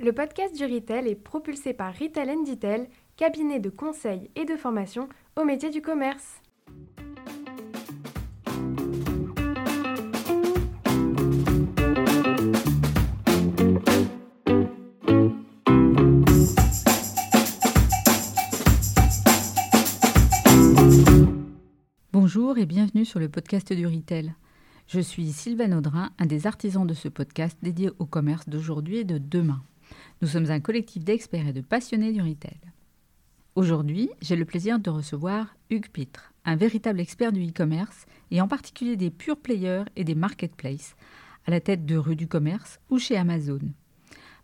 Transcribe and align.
Le 0.00 0.12
podcast 0.12 0.54
du 0.54 0.64
Retail 0.64 1.08
est 1.08 1.16
propulsé 1.16 1.72
par 1.72 1.92
Retail 1.92 2.44
Detail, 2.46 2.88
cabinet 3.16 3.58
de 3.58 3.68
conseil 3.68 4.30
et 4.36 4.44
de 4.44 4.54
formation 4.54 5.08
au 5.34 5.44
métier 5.44 5.70
du 5.70 5.82
commerce. 5.82 6.40
Bonjour 22.12 22.56
et 22.56 22.66
bienvenue 22.66 23.04
sur 23.04 23.18
le 23.18 23.28
podcast 23.28 23.72
du 23.72 23.84
Retail. 23.84 24.32
Je 24.86 25.00
suis 25.00 25.32
Sylvain 25.32 25.76
Audrin, 25.76 26.12
un 26.20 26.26
des 26.26 26.46
artisans 26.46 26.86
de 26.86 26.94
ce 26.94 27.08
podcast 27.08 27.58
dédié 27.62 27.90
au 27.98 28.06
commerce 28.06 28.48
d'aujourd'hui 28.48 28.98
et 28.98 29.04
de 29.04 29.18
demain. 29.18 29.60
Nous 30.20 30.26
sommes 30.26 30.50
un 30.50 30.58
collectif 30.58 31.04
d'experts 31.04 31.46
et 31.46 31.52
de 31.52 31.60
passionnés 31.60 32.12
du 32.12 32.20
retail. 32.20 32.58
Aujourd'hui, 33.54 34.10
j'ai 34.20 34.34
le 34.34 34.44
plaisir 34.44 34.80
de 34.80 34.90
recevoir 34.90 35.54
Hugues 35.70 35.90
Pitre, 35.90 36.32
un 36.44 36.56
véritable 36.56 36.98
expert 36.98 37.30
du 37.30 37.46
e-commerce 37.46 38.06
et 38.32 38.40
en 38.40 38.48
particulier 38.48 38.96
des 38.96 39.10
pure 39.10 39.36
players 39.36 39.84
et 39.94 40.02
des 40.02 40.16
marketplaces, 40.16 40.96
à 41.46 41.52
la 41.52 41.60
tête 41.60 41.86
de 41.86 41.96
rue 41.96 42.16
du 42.16 42.26
commerce 42.26 42.80
ou 42.90 42.98
chez 42.98 43.16
Amazon. 43.16 43.60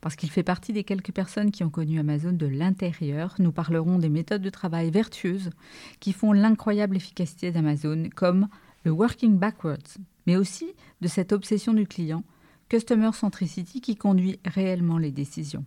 Parce 0.00 0.14
qu'il 0.14 0.30
fait 0.30 0.44
partie 0.44 0.72
des 0.72 0.84
quelques 0.84 1.12
personnes 1.12 1.50
qui 1.50 1.64
ont 1.64 1.70
connu 1.70 1.98
Amazon 1.98 2.32
de 2.32 2.46
l'intérieur, 2.46 3.34
nous 3.40 3.52
parlerons 3.52 3.98
des 3.98 4.08
méthodes 4.08 4.42
de 4.42 4.50
travail 4.50 4.92
vertueuses 4.92 5.50
qui 5.98 6.12
font 6.12 6.32
l'incroyable 6.32 6.96
efficacité 6.96 7.50
d'Amazon, 7.50 8.10
comme 8.14 8.46
le 8.84 8.92
working 8.92 9.38
backwards, 9.38 9.98
mais 10.28 10.36
aussi 10.36 10.72
de 11.00 11.08
cette 11.08 11.32
obsession 11.32 11.72
du 11.72 11.86
client 11.86 12.22
Customer 12.68 13.10
Centricity 13.12 13.80
qui 13.80 13.96
conduit 13.96 14.40
réellement 14.44 14.98
les 14.98 15.12
décisions. 15.12 15.64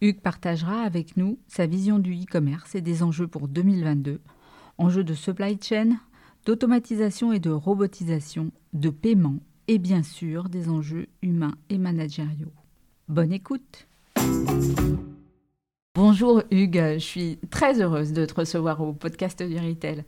Hugues 0.00 0.20
partagera 0.20 0.82
avec 0.82 1.16
nous 1.16 1.38
sa 1.48 1.66
vision 1.66 1.98
du 1.98 2.14
e-commerce 2.14 2.74
et 2.74 2.80
des 2.80 3.02
enjeux 3.02 3.28
pour 3.28 3.48
2022, 3.48 4.20
enjeux 4.78 5.04
de 5.04 5.14
supply 5.14 5.58
chain, 5.62 5.96
d'automatisation 6.44 7.32
et 7.32 7.40
de 7.40 7.50
robotisation, 7.50 8.50
de 8.72 8.90
paiement 8.90 9.38
et 9.68 9.78
bien 9.78 10.02
sûr 10.02 10.48
des 10.48 10.68
enjeux 10.68 11.06
humains 11.22 11.54
et 11.70 11.78
managériaux. 11.78 12.52
Bonne 13.08 13.32
écoute 13.32 13.86
Bonjour 15.94 16.42
Hugues, 16.50 16.94
je 16.94 16.98
suis 16.98 17.38
très 17.50 17.80
heureuse 17.80 18.12
de 18.12 18.26
te 18.26 18.34
recevoir 18.34 18.80
au 18.80 18.92
podcast 18.92 19.42
du 19.42 19.56
Retail. 19.56 20.04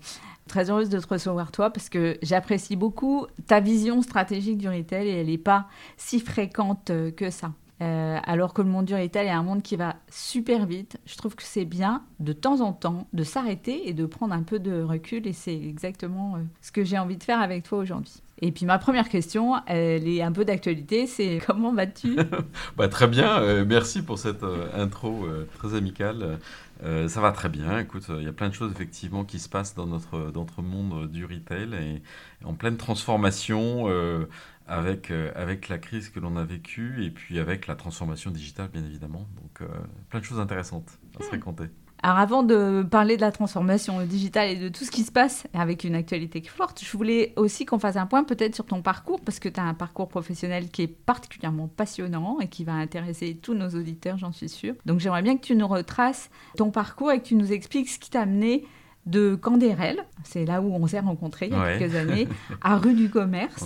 Très 0.48 0.70
heureuse 0.70 0.88
de 0.88 0.98
te 0.98 1.08
recevoir 1.08 1.50
toi 1.50 1.70
parce 1.70 1.88
que 1.88 2.18
j'apprécie 2.22 2.76
beaucoup 2.76 3.26
ta 3.46 3.60
vision 3.60 4.00
stratégique 4.02 4.58
du 4.58 4.68
retail 4.68 5.08
et 5.08 5.20
elle 5.20 5.26
n'est 5.26 5.38
pas 5.38 5.66
si 5.96 6.20
fréquente 6.20 6.90
euh, 6.90 7.10
que 7.10 7.30
ça. 7.30 7.52
Euh, 7.82 8.18
alors 8.24 8.54
que 8.54 8.62
le 8.62 8.68
monde 8.68 8.86
du 8.86 8.94
retail 8.94 9.26
est 9.26 9.30
un 9.30 9.42
monde 9.42 9.62
qui 9.62 9.76
va 9.76 9.96
super 10.08 10.64
vite, 10.64 10.98
je 11.04 11.14
trouve 11.16 11.34
que 11.34 11.42
c'est 11.42 11.66
bien 11.66 12.04
de 12.20 12.32
temps 12.32 12.62
en 12.62 12.72
temps 12.72 13.06
de 13.12 13.22
s'arrêter 13.22 13.86
et 13.86 13.92
de 13.92 14.06
prendre 14.06 14.32
un 14.32 14.42
peu 14.42 14.58
de 14.58 14.80
recul 14.80 15.26
et 15.26 15.34
c'est 15.34 15.54
exactement 15.54 16.36
euh, 16.36 16.38
ce 16.62 16.72
que 16.72 16.84
j'ai 16.84 16.98
envie 16.98 17.18
de 17.18 17.22
faire 17.22 17.40
avec 17.40 17.64
toi 17.64 17.78
aujourd'hui. 17.78 18.22
Et 18.42 18.52
puis 18.52 18.66
ma 18.66 18.78
première 18.78 19.08
question, 19.08 19.54
elle 19.66 20.06
est 20.06 20.22
un 20.22 20.32
peu 20.32 20.44
d'actualité, 20.44 21.06
c'est 21.06 21.40
comment 21.46 21.72
vas-tu? 21.72 22.16
Bah, 22.76 22.88
Très 22.88 23.06
bien, 23.06 23.64
merci 23.64 24.02
pour 24.02 24.18
cette 24.18 24.44
intro 24.74 25.26
très 25.58 25.74
amicale. 25.74 26.38
Euh, 26.82 27.08
ça 27.08 27.20
va 27.20 27.32
très 27.32 27.48
bien. 27.48 27.78
Écoute, 27.78 28.04
il 28.08 28.22
y 28.22 28.28
a 28.28 28.32
plein 28.32 28.48
de 28.48 28.54
choses 28.54 28.72
effectivement 28.72 29.24
qui 29.24 29.38
se 29.38 29.48
passent 29.48 29.74
dans 29.74 29.86
notre, 29.86 30.30
dans 30.30 30.42
notre 30.42 30.62
monde 30.62 31.10
du 31.10 31.24
retail 31.24 31.74
et, 31.74 32.02
en 32.44 32.54
pleine 32.54 32.76
transformation 32.76 33.88
euh, 33.88 34.26
avec, 34.66 35.10
euh, 35.10 35.32
avec 35.34 35.68
la 35.68 35.78
crise 35.78 36.10
que 36.10 36.20
l'on 36.20 36.36
a 36.36 36.44
vécue 36.44 37.04
et 37.04 37.10
puis 37.10 37.38
avec 37.38 37.66
la 37.66 37.76
transformation 37.76 38.30
digitale, 38.30 38.68
bien 38.72 38.84
évidemment. 38.84 39.26
Donc, 39.40 39.68
plein 40.10 40.20
de 40.20 40.24
choses 40.24 40.40
intéressantes 40.40 40.98
à 41.18 41.22
se 41.22 41.28
hmm. 41.28 41.32
raconter. 41.32 41.64
Alors 42.02 42.18
avant 42.18 42.42
de 42.42 42.86
parler 42.88 43.16
de 43.16 43.22
la 43.22 43.32
transformation 43.32 44.04
digitale 44.04 44.50
et 44.50 44.56
de 44.56 44.68
tout 44.68 44.84
ce 44.84 44.90
qui 44.90 45.02
se 45.02 45.10
passe 45.10 45.44
avec 45.54 45.84
une 45.84 45.94
actualité 45.94 46.42
forte, 46.42 46.84
je 46.84 46.96
voulais 46.96 47.32
aussi 47.36 47.64
qu'on 47.64 47.78
fasse 47.78 47.96
un 47.96 48.06
point 48.06 48.24
peut-être 48.24 48.54
sur 48.54 48.66
ton 48.66 48.82
parcours, 48.82 49.20
parce 49.20 49.38
que 49.38 49.48
tu 49.48 49.58
as 49.58 49.64
un 49.64 49.74
parcours 49.74 50.08
professionnel 50.08 50.68
qui 50.68 50.82
est 50.82 50.86
particulièrement 50.86 51.68
passionnant 51.68 52.38
et 52.40 52.48
qui 52.48 52.64
va 52.64 52.74
intéresser 52.74 53.38
tous 53.40 53.54
nos 53.54 53.70
auditeurs, 53.70 54.18
j'en 54.18 54.32
suis 54.32 54.48
sûre. 54.48 54.74
Donc 54.84 55.00
j'aimerais 55.00 55.22
bien 55.22 55.36
que 55.36 55.44
tu 55.44 55.56
nous 55.56 55.68
retraces 55.68 56.30
ton 56.56 56.70
parcours 56.70 57.10
et 57.12 57.20
que 57.20 57.26
tu 57.26 57.34
nous 57.34 57.52
expliques 57.52 57.88
ce 57.88 57.98
qui 57.98 58.10
t'a 58.10 58.22
amené 58.22 58.64
de 59.06 59.36
Candérel, 59.36 60.04
c'est 60.24 60.44
là 60.44 60.60
où 60.60 60.74
on 60.74 60.86
s'est 60.88 60.98
rencontrés 60.98 61.46
il 61.46 61.52
y 61.52 61.56
a 61.56 61.78
quelques 61.78 61.94
années, 61.94 62.28
à 62.60 62.76
rue 62.76 62.94
du 62.94 63.08
commerce. 63.08 63.64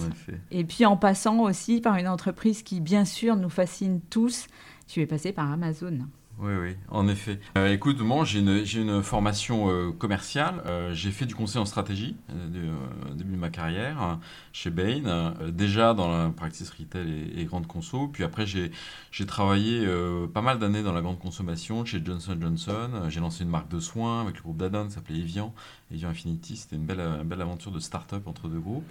Et 0.51 0.65
puis 0.65 0.85
en 0.85 0.99
passant 0.99 1.41
aussi 1.41 1.81
par 1.81 1.97
une 1.97 2.09
entreprise 2.09 2.63
qui, 2.63 2.81
bien 2.81 3.07
sûr, 3.07 3.37
nous 3.37 3.49
fascine 3.49 4.01
tous, 4.11 4.49
tu 4.87 5.01
es 5.01 5.07
passé 5.07 5.33
par 5.33 5.51
Amazon. 5.51 6.01
Oui, 6.43 6.55
oui, 6.59 6.77
en 6.89 7.07
effet. 7.07 7.39
Euh, 7.59 7.71
écoute, 7.71 8.01
moi, 8.01 8.25
j'ai 8.25 8.39
une, 8.39 9.03
formation 9.03 9.69
euh, 9.69 9.93
commerciale. 9.93 10.63
Euh, 10.65 10.95
j'ai 10.95 11.11
fait 11.11 11.27
du 11.27 11.35
conseil 11.35 11.61
en 11.61 11.67
stratégie 11.67 12.17
au 12.31 13.15
début 13.15 13.33
de 13.33 13.39
ma 13.39 13.51
carrière 13.51 14.19
chez 14.55 14.71
Bain, 14.71 15.35
déjà 15.49 15.93
dans 15.93 16.09
la 16.11 16.31
practice 16.31 16.71
retail 16.71 17.31
et, 17.37 17.45
grande 17.45 17.67
conso. 17.67 18.09
Puis 18.09 18.25
après, 18.25 18.47
j'ai 18.47 19.27
travaillé 19.27 19.87
pas 20.33 20.41
mal 20.41 20.59
d'années 20.59 20.83
dans 20.83 20.93
la 20.93 21.03
grande 21.03 21.19
consommation 21.19 21.85
chez 21.85 22.03
Johnson 22.03 22.37
Johnson. 22.41 22.91
J'ai 23.09 23.21
lancé 23.21 23.45
une 23.45 23.51
marque 23.51 23.69
de 23.69 23.81
soins 23.81 24.23
avec 24.23 24.37
le 24.37 24.43
groupe 24.43 24.57
Danone, 24.57 24.89
qui 24.89 24.95
s'appelait 24.95 25.19
Evian, 25.19 25.53
Evian 25.93 26.09
Infinity. 26.09 26.57
C'était 26.57 26.77
une 26.77 26.87
belle, 26.87 27.01
une 27.01 27.29
belle 27.29 27.43
aventure 27.43 27.71
de 27.71 27.81
start-up 27.81 28.27
entre 28.27 28.49
deux 28.49 28.61
groupes. 28.61 28.89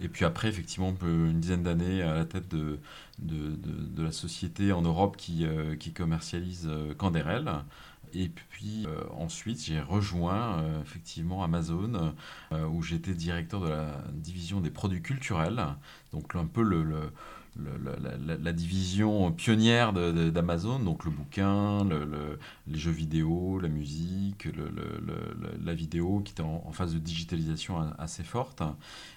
Et 0.00 0.08
puis 0.08 0.24
après, 0.24 0.48
effectivement, 0.48 0.94
une 1.02 1.40
dizaine 1.40 1.62
d'années 1.62 2.02
à 2.02 2.14
la 2.14 2.24
tête 2.24 2.48
de, 2.48 2.78
de, 3.18 4.02
la 4.02 4.12
société 4.12 4.72
en 4.72 4.82
Europe 4.82 5.16
qui, 5.16 5.46
euh, 5.46 5.76
qui 5.76 5.92
commercialise 5.92 6.68
euh. 6.68 7.64
Et 8.12 8.28
puis 8.28 8.86
euh, 8.86 9.02
ensuite, 9.16 9.62
j'ai 9.64 9.80
rejoint 9.80 10.62
effectivement 10.82 11.42
Amazon, 11.42 12.14
où 12.52 12.82
j'étais 12.82 13.14
directeur 13.14 13.60
de 13.60 13.68
la 13.68 14.02
division 14.12 14.60
des 14.60 14.70
produits 14.70 15.02
culturels, 15.02 15.64
donc 16.12 16.34
un 16.36 16.46
peu 16.46 16.62
le 16.62 17.10
la, 17.56 18.52
division 18.52 19.32
pionnière 19.32 19.92
d'Amazon, 19.92 20.78
donc 20.78 21.04
le 21.04 21.10
bouquin, 21.10 21.86
les 22.66 22.78
jeux 22.78 22.90
vidéo, 22.90 23.58
la 23.60 23.68
musique, 23.68 24.48
la 25.64 25.74
vidéo, 25.74 26.20
qui 26.24 26.32
était 26.32 26.42
en, 26.42 26.72
phase 26.72 26.94
de 26.94 26.98
digitalisation 26.98 27.78
assez 27.98 28.24
forte. 28.24 28.62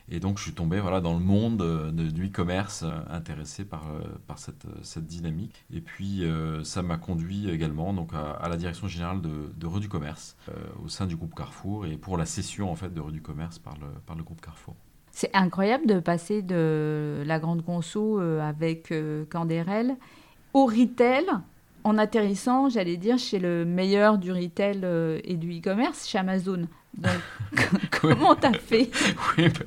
Et 0.10 0.20
donc 0.20 0.38
je 0.38 0.44
suis 0.44 0.54
tombé 0.54 0.80
voilà, 0.80 1.02
dans 1.02 1.14
le 1.14 1.24
monde 1.24 1.92
du 1.92 2.28
e-commerce, 2.28 2.86
intéressé 3.10 3.66
par, 3.66 3.86
par 4.28 4.38
cette, 4.40 4.66
dynamique. 5.06 5.66
Et 5.74 5.82
puis 5.82 6.24
euh, 6.24 6.64
ça 6.64 6.82
m'a 6.82 6.98
conduit 6.98 7.50
également 7.50 7.94
donc, 7.94 8.12
à, 8.14 8.48
la 8.48 8.58
direction 8.58 8.88
générale 8.88 9.22
de, 9.22 9.52
de 9.56 9.68
Rue 9.68 9.80
du 9.80 9.90
Commerce, 9.90 10.36
euh, 10.50 10.54
au 10.84 10.90
sein 10.90 11.06
du 11.06 11.16
groupe 11.16 11.36
Carrefour, 11.36 11.86
et 11.86 11.98
pour 11.98 12.18
la 12.18 12.26
cession 12.26 12.72
en 12.72 12.76
fait, 12.76 12.94
de 12.94 13.02
Rue 13.02 13.12
du 13.12 13.22
Commerce 13.22 13.60
par 13.60 13.76
le 13.78 14.24
groupe 14.24 14.42
Carrefour. 14.42 14.76
C'est 15.20 15.36
incroyable 15.36 15.88
de 15.88 16.00
passer 16.00 16.44
de 16.44 17.24
la 17.26 17.40
grande 17.40 17.66
conso 17.66 18.22
euh, 18.22 18.40
avec 18.40 18.92
euh, 18.92 19.26
Candérel 19.32 19.96
au 20.54 20.68
retail 20.68 21.26
en 21.84 21.98
atterrissant, 21.98 22.70
j'allais 22.70 22.98
dire, 22.98 23.18
chez 23.18 23.40
le 23.40 23.66
meilleur 23.66 24.20
du 24.20 24.32
retail 24.32 24.82
euh, 24.84 25.20
et 25.24 25.34
du 25.34 25.58
e-commerce, 25.58 26.08
chez 26.08 26.20
Amazon. 26.20 26.68
comment 27.92 28.36
t'as 28.36 28.54
fait 28.54 28.90
Oui, 29.38 29.50
bah, 29.50 29.66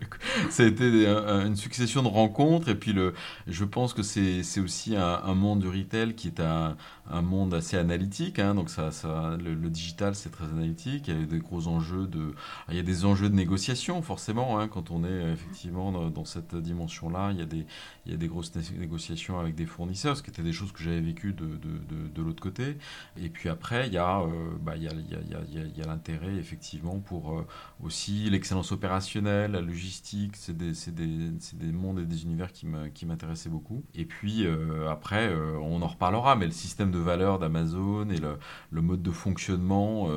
ça 0.50 0.64
a 0.64 0.66
été 0.66 1.06
une 1.06 1.56
succession 1.56 2.02
de 2.02 2.08
rencontres 2.08 2.68
et 2.68 2.74
puis 2.74 2.92
le, 2.92 3.14
je 3.46 3.64
pense 3.64 3.94
que 3.94 4.02
c'est 4.02 4.60
aussi 4.60 4.96
un, 4.96 5.34
monde 5.34 5.60
du 5.60 5.68
retail 5.68 6.14
qui 6.14 6.28
est 6.28 6.40
un, 6.40 6.76
un 7.10 7.22
monde 7.22 7.54
assez 7.54 7.76
analytique. 7.76 8.38
Hein, 8.38 8.54
donc 8.54 8.70
ça, 8.70 8.90
ça 8.90 9.36
le, 9.42 9.54
digital 9.70 10.14
c'est 10.14 10.30
très 10.30 10.44
analytique. 10.44 11.08
Il 11.08 11.20
y 11.20 11.22
a 11.22 11.26
des 11.26 11.38
gros 11.38 11.68
enjeux 11.68 12.06
de, 12.06 12.34
il 12.68 12.76
y 12.76 12.80
a 12.80 12.82
des 12.82 13.04
enjeux 13.04 13.28
de 13.28 13.34
négociation 13.34 14.02
forcément 14.02 14.58
hein, 14.58 14.68
quand 14.68 14.90
on 14.90 15.04
est 15.04 15.32
effectivement 15.32 15.92
dans, 15.92 16.24
cette 16.24 16.54
dimension-là. 16.54 17.30
Il 17.32 17.38
y 17.38 17.42
a 17.42 17.46
des, 17.46 17.66
il 18.06 18.12
y 18.12 18.14
a 18.14 18.18
des 18.18 18.28
grosses 18.28 18.52
négociations 18.76 19.38
avec 19.38 19.54
des 19.54 19.66
fournisseurs, 19.66 20.16
ce 20.16 20.22
qui 20.22 20.30
était 20.30 20.42
des 20.42 20.52
choses 20.52 20.72
que 20.72 20.82
j'avais 20.82 21.00
vécues 21.00 21.32
de, 21.32 21.46
de, 21.46 22.08
de, 22.14 22.22
l'autre 22.22 22.42
côté. 22.42 22.76
Et 23.16 23.28
puis 23.28 23.48
après, 23.48 23.86
il 23.86 23.94
y 23.94 23.98
a, 23.98 24.22
bah, 24.60 24.74
il 24.76 24.82
y 24.82 24.88
a, 24.88 24.92
il 24.92 25.10
y 25.10 25.34
a, 25.34 25.40
il 25.48 25.78
y 25.78 25.82
a 25.82 25.86
l'intérêt 25.86 26.34
effectivement 26.36 26.98
pour 26.98 27.19
euh, 27.28 27.42
aussi 27.82 28.28
l'excellence 28.30 28.72
opérationnelle, 28.72 29.52
la 29.52 29.60
logistique, 29.60 30.36
c'est 30.36 30.56
des, 30.56 30.72
des, 30.92 31.30
des, 31.54 31.72
mondes 31.72 31.98
et 31.98 32.04
des 32.04 32.24
univers 32.24 32.52
qui 32.52 33.06
m'intéressaient 33.06 33.48
beaucoup. 33.48 33.84
Et 33.94 34.04
puis 34.04 34.46
euh, 34.46 34.88
après, 34.90 35.28
euh, 35.28 35.58
on 35.58 35.82
en 35.82 35.86
reparlera, 35.86 36.36
mais 36.36 36.46
le 36.46 36.52
système 36.52 36.90
de 36.90 36.98
valeur 36.98 37.38
d'Amazon 37.38 38.08
et 38.10 38.18
le, 38.18 38.82
mode 38.82 39.02
de 39.02 39.10
fonctionnement 39.10 40.08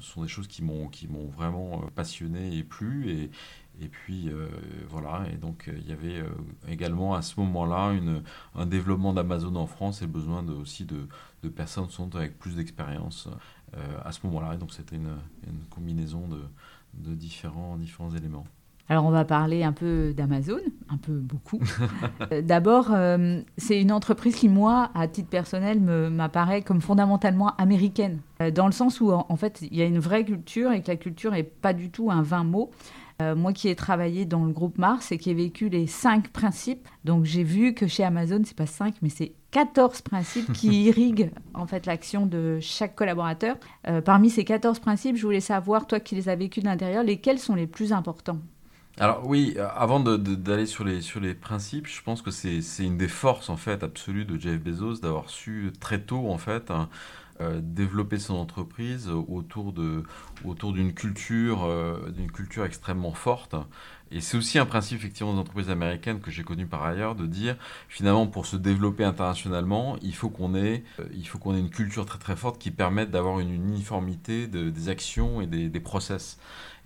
sont 0.00 0.22
des 0.22 0.28
choses 0.28 0.48
qui 0.48 0.62
m'ont 0.62 0.90
vraiment 1.34 1.82
passionné 1.94 2.56
et 2.56 2.64
plu. 2.64 3.10
Et, 3.10 3.30
et 3.80 3.88
puis 3.88 4.30
voilà, 4.88 5.24
et 5.32 5.36
donc 5.36 5.70
il 5.72 5.88
y 5.88 5.92
avait 5.92 6.22
également 6.68 7.14
à 7.14 7.22
ce 7.22 7.38
moment-là 7.40 7.94
un 8.54 8.66
développement 8.66 9.12
d'Amazon 9.12 9.54
en 9.54 9.66
France 9.66 10.02
et 10.02 10.06
le 10.06 10.10
besoin 10.10 10.44
aussi 10.48 10.84
de, 10.84 11.06
de 11.42 11.48
personnes 11.48 11.88
sont 11.90 12.14
avec 12.16 12.38
plus 12.38 12.56
d'expérience 12.56 13.28
à 14.04 14.12
ce 14.12 14.20
moment-là. 14.24 14.54
Et 14.54 14.58
donc 14.58 14.72
c'était 14.72 14.96
une, 14.96 15.16
combinaison 15.70 16.24
de, 16.28 17.14
différents, 17.14 17.76
différents 17.76 18.10
éléments. 18.10 18.44
Alors 18.90 19.04
on 19.04 19.10
va 19.10 19.24
parler 19.24 19.64
un 19.64 19.72
peu 19.72 20.14
d'Amazon, 20.16 20.60
un 20.88 20.96
peu 20.96 21.12
beaucoup. 21.12 21.60
Euh, 22.32 22.42
d'abord, 22.42 22.88
euh, 22.92 23.40
c'est 23.56 23.80
une 23.80 23.92
entreprise 23.92 24.34
qui, 24.34 24.48
moi, 24.48 24.90
à 24.94 25.08
titre 25.08 25.28
personnel, 25.28 25.80
m'apparaît 25.80 26.62
comme 26.62 26.80
fondamentalement 26.80 27.54
américaine, 27.56 28.18
euh, 28.42 28.50
dans 28.50 28.66
le 28.66 28.72
sens 28.72 29.00
où, 29.00 29.12
en, 29.12 29.36
fait, 29.36 29.62
il 29.62 29.76
y 29.76 29.82
a 29.82 29.86
une 29.86 29.98
vraie 29.98 30.24
culture 30.24 30.72
et 30.72 30.82
que 30.82 30.88
la 30.88 30.96
culture 30.96 31.30
n'est 31.30 31.44
pas 31.44 31.72
du 31.72 31.90
tout 31.90 32.10
un 32.10 32.22
vain 32.22 32.44
mot. 32.44 32.70
Moi 33.20 33.52
qui 33.52 33.68
ai 33.68 33.74
travaillé 33.74 34.24
dans 34.24 34.44
le 34.44 34.52
groupe 34.52 34.78
Mars 34.78 35.10
et 35.10 35.18
qui 35.18 35.30
ai 35.30 35.34
vécu 35.34 35.68
les 35.68 35.86
cinq 35.86 36.28
principes, 36.28 36.86
donc 37.04 37.24
j'ai 37.24 37.42
vu 37.42 37.74
que 37.74 37.86
chez 37.88 38.04
Amazon, 38.04 38.42
c'est 38.44 38.56
pas 38.56 38.66
cinq, 38.66 38.94
mais 39.02 39.08
c'est 39.08 39.32
14 39.50 40.02
principes 40.02 40.52
qui 40.52 40.68
irriguent 40.84 41.32
en 41.54 41.66
fait 41.66 41.86
l'action 41.86 42.26
de 42.26 42.58
chaque 42.60 42.94
collaborateur. 42.94 43.56
parmi 44.04 44.30
ces 44.30 44.44
14 44.44 44.78
principes, 44.78 45.16
je 45.16 45.22
voulais 45.22 45.40
savoir, 45.40 45.86
toi 45.86 45.98
qui 45.98 46.14
les 46.14 46.28
as 46.28 46.36
vécus 46.36 46.62
de 46.62 46.68
l'intérieur, 46.68 47.02
lesquels 47.02 47.40
sont 47.40 47.56
les 47.56 47.66
plus 47.66 47.92
importants? 47.92 48.38
Alors 49.00 49.24
oui, 49.24 49.54
euh, 49.56 49.68
avant 49.76 50.00
d'aller 50.00 50.66
sur 50.66 50.84
les, 50.84 51.00
sur 51.00 51.20
les 51.20 51.34
principes, 51.34 51.86
je 51.86 52.02
pense 52.02 52.20
que 52.20 52.32
c'est 52.32 52.60
une 52.80 52.98
des 52.98 53.08
forces 53.08 53.48
en 53.48 53.56
fait 53.56 53.82
absolues 53.84 54.24
de 54.24 54.38
Jeff 54.38 54.60
Bezos 54.60 54.98
d'avoir 55.00 55.30
su 55.30 55.72
très 55.78 56.00
tôt 56.00 56.28
en 56.28 56.38
fait 56.38 56.70
hein, 56.72 56.88
euh, 56.88 57.27
développer 57.62 58.18
son 58.18 58.34
entreprise 58.34 59.08
autour 59.08 59.72
de 59.72 60.02
autour 60.44 60.72
d'une 60.72 60.92
culture 60.92 61.64
euh, 61.64 62.10
d'une 62.10 62.30
culture 62.30 62.64
extrêmement 62.64 63.12
forte. 63.12 63.54
Et 64.10 64.22
c'est 64.22 64.38
aussi 64.38 64.58
un 64.58 64.64
principe 64.64 64.98
effectivement 64.98 65.34
des 65.34 65.38
entreprises 65.38 65.68
américaines 65.68 66.20
que 66.20 66.30
j'ai 66.30 66.42
connu 66.42 66.66
par 66.66 66.82
ailleurs 66.82 67.14
de 67.14 67.26
dire 67.26 67.56
finalement 67.88 68.26
pour 68.26 68.46
se 68.46 68.56
développer 68.56 69.04
internationalement, 69.04 69.96
il 70.00 70.14
faut 70.14 70.30
qu'on 70.30 70.54
ait 70.54 70.82
il 71.12 71.28
faut 71.28 71.38
qu'on 71.38 71.54
ait 71.54 71.60
une 71.60 71.70
culture 71.70 72.06
très 72.06 72.18
très 72.18 72.36
forte 72.36 72.58
qui 72.58 72.70
permette 72.70 73.10
d'avoir 73.10 73.38
une 73.38 73.52
uniformité 73.52 74.46
des 74.46 74.88
actions 74.88 75.42
et 75.42 75.46
des, 75.46 75.80
process. 75.80 76.38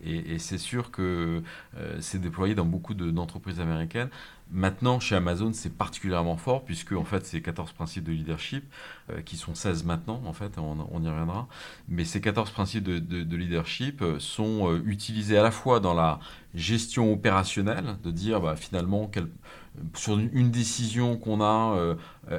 Et, 0.05 0.39
c'est 0.39 0.59
sûr 0.59 0.91
que 0.91 1.43
euh, 1.77 1.97
c'est 2.01 2.21
déployé 2.21 2.55
dans 2.57 2.65
beaucoup 2.65 2.95
d'entreprises 2.95 3.61
américaines. 3.61 4.11
Maintenant, 4.53 5.01
chez 5.01 5.17
Amazon, 5.17 5.53
c'est 5.55 5.75
particulièrement 5.75 6.37
fort, 6.37 6.63
puisque 6.65 6.93
en 6.93 7.05
fait, 7.05 7.25
ces 7.25 7.41
14 7.41 7.73
principes 7.73 8.05
de 8.05 8.13
leadership, 8.13 8.65
euh, 9.11 9.23
qui 9.23 9.39
sont 9.39 9.55
16 9.55 9.85
maintenant, 9.85 10.23
en 10.27 10.35
fait, 10.35 10.59
on, 10.59 11.03
y 11.03 11.09
reviendra, 11.09 11.49
mais 11.89 12.05
ces 12.05 12.21
14 12.21 12.51
principes 12.51 12.85
de, 12.85 13.37
leadership 13.37 14.03
euh, 14.03 14.19
sont 14.19 14.79
utilisés 14.85 15.39
à 15.39 15.43
la 15.43 15.51
fois 15.51 15.81
dans 15.81 15.95
la 15.95 16.21
gestion 16.55 17.13
opérationnelle, 17.13 17.97
de 18.05 18.11
dire 18.11 18.41
bah, 18.41 18.57
finalement 18.57 19.11
sur 19.95 20.19
une 20.19 20.51
décision 20.51 21.17
qu'on 21.17 21.41
a, 21.41 21.77
euh, 21.77 21.95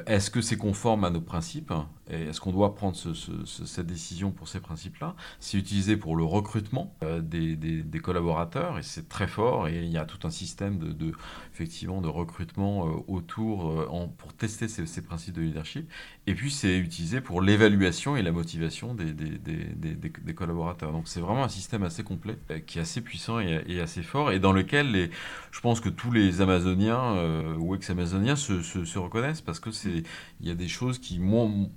est-ce 0.06 0.30
que 0.30 0.40
c'est 0.40 0.56
conforme 0.56 1.04
à 1.04 1.10
nos 1.10 1.20
principes 1.20 1.72
Est-ce 2.08 2.40
qu'on 2.40 2.52
doit 2.52 2.74
prendre 2.74 2.96
cette 2.96 3.86
décision 3.86 4.30
pour 4.30 4.48
ces 4.48 4.60
principes-là? 4.60 5.14
C'est 5.40 5.58
utilisé 5.58 5.96
pour 5.98 6.16
le 6.16 6.24
recrutement 6.24 6.94
euh, 7.02 7.20
des, 7.20 8.00
collaborateurs 8.00 8.78
et 8.78 8.82
c'est 8.82 9.08
très 9.08 9.26
fort 9.26 9.68
et 9.68 9.84
il 9.84 9.90
y 9.90 9.98
a 9.98 10.04
tout 10.04 10.26
un 10.26 10.30
système 10.30 10.78
de, 10.78 11.12
effectivement, 11.52 12.00
de 12.00 12.08
recrutement 12.08 12.86
euh, 12.86 12.92
autour 13.08 13.86
pour 14.16 14.32
tester 14.32 14.68
ces, 14.68 15.02
principes 15.02 15.34
de 15.34 15.42
leadership. 15.42 15.90
Et 16.26 16.34
puis 16.34 16.50
c'est 16.50 16.78
utilisé 16.78 17.20
pour 17.20 17.42
l'évaluation 17.42 18.16
et 18.16 18.22
la 18.22 18.32
motivation 18.32 18.94
des, 18.94 20.34
collaborateurs. 20.34 20.92
Donc 20.92 21.08
c'est 21.08 21.20
vraiment 21.20 21.44
un 21.44 21.48
système 21.48 21.82
assez 21.82 22.02
complet 22.02 22.38
qui 22.66 22.78
est 22.78 22.82
assez 22.82 23.00
puissant 23.00 23.38
et, 23.40 23.80
assez 23.80 24.02
fort 24.02 24.32
et 24.32 24.38
dans 24.38 24.52
lequel 24.52 24.92
les, 24.92 25.10
je 25.50 25.60
pense 25.60 25.80
que 25.80 25.88
tous 25.88 26.10
les 26.10 26.40
Amazoniens 26.40 27.16
euh, 27.16 27.56
ou 27.56 27.74
ex-amazoniens 27.74 28.36
se, 28.36 28.62
se, 28.62 28.98
reconnaissent 28.98 29.40
parce 29.40 29.60
que 29.60 29.70
il 29.84 30.04
y 30.40 30.50
a 30.50 30.54
des 30.54 30.68
choses 30.68 30.98
qui 30.98 31.18
m'ont 31.18 31.70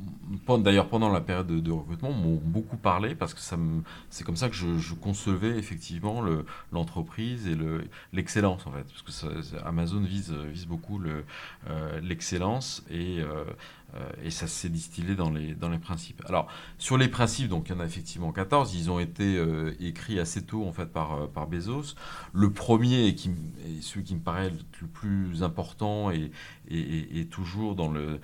d'ailleurs 0.60 0.90
pendant 0.90 1.10
la 1.10 1.22
période 1.22 1.48
de, 1.48 1.72
recrutement 1.72 2.12
m'ont 2.12 2.40
beaucoup 2.44 2.78
parlé 2.78 3.16
parce 3.16 3.34
que 3.34 3.40
ça 3.40 3.58
c'est 4.10 4.24
comme 4.24 4.36
ça 4.36 4.50
que 4.50 4.56
je, 4.56 4.94
concevais 4.96 5.58
effectivement 5.58 6.22
l'entreprise 6.72 7.48
et 7.48 7.56
le 7.56 7.88
l'excellence 8.14 8.66
en 8.68 8.72
fait. 8.72 8.86
Parce 9.06 9.22
que 9.22 9.58
Amazon 9.66 10.02
vise 10.02 10.32
vise 10.32 10.66
beaucoup 10.66 11.02
euh, 11.70 12.00
l'excellence 12.02 12.84
et 12.90 13.20
euh, 13.20 13.44
et 14.24 14.32
ça 14.32 14.48
s'est 14.48 14.70
distillé 14.70 15.16
dans 15.16 15.30
les, 15.30 15.56
dans 15.56 15.70
les 15.70 15.78
principes. 15.80 16.22
Alors, 16.28 16.48
sur 16.78 16.98
les 16.98 17.08
principes, 17.08 17.48
donc 17.48 17.70
il 17.70 17.72
y 17.74 17.76
en 17.76 17.80
a 17.80 17.86
effectivement 17.86 18.32
14, 18.32 18.76
ils 18.76 18.92
ont 18.92 19.00
été 19.00 19.38
euh, 19.38 19.76
écrits 19.80 20.20
assez 20.20 20.44
tôt 20.44 20.66
en 20.66 20.74
fait 20.74 20.88
par, 20.88 21.14
euh, 21.14 21.28
par 21.28 21.48
Bezos. 21.48 21.96
Le 22.34 22.52
premier, 22.52 23.08
et, 23.08 23.16
qui, 23.16 23.32
celui 23.82 24.04
qui 24.04 24.16
me 24.16 24.20
paraît 24.20 24.52
le 24.82 24.88
plus 24.88 25.42
important 25.42 26.12
et, 26.12 26.32
et, 26.70 27.26
toujours 27.28 27.76
dans 27.76 27.92
le 27.92 28.20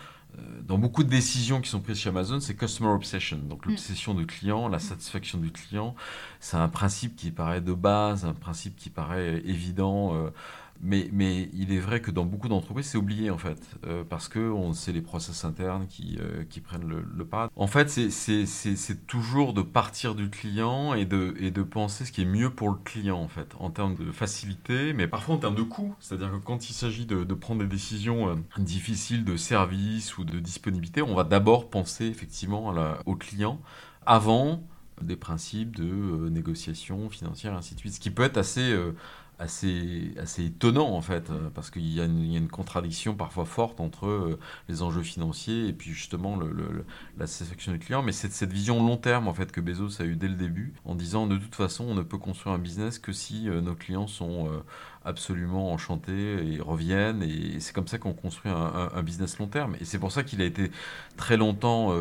dans 0.64 0.80
beaucoup 0.80 1.04
de 1.04 1.10
décisions 1.10 1.62
qui 1.62 1.70
sont 1.70 1.80
prises 1.80 2.00
chez 2.00 2.10
Amazon, 2.10 2.40
c'est 2.40 2.56
Customer 2.56 2.90
Obsession, 2.90 3.38
donc 3.38 3.68
mm. 3.68 3.70
l'obsession 3.70 4.16
du 4.16 4.26
client, 4.26 4.68
la 4.68 4.80
satisfaction 4.80 5.38
du 5.38 5.52
client. 5.52 5.94
C'est 6.40 6.58
un 6.58 6.70
principe 6.70 7.16
qui 7.16 7.30
paraît 7.30 7.62
de 7.62 7.74
base, 7.74 8.26
un 8.26 8.34
principe 8.34 8.76
qui 8.76 8.90
paraît 8.90 9.44
évident. 9.46 10.32
Mais, 10.86 11.50
il 11.54 11.72
est 11.72 11.80
vrai 11.80 12.02
que 12.02 12.12
dans 12.12 12.26
beaucoup 12.26 12.50
d'entreprises, 12.50 12.88
c'est 12.88 12.98
oublié 12.98 13.30
en 13.30 13.38
fait, 13.38 13.58
euh, 13.88 14.04
parce 14.04 14.28
que 14.28 14.54
c'est 14.74 14.92
les 14.92 15.02
process 15.02 15.46
internes 15.46 15.88
qui, 15.88 16.18
euh, 16.20 16.44
prennent 16.62 16.88
le, 16.88 17.26
pas. 17.26 17.50
En 17.56 17.68
fait, 17.68 17.90
c'est 17.90 19.08
toujours 19.08 19.54
de 19.54 19.62
partir 19.62 20.14
du 20.14 20.30
client 20.30 20.94
et 20.94 21.06
de, 21.06 21.64
penser 21.64 22.04
ce 22.04 22.12
qui 22.12 22.24
est 22.24 22.26
mieux 22.26 22.50
pour 22.50 22.70
le 22.70 22.76
client 22.84 23.18
en 23.18 23.30
fait, 23.30 23.56
en 23.60 23.70
termes 23.70 23.96
de 23.96 24.12
facilité, 24.12 24.92
mais 24.92 25.08
parfois 25.08 25.36
en 25.36 25.38
termes 25.38 25.56
de 25.56 25.64
coût. 25.64 25.96
C'est-à-dire 26.02 26.30
que 26.32 26.38
quand 26.38 26.70
il 26.70 26.74
s'agit 26.74 27.06
de, 27.06 27.24
de, 27.24 27.34
prendre 27.34 27.62
des 27.62 27.68
décisions 27.68 28.28
euh, 28.28 28.36
difficiles 28.58 29.24
de 29.24 29.38
service 29.38 30.18
ou 30.18 30.26
de 30.26 30.40
disponibilité, 30.40 31.02
on 31.02 31.16
va 31.16 31.24
d'abord 31.24 31.70
penser 31.70 32.06
effectivement 32.06 32.74
au 33.06 33.16
client 33.16 33.60
avant 34.06 34.62
des 35.02 35.16
principes 35.16 35.76
de 35.76 36.30
négociation 36.30 37.10
financière, 37.10 37.54
ainsi 37.54 37.76
de 37.76 37.80
suite. 37.80 37.94
Ce 37.94 38.00
qui 38.00 38.12
peut 38.12 38.24
être 38.24 38.38
assez 38.38 38.76
assez, 39.44 40.14
assez 40.18 40.46
étonnant 40.46 40.90
en 40.90 41.02
fait, 41.02 41.30
euh, 41.30 41.50
parce 41.54 41.70
qu'il 41.70 41.88
y, 41.88 42.00
a 42.00 42.06
une 42.06 42.48
contradiction 42.48 43.14
parfois 43.14 43.46
forte 43.46 43.80
entre 43.80 44.08
euh, 44.08 44.40
les 44.70 44.82
enjeux 44.82 45.04
financiers 45.04 45.68
et 45.68 45.74
puis 45.74 45.92
justement 45.92 46.38
le, 46.38 46.86
la 47.18 47.28
satisfaction 47.28 47.74
du 47.74 47.80
client. 47.80 48.02
Mais 48.02 48.14
c'est 48.14 48.32
cette 48.32 48.54
vision 48.54 48.86
long 48.86 48.98
terme 48.98 49.28
en 49.28 49.34
fait 49.34 49.52
que 49.52 49.62
Bezos 49.62 50.02
a 50.02 50.06
eu 50.06 50.16
dès 50.16 50.30
le 50.30 50.36
début, 50.36 50.74
en 50.86 50.96
disant 50.96 51.28
de 51.28 51.38
toute 51.38 51.56
façon 51.56 51.86
on 51.86 51.94
ne 51.94 52.02
peut 52.02 52.18
construire 52.18 52.56
un 52.56 52.60
business 52.60 53.00
que 53.00 53.12
si 53.12 53.50
euh, 53.50 53.62
nos 53.62 53.76
clients 53.76 54.08
sont 54.08 54.50
absolument 55.06 55.74
enchantés 55.74 56.54
et 56.54 56.62
reviennent. 56.62 57.22
Et 57.24 57.60
c'est 57.60 57.74
comme 57.74 57.88
ça 57.88 57.98
qu'on 57.98 58.14
construit 58.14 58.52
un, 58.52 58.90
un, 58.94 59.04
business 59.04 59.38
long 59.38 59.48
terme. 59.48 59.76
Et 59.82 59.86
c'est 59.86 60.00
pour 60.00 60.12
ça 60.12 60.24
qu'il 60.24 60.42
a 60.42 60.46
été 60.46 60.72
très 61.18 61.36
longtemps 61.38 61.92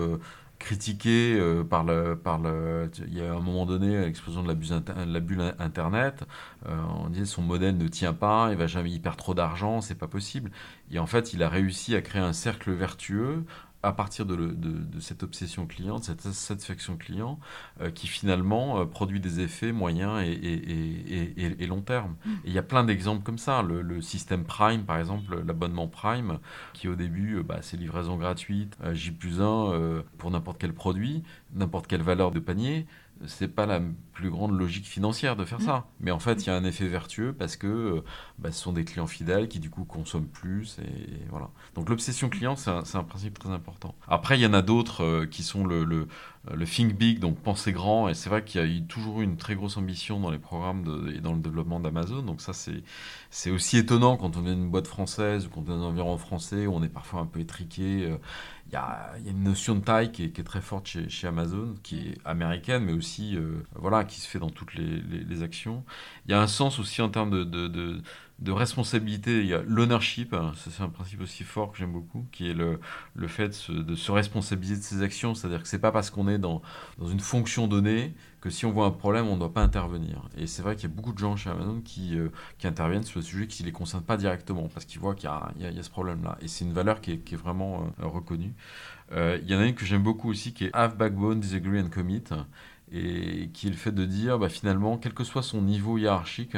critiqué 0.63 1.37
euh, 1.39 1.65
par 1.65 1.85
le, 1.85 2.17
par 2.17 2.39
le. 2.39 2.91
Il 3.09 3.19
y 3.19 3.21
a 3.21 3.33
un 3.35 3.41
moment 3.41 3.67
donné, 3.67 4.01
l'explosion 4.01 4.43
de 4.43 4.49
la, 4.49 5.21
bulle, 5.21 5.55
Internet, 5.59 6.25
euh, 6.67 6.81
on 7.05 7.09
disait 7.09 7.27
son 7.27 7.43
modèle 7.43 7.77
ne 7.77 7.89
tient 7.89 8.15
pas, 8.15 8.49
il 8.51 8.57
va 8.57 8.67
jamais, 8.67 8.91
y 8.91 8.99
perd 8.99 9.17
trop 9.17 9.35
d'argent, 9.35 9.81
c'est 9.81 9.97
pas 9.97 10.09
possible. 10.09 10.51
Et 10.91 10.99
en 10.99 11.07
fait, 11.07 11.33
il 11.33 11.43
a 11.43 11.49
réussi 11.49 11.95
à 11.95 12.01
créer 12.01 12.23
un 12.23 12.33
cercle 12.33 12.73
vertueux 12.73 13.45
à 13.83 13.93
partir 13.93 14.27
de, 14.27 14.37
de, 14.37 15.01
cette 15.01 15.23
obsession 15.23 15.67
client, 15.67 15.99
de 15.99 16.05
cette 16.05 16.21
satisfaction 16.21 16.97
client, 16.97 17.39
euh, 17.81 17.91
qui 17.91 18.07
finalement 18.07 18.81
euh, 18.81 18.85
produit 18.85 19.21
des 19.21 19.41
effets 19.41 19.73
moyens 19.73 20.23
et, 20.25 20.31
et, 20.33 21.63
et, 21.63 21.67
long 21.67 21.81
terme. 21.81 22.15
Mm. 22.25 22.31
il 22.45 22.53
y 22.53 22.59
a 22.59 22.63
plein 22.63 22.85
d'exemples 22.85 23.23
comme 23.25 23.39
ça. 23.39 23.63
Le, 23.63 24.01
système 24.01 24.45
Prime, 24.45 24.85
par 24.85 24.99
exemple, 24.99 25.43
l'abonnement 25.47 25.89
Prime, 25.89 26.39
qui 26.73 26.89
au 26.89 26.95
début, 26.95 27.37
euh, 27.37 27.43
bah, 27.43 27.59
c'est 27.61 27.77
livraison 27.77 28.17
gratuite, 28.17 28.77
J 28.93 29.11
plus 29.11 29.41
1 29.41 30.03
pour 30.19 30.31
n'importe 30.31 30.59
quel 30.59 30.73
produit, 30.73 31.23
n'importe 31.55 31.87
quelle 31.87 32.03
valeur 32.03 32.31
de 32.31 32.41
panier 32.41 32.87
c'est 33.27 33.49
pas 33.49 33.67
la 33.67 33.81
plus 34.13 34.31
grande 34.31 34.59
logique 34.59 34.87
financière 34.87 35.37
de 35.37 35.45
faire 35.45 35.61
mm. 35.61 35.65
ça. 35.65 35.87
Mais 36.01 36.11
en 36.11 36.19
fait, 36.19 36.45
il 36.45 36.47
y 36.49 36.51
a 36.51 36.57
un 36.57 36.65
effet 36.65 36.87
vertueux 36.87 37.33
parce 37.33 37.57
que 37.57 37.67
euh, 37.67 38.05
bah, 38.39 38.53
ce 38.53 38.61
sont 38.61 38.73
des 38.73 38.85
clients 38.85 39.07
fidèles 39.07 39.49
qui 39.49 39.59
du 39.59 39.71
coup 39.71 39.85
consomment 39.85 40.27
plus 40.27 40.79
et, 40.79 41.27
voilà. 41.31 41.51
Donc 41.75 41.89
l'obsession 41.89 42.29
client, 42.29 42.57
c'est 42.57 42.71
un, 42.71 43.05
principe 43.05 43.39
très 43.39 43.51
important. 43.51 43.95
Après, 44.09 44.39
il 44.39 44.43
y 44.43 44.47
en 44.47 44.55
a 44.55 44.63
d'autres 44.63 45.05
euh, 45.05 45.27
qui 45.27 45.43
sont 45.43 45.67
le, 45.67 45.85
le, 45.85 46.09
le, 46.51 46.67
think 46.67 46.95
big, 46.95 47.19
donc 47.19 47.39
penser 47.39 47.73
grand. 47.73 48.09
Et 48.09 48.15
c'est 48.15 48.29
vrai 48.29 48.45
qu'il 48.45 48.61
y 48.61 48.79
a 48.79 48.81
toujours 48.87 49.21
eu 49.21 49.25
une 49.25 49.37
très 49.37 49.55
grosse 49.55 49.77
ambition 49.77 50.21
dans 50.21 50.31
les 50.31 50.39
programmes 50.39 51.11
et 51.15 51.21
dans 51.21 51.33
le 51.33 51.41
développement 51.41 51.81
d'Amazon. 51.81 52.23
Donc 52.23 52.41
ça, 52.41 52.53
c'est 53.31 53.51
aussi 53.51 53.79
étonnant 53.79 54.17
quand 54.17 54.37
on 54.37 54.47
est 54.47 54.53
une 54.53 54.71
boîte 54.71 54.87
française 54.87 55.47
ou 55.47 55.51
quand 55.51 55.61
on 55.61 55.65
est 55.65 55.79
dans 55.79 55.85
un 55.85 55.89
environnement 55.89 56.19
français 56.19 56.67
où 56.67 56.75
on 56.75 56.83
est 56.83 56.89
parfois 56.89 57.21
un 57.21 57.27
peu 57.27 57.41
étriqué. 57.41 58.07
Euh, 58.07 58.17
il 58.69 58.73
y 58.73 58.77
a, 58.77 59.13
une 59.27 59.43
notion 59.43 59.75
de 59.75 59.81
taille 59.81 60.13
qui 60.13 60.25
est, 60.25 60.45
très 60.45 60.63
forte 60.63 60.87
chez, 60.87 61.27
Amazon, 61.27 61.75
qui 61.83 62.09
est 62.09 62.19
américaine, 62.25 62.85
mais 62.85 62.93
aussi 62.93 63.37
euh, 63.37 63.63
voilà, 63.75 64.05
qui 64.05 64.21
se 64.21 64.27
fait 64.27 64.39
dans 64.39 64.51
toutes 64.51 64.75
les, 64.75 65.43
actions. 65.43 65.85
Il 66.27 66.31
y 66.31 66.35
a 66.35 66.41
un 66.41 66.47
sens 66.47 66.79
aussi 66.79 67.03
en 67.03 67.09
termes 67.09 67.31
de, 67.31 68.03
responsabilité. 68.51 69.41
Il 69.41 69.47
y 69.47 69.55
a 69.55 69.63
l'ownership, 69.63 70.35
hein, 70.35 70.53
c'est 70.57 70.83
un 70.83 70.89
principe 70.89 71.21
aussi 71.21 71.45
fort 71.45 71.71
que 71.71 71.79
j'aime 71.79 71.93
beaucoup, 71.93 72.27
qui 72.33 72.51
est 72.51 72.55
le, 72.55 72.81
le 73.15 73.29
fait 73.29 73.49
de 73.71 73.95
se, 73.95 74.11
responsabiliser 74.11 74.77
de 74.77 74.83
ses 74.83 75.03
actions. 75.03 75.35
C'est-à-dire 75.35 75.63
que 75.63 75.69
c'est 75.69 75.79
pas 75.79 75.93
parce 75.93 76.11
qu'on 76.11 76.29
est 76.29 76.39
dans, 76.39 76.63
dans 76.99 77.07
une 77.07 77.21
fonction 77.21 77.69
donnée 77.69 78.15
que 78.41 78.51
si 78.51 78.67
on 78.67 78.73
voit 78.73 78.87
un 78.87 78.91
problème, 78.91 79.29
on 79.29 79.35
ne 79.35 79.39
doit 79.39 79.53
pas 79.53 79.63
intervenir. 79.63 80.29
Et 80.37 80.49
c'est 80.49 80.63
vrai 80.63 80.75
qu'il 80.75 80.91
y 80.91 80.93
a 80.93 80.95
beaucoup 80.95 81.13
de 81.13 81.19
gens 81.19 81.37
chez 81.37 81.49
Amazon 81.49 81.81
qui, 81.81 82.19
euh, 82.19 82.29
qui 82.59 82.67
interviennent 82.67 83.05
sur 83.05 83.21
le 83.21 83.25
sujet 83.25 83.47
qui 83.47 83.63
ne 83.63 83.69
les 83.69 83.73
concerne 83.73 84.03
pas 84.03 84.17
directement, 84.17 84.69
parce 84.69 84.85
qu'ils 84.85 85.01
voient 85.01 85.15
qu'il 85.15 85.31
y, 85.59 85.63
y, 85.63 85.79
a 85.79 85.83
ce 85.83 85.91
problème-là. 85.91 86.37
Et 86.43 86.49
c'est 86.49 86.65
une 86.65 86.73
valeur 86.73 87.01
qui 87.01 87.13
est, 87.13 87.19
qui 87.19 87.35
est 87.35 87.39
vraiment 87.39 87.93
euh, 88.01 88.07
reconnue. 88.07 88.53
Euh, 89.13 89.39
il 89.43 89.49
y 89.49 89.55
en 89.55 89.61
a 89.61 89.67
une 89.67 89.75
que 89.75 89.85
j'aime 89.85 90.03
beaucoup 90.03 90.29
aussi, 90.29 90.53
qui 90.53 90.65
est 90.65 90.71
Have 90.73 90.97
Backbone, 90.97 91.39
Disagree 91.39 91.81
and 91.81 91.89
Commit. 91.89 92.25
et 92.91 93.49
qui 93.55 93.69
est 93.69 93.71
le 93.71 93.77
fait 93.77 93.93
de 93.93 94.05
dire 94.05 94.41
bah, 94.41 94.49
finalement, 94.49 94.99
quel 94.99 95.15
que 95.15 95.23
soit 95.23 95.43
son 95.43 95.63
niveau 95.63 95.97
hiérarchique, 95.97 96.57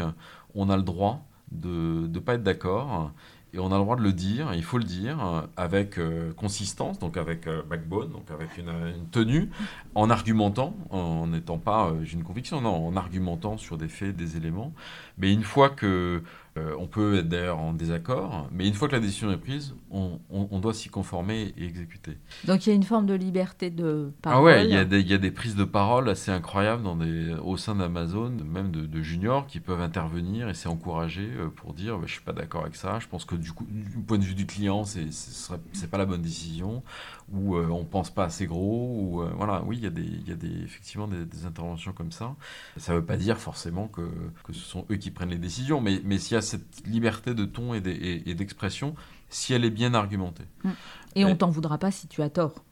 on 0.55 0.71
a 0.71 0.76
le 0.76 0.83
droit 0.83 1.26
de 1.54 2.08
ne 2.08 2.18
pas 2.18 2.34
être 2.34 2.42
d'accord 2.42 3.12
et 3.54 3.61
on 3.61 3.70
a 3.70 3.78
le 3.78 3.84
droit 3.84 3.94
de 3.94 4.02
le 4.02 4.12
dire, 4.12 4.52
il 4.54 4.64
faut 4.64 4.78
le 4.78 4.84
dire, 4.84 5.25
euh, 5.25 5.42
avec 5.56 5.96
euh, 5.99 6.32
consistance, 6.32 6.99
donc 6.99 7.16
avec 7.16 7.46
euh, 7.46 7.62
backbone, 7.62 8.11
donc 8.11 8.28
avec 8.32 8.58
une, 8.58 8.68
une, 8.68 9.06
tenue, 9.12 9.49
en 9.94 10.11
argumentant, 10.11 10.75
en 10.90 11.28
n'étant 11.28 11.58
pas, 11.58 11.92
j'ai 12.02 12.14
une 12.14 12.25
conviction, 12.25 12.61
non, 12.61 12.88
en 12.88 12.96
argumentant 12.96 13.56
sur 13.56 13.78
des 13.78 13.87
faits, 13.87 14.16
des 14.16 14.37
éléments. 14.37 14.73
Mais 15.18 15.32
une 15.32 15.44
fois 15.44 15.70
que 15.70 16.25
euh, 16.56 16.76
on 16.78 16.87
peut 16.87 17.18
être 17.18 17.28
d'ailleurs 17.28 17.58
en 17.58 17.73
désaccord, 17.73 18.49
mais 18.52 18.68
une 18.68 18.75
fois 18.75 18.87
que 18.87 18.92
la 18.94 19.00
décision 19.00 19.32
est 19.32 19.38
prise, 19.38 19.75
on, 19.90 20.58
doit 20.61 20.73
s'y 20.73 20.88
conformer 20.88 21.52
et 21.56 21.64
exécuter. 21.64 22.16
Donc 22.46 22.64
il 22.64 22.70
y 22.70 22.73
a 22.73 22.76
une 22.76 22.84
forme 22.84 23.06
de 23.06 23.14
liberté 23.14 23.70
de 23.70 24.12
parole. 24.23 24.38
Ah 24.38 24.42
ouais, 24.42 24.64
il 24.64 24.73
y, 24.73 24.76
a 25.14 25.18
des, 25.18 25.30
prises 25.32 25.56
de 25.56 25.64
parole 25.64 26.08
assez 26.08 26.30
incroyables 26.30 26.84
dans 26.84 26.94
des, 26.94 27.34
au 27.42 27.56
sein 27.56 27.75
d'Amazon, 27.75 28.30
même 28.44 28.70
de, 28.70 29.02
juniors, 29.02 29.49
qui 29.49 29.58
peuvent 29.58 29.80
intervenir 29.80 30.49
et 30.49 30.54
c'est 30.54 30.68
encouragé 30.68 31.28
euh, 31.37 31.49
pour 31.49 31.75
dire 31.75 31.99
bah, 31.99 32.04
je 32.06 32.12
suis 32.12 32.23
pas 32.23 32.32
d'accord 32.32 32.62
avec 32.62 32.76
ça, 32.76 33.00
je 33.00 33.08
pense 33.08 33.25
que 33.25 33.34
du, 33.34 33.52
coup, 33.52 33.66
du 33.68 33.99
point 33.99 34.18
de 34.18 34.25
vue 34.25 34.34
du 34.34 34.46
client, 34.46 34.84
c'est 34.84 35.00
n'est 35.02 35.88
pas 35.88 35.99
la 35.99 36.06
bonne 36.06 36.23
décision, 36.23 36.84
ou 37.33 37.57
euh, 37.57 37.69
on 37.69 37.85
pense 37.85 38.11
pas 38.11 38.25
assez 38.25 38.47
gros, 38.47 38.97
ou 38.99 39.25
voilà, 39.37 39.62
oui, 39.64 39.78
il 39.78 39.85
y 39.85 39.87
a, 39.87 39.90
des, 39.90 40.02
y 40.26 40.33
a 40.33 40.37
des, 40.37 40.62
effectivement 40.62 41.09
des, 41.09 41.47
interventions 41.47 41.93
comme 41.93 42.12
ça. 42.12 42.35
Ça 42.76 42.93
ne 42.93 42.99
veut 42.99 43.04
pas 43.04 43.16
dire 43.16 43.38
forcément 43.38 43.88
que, 43.88 44.02
que, 44.45 44.52
ce 44.52 44.61
sont 44.61 44.85
eux 44.90 44.97
qui 44.97 45.11
prennent 45.11 45.31
les 45.31 45.38
décisions, 45.38 45.81
mais, 45.81 46.00
mais 46.04 46.19
s'il 46.19 46.35
y 46.35 46.38
a 46.38 46.43
cette 46.43 46.87
liberté 46.87 47.35
de 47.35 47.45
ton 47.45 47.75
et 47.75 47.81
d'expression 47.81 48.95
si 49.35 49.52
elle 49.52 49.64
est 49.64 49.71
bien 49.71 49.95
argumentée. 49.95 50.45
Mm. 50.62 50.71
Et, 51.16 51.25
on 51.25 51.37
t'en 51.37 51.50
voudra 51.50 51.78
pas 51.78 51.90
si 51.90 52.07
tu 52.07 52.23
as 52.23 52.31
tort. 52.31 52.64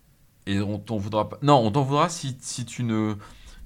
Et 0.47 0.61
on 0.61 0.79
t'en 0.79 0.97
voudra 0.97 1.29
pas. 1.29 1.39
Non, 1.43 1.59
on 1.59 1.71
t'en 1.71 1.83
voudra 1.83 2.09
si, 2.09 2.37
si 2.41 2.65
tu 2.65 2.85
ne 2.85 3.17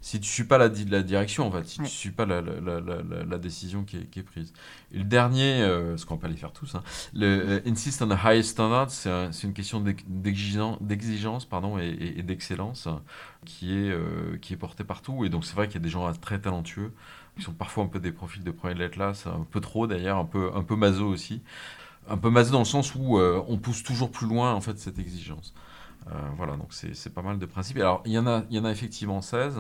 si 0.07 0.21
tu 0.21 0.31
suis 0.31 0.45
pas 0.45 0.57
la, 0.57 0.69
la 0.69 1.03
direction 1.03 1.49
en 1.49 1.51
fait, 1.51 1.67
si 1.67 1.79
tu 1.79 1.89
suis 1.89 2.13
pas 2.13 2.27
la, 2.27 2.41
la, 2.41 2.81
la 2.81 3.39
décision 3.39 3.83
qui 3.83 3.97
est, 3.97 4.05
qui 4.09 4.21
est, 4.21 4.23
prise. 4.23 4.53
Et 4.93 4.99
le 4.99 5.05
dernier, 5.05 5.63
euh, 5.63 5.97
ce 5.97 6.07
qu'on 6.07 6.17
peut 6.17 6.29
les 6.29 6.37
faire 6.37 6.53
tous, 6.53 6.77
hein, 6.77 6.85
le 7.13 7.27
euh, 7.27 7.61
insist 7.67 8.01
on 8.03 8.07
the 8.07 8.25
highest 8.25 8.51
standard, 8.51 8.89
c'est 8.89 9.43
une 9.43 9.53
question 9.53 9.83
d'exigence 10.07 11.45
pardon 11.45 11.77
et, 11.77 12.15
et, 12.19 12.23
d'excellence 12.23 12.87
qui 13.45 13.73
est 13.73 13.91
euh, 13.91 14.39
qui 14.41 14.53
est 14.53 14.57
portée 14.57 14.85
partout. 14.85 15.25
Et 15.25 15.29
donc 15.29 15.45
c'est 15.45 15.57
vrai 15.57 15.67
qu'il 15.67 15.75
y 15.75 15.83
a 15.83 15.83
des 15.83 15.89
gens 15.89 16.13
très 16.13 16.39
talentueux 16.39 16.93
qui 17.37 17.43
sont 17.43 17.53
parfois 17.53 17.83
un 17.83 17.89
peu 17.89 17.99
des 17.99 18.13
profils 18.13 18.45
de 18.45 18.51
première 18.53 18.79
lettre 18.79 19.01
là, 19.01 19.13
c'est 19.13 19.29
un 19.29 19.45
peu 19.51 19.61
trop 19.61 19.89
d'ailleurs, 19.89 20.19
un 20.19 20.25
peu, 20.25 20.53
un 20.55 20.63
peu 20.63 20.77
maso 20.77 21.05
aussi. 21.09 21.43
Un 22.09 22.17
peu 22.17 22.31
maso 22.31 22.53
dans 22.53 22.61
le 22.61 22.65
sens 22.65 22.95
où 22.95 23.19
on 23.19 23.59
pousse 23.59 23.83
toujours 23.83 24.13
plus 24.13 24.29
loin 24.29 24.55
en 24.55 24.61
fait 24.61 24.79
cette 24.79 25.01
exigence. 25.01 25.53
Euh, 26.09 26.13
voilà, 26.37 26.57
donc 26.57 26.73
c'est 26.73 27.13
pas 27.13 27.23
mal 27.23 27.39
de 27.39 27.47
principes. 27.47 27.79
Alors 27.79 28.03
il 28.05 28.13
y 28.13 28.19
en 28.19 28.27
a, 28.27 28.45
il 28.51 28.57
y 28.57 28.61
en 28.61 28.65
a 28.65 28.71
effectivement 28.71 29.21
16 29.21 29.59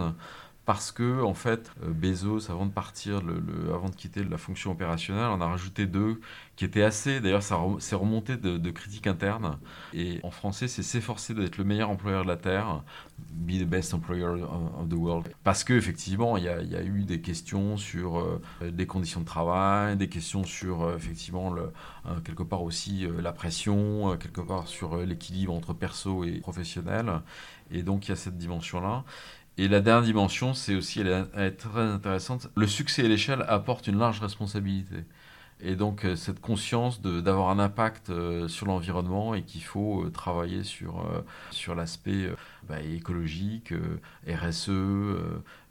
parce 0.66 0.90
que 0.90 1.22
en 1.22 1.32
fait 1.32 1.70
euh, 1.82 1.92
Bezos 1.92 2.50
avant 2.50 2.66
de 2.66 2.72
partir 2.72 3.22
avant 3.72 3.88
de 3.88 3.94
quitter 3.94 4.24
la 4.24 4.36
fonction 4.36 4.72
opérationnelle 4.72 5.28
on 5.30 5.40
a 5.40 5.46
rajouté 5.46 5.86
deux 5.86 6.20
qui 6.56 6.64
étaient 6.64 6.82
assez 6.82 7.20
d'ailleurs 7.20 7.44
ça 7.44 7.58
s'est 7.78 7.94
remonté 7.94 8.36
de, 8.36 8.70
critiques 8.70 9.06
internes. 9.06 9.58
Et 9.94 10.18
en 10.22 10.30
français 10.30 10.68
c'est 10.68 10.82
s'efforcer 10.82 11.34
d'être 11.34 11.56
le 11.56 11.64
meilleur 11.64 11.88
employeur 11.88 12.24
de 12.24 12.28
la 12.28 12.36
terre 12.36 12.82
be 13.30 13.52
the 13.52 13.64
best 13.64 13.94
employer 13.94 14.24
of 14.24 14.88
the 14.88 14.94
world. 14.94 15.28
Parce 15.44 15.64
que 15.64 15.74
effectivement 15.74 16.36
il 16.36 16.44
y, 16.44 16.48
a, 16.48 16.82
eu 16.82 17.04
des 17.04 17.20
questions 17.20 17.76
sur 17.76 18.18
euh, 18.18 18.40
des 18.62 18.86
conditions 18.86 19.20
de 19.20 19.26
travail 19.26 19.96
des 19.96 20.08
questions 20.08 20.44
sur 20.44 20.82
euh, 20.82 20.96
effectivement 20.96 21.52
le, 21.52 21.72
quelque 22.24 22.42
part 22.42 22.62
aussi 22.62 23.06
la 23.20 23.32
pression 23.32 24.16
quelque 24.16 24.40
part 24.40 24.66
sur 24.66 24.96
l'équilibre 24.96 25.52
entre 25.52 25.74
perso 25.74 26.24
et 26.24 26.40
professionnel. 26.40 27.20
Et 27.70 27.82
donc 27.82 28.06
il 28.06 28.10
y 28.10 28.12
a 28.12 28.16
cette 28.16 28.38
dimension 28.38 28.80
là 28.80 29.04
et 29.58 29.68
la 29.68 29.80
dernière 29.80 30.04
dimension, 30.04 30.52
c'est 30.52 30.74
aussi, 30.74 31.00
elle 31.00 31.26
est, 31.34 31.50
très 31.52 31.80
intéressante, 31.80 32.48
le 32.56 32.66
succès 32.66 33.04
à 33.04 33.08
l'échelle 33.08 33.44
apporte 33.48 33.86
une 33.86 33.98
large 33.98 34.20
responsabilité. 34.20 34.96
Et 35.62 35.74
donc 35.74 36.04
euh, 36.04 36.16
cette 36.16 36.40
conscience 36.40 37.00
d'avoir 37.00 37.48
un 37.48 37.58
impact 37.58 38.10
euh, 38.10 38.46
sur 38.46 38.66
l'environnement 38.66 39.34
et 39.34 39.42
qu'il 39.42 39.62
faut 39.62 40.04
euh, 40.04 40.10
travailler 40.10 40.64
sur, 40.64 41.08
sur 41.50 41.74
l'aspect 41.74 42.30
bah, 42.68 42.82
écologique, 42.82 43.72
RSE. 44.28 44.68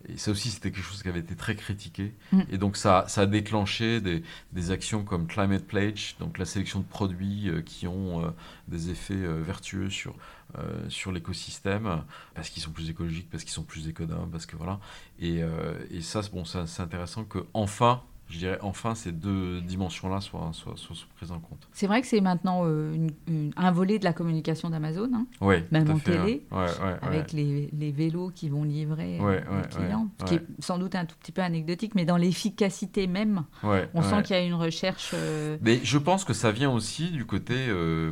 et 0.09 0.17
ça 0.17 0.31
aussi, 0.31 0.49
c'était 0.49 0.71
quelque 0.71 0.83
chose 0.83 1.03
qui 1.03 1.09
avait 1.09 1.19
été 1.19 1.35
très 1.35 1.55
critiqué. 1.55 2.15
Mm. 2.31 2.41
Et 2.51 2.57
donc 2.57 2.77
ça, 2.77 3.05
ça 3.07 3.21
a 3.21 3.25
déclenché 3.27 4.01
des, 4.01 4.23
des, 4.53 4.71
actions 4.71 5.03
comme 5.03 5.27
Climate 5.27 5.65
Pledge, 5.65 6.15
donc 6.19 6.39
la 6.39 6.45
sélection 6.45 6.79
de 6.79 6.85
produits 6.85 7.51
qui 7.65 7.85
ont 7.85 8.33
des 8.67 8.89
effets 8.89 9.13
vertueux 9.15 9.91
sur 9.91 10.15
euh, 10.57 10.89
sur 10.89 11.11
l'écosystème 11.11 12.03
parce 12.33 12.49
qu'ils 12.49 12.63
sont 12.63 12.71
plus 12.71 12.89
écologiques, 12.89 13.29
parce 13.29 13.43
qu'ils 13.43 13.53
sont 13.53 13.63
plus 13.63 13.87
économes, 13.87 14.29
parce 14.31 14.45
que 14.45 14.55
voilà. 14.55 14.79
Et, 15.19 15.41
euh, 15.43 15.73
et 15.91 16.01
ça, 16.01 16.21
bon, 16.31 16.45
c'est 16.45 16.81
intéressant 16.81 17.23
que 17.23 17.39
enfin 17.53 18.03
je 18.27 18.39
dirais 18.39 18.57
enfin 18.61 18.95
ces 18.95 19.11
deux 19.11 19.61
dimensions-là 19.61 20.19
soient, 20.19 20.49
soient, 20.53 20.75
soient, 20.75 20.95
prises 21.15 21.31
en 21.31 21.39
compte. 21.39 21.67
C'est 21.71 21.87
vrai 21.87 22.01
que 22.01 22.07
c'est 22.07 22.21
maintenant 22.21 22.63
euh, 22.65 23.07
un 23.55 23.71
volet 23.71 23.99
de 23.99 24.03
la 24.03 24.13
communication 24.13 24.69
d'Amazon, 24.69 25.09
hein, 25.13 25.27
oui, 25.41 25.57
même 25.71 25.89
en 25.89 25.99
télé, 25.99 26.45
ouais, 26.51 26.65
avec 27.01 27.31
les, 27.33 27.69
les, 27.77 27.91
vélos 27.91 28.31
qui 28.33 28.49
vont 28.49 28.63
livrer 28.63 29.19
euh, 29.21 29.61
les 29.61 29.67
clients, 29.67 30.09
ce 30.19 30.25
qui 30.25 30.35
est 30.35 30.45
sans 30.59 30.79
doute 30.79 30.95
un 30.95 31.05
tout 31.05 31.15
petit 31.19 31.31
peu 31.31 31.41
anecdotique, 31.41 31.93
mais 31.93 32.05
dans 32.05 32.17
l'efficacité 32.17 33.07
même, 33.07 33.43
on 33.63 34.01
sent 34.01 34.23
qu'il 34.23 34.35
y 34.35 34.39
a 34.39 34.43
une 34.43 34.55
recherche. 34.55 35.11
Euh, 35.13 35.57
mais 35.61 35.79
je 35.83 35.97
pense 35.97 36.25
que 36.25 36.33
ça 36.33 36.51
vient 36.51 36.71
aussi 36.71 37.11
du 37.11 37.25
côté 37.25 37.55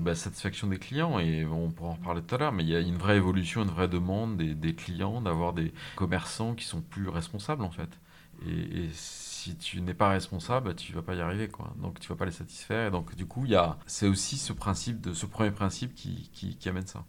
bah, 0.01 0.15
satisfaction 0.15 0.67
des 0.67 0.77
clients, 0.77 1.17
et 1.19 1.45
on 1.45 1.71
pourra 1.71 1.89
en 1.89 1.93
reparler 1.93 2.21
tout 2.21 2.35
à 2.35 2.37
l'heure, 2.37 2.51
mais 2.51 2.63
il 2.63 2.69
y 2.69 2.75
a 2.75 2.79
une 2.79 2.97
vraie 2.97 3.17
évolution, 3.17 3.63
une 3.63 3.69
vraie 3.69 3.87
demande 3.87 4.37
des, 4.37 4.53
des 4.53 4.75
clients 4.75 5.21
d'avoir 5.21 5.53
des 5.53 5.73
commerçants 5.95 6.53
qui 6.53 6.65
sont 6.65 6.81
plus 6.81 7.09
responsables 7.09 7.63
en 7.63 7.71
fait. 7.71 7.89
Et, 8.45 8.51
et 8.51 8.89
si 9.43 9.55
tu 9.57 9.81
n'es 9.81 9.93
pas 9.93 10.09
responsable, 10.09 10.73
tu 10.75 10.93
vas 10.93 11.01
pas 11.01 11.15
y 11.15 11.21
arriver, 11.21 11.49
quoi. 11.49 11.73
Donc 11.81 11.99
tu 11.99 12.07
vas 12.07 12.15
pas 12.15 12.25
les 12.25 12.31
satisfaire. 12.31 12.87
Et 12.87 12.91
donc 12.91 13.13
du 13.15 13.25
coup, 13.25 13.43
il 13.45 13.51
y 13.51 13.55
a, 13.55 13.77
c'est 13.87 14.07
aussi 14.07 14.37
ce 14.37 14.53
principe 14.53 15.01
de 15.01 15.13
ce 15.13 15.25
premier 15.25 15.51
principe 15.51 15.93
qui, 15.95 16.29
qui, 16.33 16.69
amène 16.69 16.87
ça. 16.87 17.03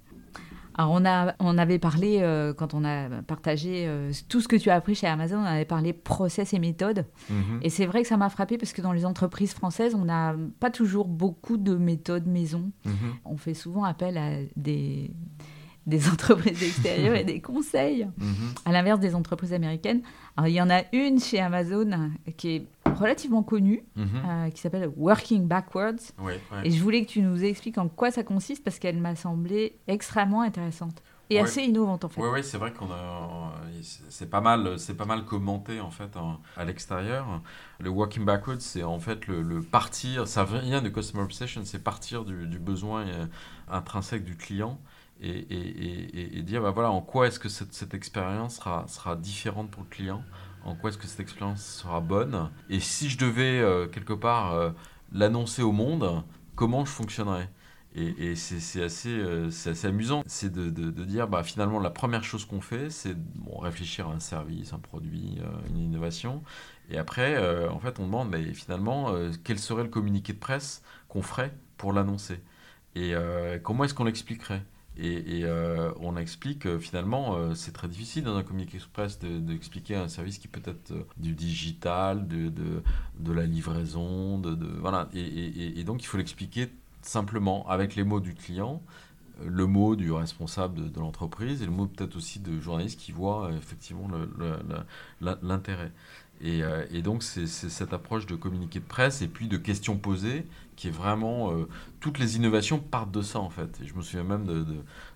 Alors 0.76 0.90
on, 0.90 1.04
a, 1.04 1.36
on 1.38 1.56
avait 1.56 1.78
parlé, 1.78 2.18
euh, 2.22 2.52
quand 2.52 2.74
on 2.74 2.84
a 2.84 3.08
partagé 3.22 3.86
euh, 3.86 4.10
tout 4.28 4.40
ce 4.40 4.48
que 4.48 4.56
tu 4.56 4.70
as 4.70 4.74
appris 4.74 4.96
chez 4.96 5.06
Amazon, 5.06 5.38
on 5.38 5.44
avait 5.44 5.64
parlé 5.64 5.92
process 5.92 6.52
et 6.52 6.58
méthode. 6.58 7.06
Mhm. 7.30 7.60
Et 7.62 7.70
c'est 7.70 7.86
vrai 7.86 8.02
que 8.02 8.08
ça 8.08 8.16
m'a 8.16 8.28
frappé 8.28 8.58
parce 8.58 8.72
que 8.72 8.82
dans 8.82 8.92
les 8.92 9.06
entreprises 9.06 9.54
françaises, 9.54 9.94
on 9.94 10.04
n'a 10.04 10.34
pas 10.58 10.70
toujours 10.70 11.06
beaucoup 11.06 11.56
de 11.56 11.76
méthodes 11.76 12.26
maison. 12.26 12.72
Mhm. 12.84 13.14
On 13.24 13.36
fait 13.36 13.54
souvent 13.54 13.84
appel 13.84 14.18
à 14.18 14.32
des, 14.56 15.12
des 15.86 16.08
entreprises 16.12 16.62
extérieures 16.62 17.14
et 17.14 17.24
des 17.24 17.40
conseils, 17.40 18.06
mhm. 18.18 18.54
à 18.64 18.72
l'inverse 18.72 19.00
des 19.00 19.14
entreprises 19.14 19.52
américaines. 19.52 20.02
Alors, 20.36 20.48
il 20.48 20.54
y 20.54 20.60
en 20.60 20.70
a 20.70 20.82
une 20.92 21.20
chez 21.20 21.40
Amazon 21.40 22.10
qui 22.36 22.50
est 22.50 22.66
relativement 22.94 23.42
connue, 23.42 23.84
mhm. 23.96 24.08
euh, 24.26 24.50
qui 24.50 24.60
s'appelle 24.60 24.90
Working 24.96 25.46
Backwards. 25.46 26.12
Et 26.62 26.70
je 26.70 26.82
voulais 26.82 27.04
que 27.04 27.10
tu 27.10 27.22
nous 27.22 27.44
expliques 27.44 27.78
en 27.78 27.88
quoi 27.88 28.10
ça 28.10 28.22
consiste 28.22 28.64
parce 28.64 28.78
qu'elle 28.78 28.98
m'a 28.98 29.16
semblé 29.16 29.76
extrêmement 29.86 30.42
intéressante 30.42 31.02
et 31.30 31.40
assez 31.40 31.62
innovante 31.62 32.04
en 32.04 32.08
fait. 32.08 32.20
Oui, 32.20 32.28
ouais, 32.28 32.42
c'est 32.42 32.58
vrai 32.58 32.72
qu'on 32.72 32.90
a, 32.90 33.54
c'est 34.10 34.28
pas 34.28 34.40
mal, 34.40 34.78
c'est 34.78 34.94
pas 34.94 35.06
mal 35.06 35.24
commenté 35.24 35.80
en 35.80 35.90
fait 35.90 36.10
à 36.56 36.64
l'extérieur. 36.64 37.40
Le 37.80 37.90
working 37.90 38.24
backwards, 38.24 38.60
c'est 38.60 38.82
en 38.82 38.98
fait 38.98 39.26
le, 39.26 39.62
partir, 39.62 40.28
ça 40.28 40.44
vient 40.44 40.82
de 40.82 40.88
customer 40.88 41.24
obsession, 41.24 41.62
c'est 41.64 41.82
partir 41.82 42.24
du, 42.24 42.46
du 42.46 42.58
besoin 42.58 43.06
euh, 43.06 43.26
intrinsèque 43.68 44.24
du 44.24 44.36
client 44.36 44.78
et, 45.24 46.42
dire 46.42 46.62
bah 46.62 46.70
voilà, 46.70 46.90
en 46.90 47.00
quoi 47.00 47.26
est-ce 47.26 47.38
que 47.38 47.48
cette, 47.48 47.94
expérience 47.94 48.56
sera, 48.56 48.86
sera 48.88 49.16
différente 49.16 49.70
pour 49.70 49.82
le 49.82 49.88
client, 49.88 50.22
en 50.64 50.74
quoi 50.74 50.90
est-ce 50.90 50.98
que 50.98 51.06
cette 51.06 51.20
expérience 51.20 51.64
sera 51.64 52.00
bonne, 52.00 52.50
et 52.68 52.80
si 52.80 53.08
je 53.08 53.18
devais 53.18 53.60
euh, 53.60 53.86
quelque 53.86 54.12
part 54.12 54.52
euh, 54.52 54.70
l'annoncer 55.12 55.62
au 55.62 55.72
monde, 55.72 56.22
comment 56.54 56.84
je 56.84 56.90
fonctionnerais? 56.90 57.50
Et, 57.96 58.34
c'est 58.34 58.82
assez, 58.82 59.16
euh, 59.16 59.46
assez 59.46 59.86
amusant, 59.86 60.24
c'est 60.26 60.52
de, 60.52 60.68
de, 60.68 61.04
dire 61.04 61.28
bah, 61.28 61.44
finalement 61.44 61.78
la 61.78 61.90
première 61.90 62.24
chose 62.24 62.44
qu'on 62.44 62.60
fait, 62.60 62.90
c'est 62.90 63.14
bon, 63.14 63.56
réfléchir 63.60 64.08
à 64.08 64.12
un 64.14 64.18
service, 64.18 64.72
un 64.72 64.80
produit, 64.80 65.38
une 65.70 65.78
innovation, 65.78 66.42
et 66.90 66.98
après 66.98 67.38
en 67.68 67.78
fait 67.78 68.00
on 68.00 68.06
demande 68.06 68.30
mais 68.30 68.52
finalement 68.52 69.14
quel 69.44 69.60
serait 69.60 69.84
le 69.84 69.90
communiqué 69.90 70.32
de 70.32 70.38
presse 70.38 70.82
qu'on 71.08 71.22
ferait 71.22 71.54
pour 71.76 71.92
l'annoncer? 71.92 72.40
Et 72.96 73.14
comment 73.62 73.84
est-ce 73.84 73.94
qu'on 73.94 74.02
l'expliquerait? 74.02 74.64
Et, 74.96 75.44
euh, 75.44 75.90
on 76.00 76.16
explique 76.16 76.66
euh, 76.66 76.78
finalement, 76.78 77.36
euh, 77.36 77.54
c'est 77.54 77.72
très 77.72 77.88
difficile 77.88 78.22
dans 78.24 78.36
un 78.36 78.44
communiqué 78.44 78.76
express 78.76 79.18
d'expliquer 79.18 79.96
un 79.96 80.08
service 80.08 80.38
qui 80.38 80.46
peut 80.46 80.62
être 80.64 80.92
du 81.16 81.32
digital, 81.32 82.28
de, 82.28 82.48
de, 82.48 82.82
de 83.18 83.32
la 83.32 83.44
livraison, 83.44 84.38
de, 84.38 84.54
de 84.54 84.66
voilà. 84.66 85.08
Et, 85.12 85.80
et, 85.80 85.84
donc 85.84 86.02
il 86.02 86.06
faut 86.06 86.16
l'expliquer 86.16 86.68
simplement 87.02 87.68
avec 87.68 87.96
les 87.96 88.04
mots 88.04 88.20
du 88.20 88.34
client, 88.34 88.82
le 89.44 89.66
mot 89.66 89.96
du 89.96 90.12
responsable 90.12 90.92
de, 90.92 91.00
l'entreprise 91.00 91.60
et 91.60 91.66
le 91.66 91.72
mot 91.72 91.86
peut-être 91.86 92.16
aussi 92.16 92.38
de 92.38 92.60
journaliste 92.60 93.00
qui 93.00 93.10
voit 93.10 93.50
effectivement 93.58 94.08
l'intérêt. 95.20 95.90
Et, 96.44 96.62
et, 96.90 97.00
donc 97.00 97.22
c'est 97.22 97.46
cette 97.46 97.94
approche 97.94 98.26
de 98.26 98.36
communiqué 98.36 98.78
de 98.78 98.84
presse 98.84 99.22
et 99.22 99.28
puis 99.28 99.48
de 99.48 99.56
questions 99.56 99.96
posées 99.96 100.44
qui 100.76 100.88
est 100.88 100.92
vraiment 100.92 101.52
euh, 101.52 101.68
toutes 102.00 102.18
les 102.18 102.36
innovations 102.36 102.78
partent 102.78 103.12
de 103.12 103.22
ça 103.22 103.38
en 103.40 103.50
fait. 103.50 103.80
Et 103.82 103.86
je 103.86 103.94
me 103.94 104.02
souviens 104.02 104.24
même 104.24 104.46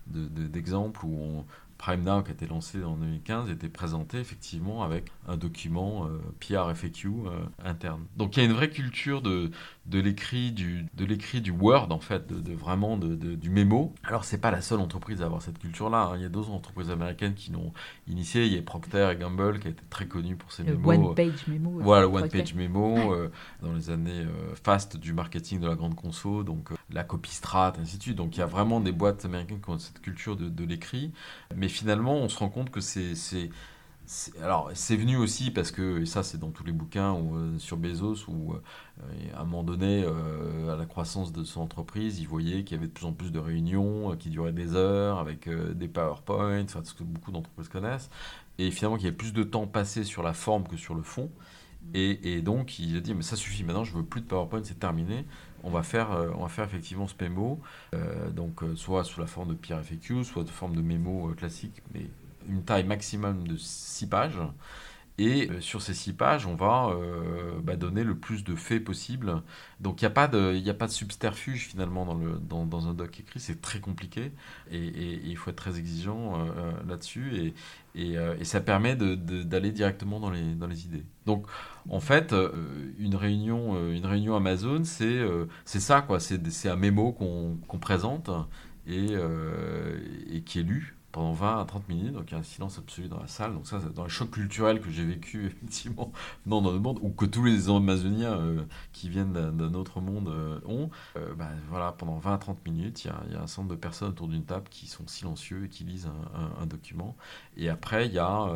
d'exemples 0.07 1.01
de, 1.01 1.07
de, 1.07 1.15
où 1.15 1.45
Prime 1.79 2.03
Now, 2.03 2.23
qui 2.23 2.31
a 2.31 2.35
été 2.35 2.47
lancé 2.47 2.83
en 2.83 2.97
2015, 2.97 3.51
était 3.51 3.69
présenté 3.69 4.19
effectivement 4.19 4.83
avec 4.83 5.13
un 5.29 5.37
document 5.37 6.07
euh, 6.07 6.19
PR 6.41 6.75
FAQ 6.75 7.09
euh, 7.09 7.31
interne. 7.65 8.05
Donc 8.17 8.37
il 8.37 8.41
y 8.41 8.43
a 8.43 8.47
une 8.47 8.55
vraie 8.55 8.71
culture 8.71 9.23
de, 9.23 9.53
de 9.89 9.99
l'écrit 9.99 10.53
du, 10.53 10.87
de 10.95 11.05
l'écrit 11.05 11.41
du 11.41 11.51
Word, 11.51 11.89
en 11.91 11.99
fait, 11.99 12.27
de, 12.27 12.53
vraiment 12.53 12.97
de, 12.97 13.15
du 13.15 13.51
mémo. 13.51 13.95
Alors 14.05 14.25
c'est 14.25 14.39
pas 14.39 14.51
la 14.51 14.61
seule 14.61 14.81
entreprise 14.81 15.23
à 15.23 15.27
avoir 15.27 15.43
cette 15.43 15.59
culture-là. 15.59 16.11
Hein. 16.13 16.17
Il 16.17 16.23
y 16.23 16.27
a 16.27 16.29
d'autres 16.29 16.51
entreprises 16.51 16.91
américaines 16.91 17.35
qui 17.35 17.51
l'ont 17.51 17.73
initié. 18.07 18.47
Il 18.47 18.55
y 18.55 18.59
a 18.59 18.63
Procter 18.63 19.11
et 19.13 19.17
Gamble 19.17 19.61
qui 19.61 19.69
a 19.69 19.71
été 19.71 19.83
très 19.89 20.07
connu 20.07 20.37
pour 20.37 20.53
ses 20.53 20.63
le 20.65 20.77
mémos. 20.77 21.09
One 21.09 21.15
Page 21.15 21.47
Memo. 21.47 21.79
Voilà, 21.81 22.03
le 22.03 22.09
One 22.09 22.29
Page 22.29 22.55
Memo, 22.55 23.17
dans 23.63 23.73
les 23.73 23.91
années 23.91 24.27
fast 24.63 24.97
du 24.97 25.13
marketing 25.13 25.61
de 25.61 25.67
la 25.67 25.75
grande 25.75 25.95
conso, 25.95 26.43
donc 26.43 26.71
la 26.93 27.05
copie 27.05 27.35
strat, 27.35 27.73
ainsi 27.81 27.97
de 27.97 28.03
suite. 28.03 28.17
Donc 28.17 28.37
il 28.37 28.41
y 28.41 28.43
a 28.43 28.47
vraiment 28.47 28.81
des 28.81 28.93
boîtes 28.93 29.25
américaines 29.25 29.61
qui 29.61 29.71
ont 29.71 29.79
cette 29.79 30.01
culture 30.01 30.37
de 30.37 30.65
l'écrit. 30.65 31.13
Mais 31.57 31.69
finalement, 31.69 32.17
on 32.17 32.29
se 32.29 32.39
rend 32.39 32.49
compte 32.51 32.71
que 32.71 32.81
c'est. 32.81 33.15
Alors, 34.43 34.71
c'est 34.73 34.97
venu 34.97 35.17
aussi 35.17 35.51
parce 35.51 35.71
que, 35.71 36.01
et 36.01 36.07
ça 36.07 36.23
c'est 36.23 36.39
dans 36.39 36.51
tous 36.51 36.65
les 36.65 36.73
bouquins 36.73 37.13
ou, 37.13 37.37
euh, 37.37 37.59
sur 37.59 37.77
Bezos, 37.77 38.25
où 38.29 38.55
euh, 38.55 38.61
à 39.35 39.43
un 39.43 39.45
moment 39.45 39.63
donné, 39.63 40.03
euh, 40.07 40.73
à 40.73 40.77
la 40.77 40.87
croissance 40.87 41.31
de 41.31 41.45
son 41.45 41.61
entreprise, 41.61 42.19
il 42.19 42.27
voyait 42.27 42.65
qu'il 42.65 42.77
y 42.77 42.79
avait 42.79 42.87
de 42.87 42.93
plus 42.93 43.05
en 43.05 43.13
plus 43.13 43.31
de 43.33 43.39
réunions 43.39 44.17
qui 44.17 44.31
duraient 44.31 44.53
des 44.53 44.75
heures, 44.75 45.19
avec 45.19 45.49
des 45.49 45.89
PowerPoint, 45.89 46.63
enfin, 46.63 46.81
ce 46.85 46.95
que 46.95 47.03
beaucoup 47.03 47.33
d'entreprises 47.33 47.69
connaissent, 47.69 48.09
et 48.59 48.71
finalement 48.71 48.97
qu'il 48.97 49.05
y 49.05 49.09
avait 49.09 49.17
plus 49.17 49.35
de 49.35 49.43
temps 49.43 49.67
passé 49.67 50.05
sur 50.05 50.23
la 50.23 50.33
forme 50.33 50.67
que 50.67 50.77
sur 50.77 50.95
le 50.95 51.03
fond. 51.03 51.31
Et, 51.95 52.43
donc, 52.43 52.79
il 52.79 52.97
a 52.97 53.01
dit, 53.01 53.15
mais 53.15 53.23
ça 53.23 53.37
suffit, 53.37 53.65
maintenant, 53.65 53.85
je 53.85 53.97
veux 53.97 54.05
plus 54.05 54.21
de 54.21 54.27
PowerPoint, 54.27 54.61
c'est 54.65 54.79
terminé. 54.79 55.25
On 55.63 55.71
va 55.71 55.83
faire, 55.83 56.11
on 56.37 56.43
va 56.43 56.49
faire 56.49 56.65
effectivement 56.65 57.07
ce 57.07 57.15
mémo, 57.21 57.61
donc 58.35 58.63
soit 58.75 59.05
sous 59.05 59.21
la 59.21 59.27
forme 59.27 59.51
de 59.51 59.55
peer 59.55 59.79
FAQ, 59.83 60.25
soit 60.25 60.45
de 60.45 60.51
forme 60.51 60.75
de 60.75 60.83
mémo 60.83 61.33
classique, 61.37 61.83
mais 61.95 62.09
une 62.49 62.65
taille 62.65 62.85
maximum 62.85 63.47
de 63.47 63.57
6 63.57 64.09
pages. 64.09 64.41
Et 65.21 65.51
sur 65.59 65.83
ces 65.83 65.95
six 65.95 66.13
pages, 66.13 66.47
on 66.47 66.55
va 66.55 66.97
bah, 67.65 67.75
donner 67.75 68.05
le 68.05 68.17
plus 68.17 68.45
de 68.45 68.55
faits 68.55 68.85
possible. 68.85 69.43
Donc 69.81 70.01
il 70.01 70.05
n'y 70.05 70.07
a, 70.07 70.11
pas 70.11 70.29
de, 70.29 70.71
a 70.71 70.75
pas 70.75 70.87
de 70.87 70.93
subterfuge 70.93 71.67
finalement 71.67 72.07
dans, 72.07 72.15
le, 72.15 72.39
dans, 72.39 72.87
un 72.87 72.95
doc 72.95 73.19
écrit, 73.19 73.41
c'est 73.41 73.61
très 73.61 73.81
compliqué 73.81 74.31
et, 74.71 75.21
il 75.25 75.37
faut 75.37 75.51
être 75.51 75.57
très 75.57 75.77
exigeant 75.77 76.39
là-dessus. 76.87 77.33
Et, 77.37 77.55
euh, 78.17 78.37
et, 78.39 78.45
ça 78.45 78.61
permet 78.61 78.97
d'aller 78.97 79.73
directement 79.73 80.21
dans 80.21 80.31
les, 80.31 80.55
dans 80.55 80.67
les 80.67 80.85
idées. 80.85 81.05
Donc, 81.27 81.47
en 81.89 82.01
fait, 82.01 82.33
euh, 82.33 82.53
une, 82.99 83.17
réunion, 83.17 83.75
euh, 83.75 83.93
une 83.93 84.07
réunion 84.07 84.37
Amazon, 84.37 84.83
c'est 84.85 85.21
ça, 85.65 86.03
quoi. 86.03 86.21
C'est 86.21 86.69
un 86.69 86.77
mémo 86.77 87.13
qu'on 87.13 87.79
présente 87.79 88.31
et, 88.87 89.15
et 90.33 90.43
qui 90.43 90.61
est 90.61 90.63
lu 90.63 90.98
pendant 91.19 91.33
20 91.33 91.61
à 91.63 91.65
30 91.65 91.89
minutes, 91.89 92.13
donc 92.13 92.31
il 92.31 92.35
y 92.35 92.37
a 92.37 92.39
un 92.39 92.45
silence 92.45 92.79
absolu 92.79 93.09
dans 93.09 93.19
la 93.19 93.27
salle. 93.27 93.53
Donc 93.53 93.67
ça, 93.67 93.81
dans 93.93 94.05
les 94.05 94.09
chocs 94.09 94.31
culturels 94.31 94.81
que 94.81 94.89
j'ai 94.89 95.05
vécu 95.05 95.47
effectivement 95.47 96.13
dans, 96.47 96.63
dans 96.63 96.71
le 96.71 96.79
monde, 96.79 97.01
ou 97.03 97.09
que 97.11 97.25
tous 97.25 97.45
les 97.45 97.69
Amazoniens 97.69 98.39
euh, 98.39 98.63
qui 98.93 99.09
viennent 99.09 99.33
d'un 99.33 99.75
autre 99.75 100.01
monde 100.01 100.29
euh, 100.29 100.61
ont, 100.65 100.91
euh, 101.17 101.35
bah, 101.35 101.49
voilà, 101.71 101.91
pendant 101.91 102.19
20 102.19 102.35
à 102.35 102.39
30 102.39 102.65
minutes, 102.65 103.05
il 103.05 103.09
y, 103.33 103.37
a, 103.37 103.43
un 103.43 103.49
centre 103.49 103.67
de 103.67 103.75
personnes 103.75 104.11
autour 104.11 104.29
d'une 104.29 104.45
table 104.45 104.69
qui 104.71 104.87
sont 104.87 105.09
silencieux 105.09 105.65
et 105.65 105.69
qui 105.69 105.83
lisent 105.83 106.09
un, 106.61 106.67
document. 106.67 107.17
Et 107.57 107.69
après, 107.69 108.07
il 108.07 108.13
y 108.13 108.19
a 108.19 108.49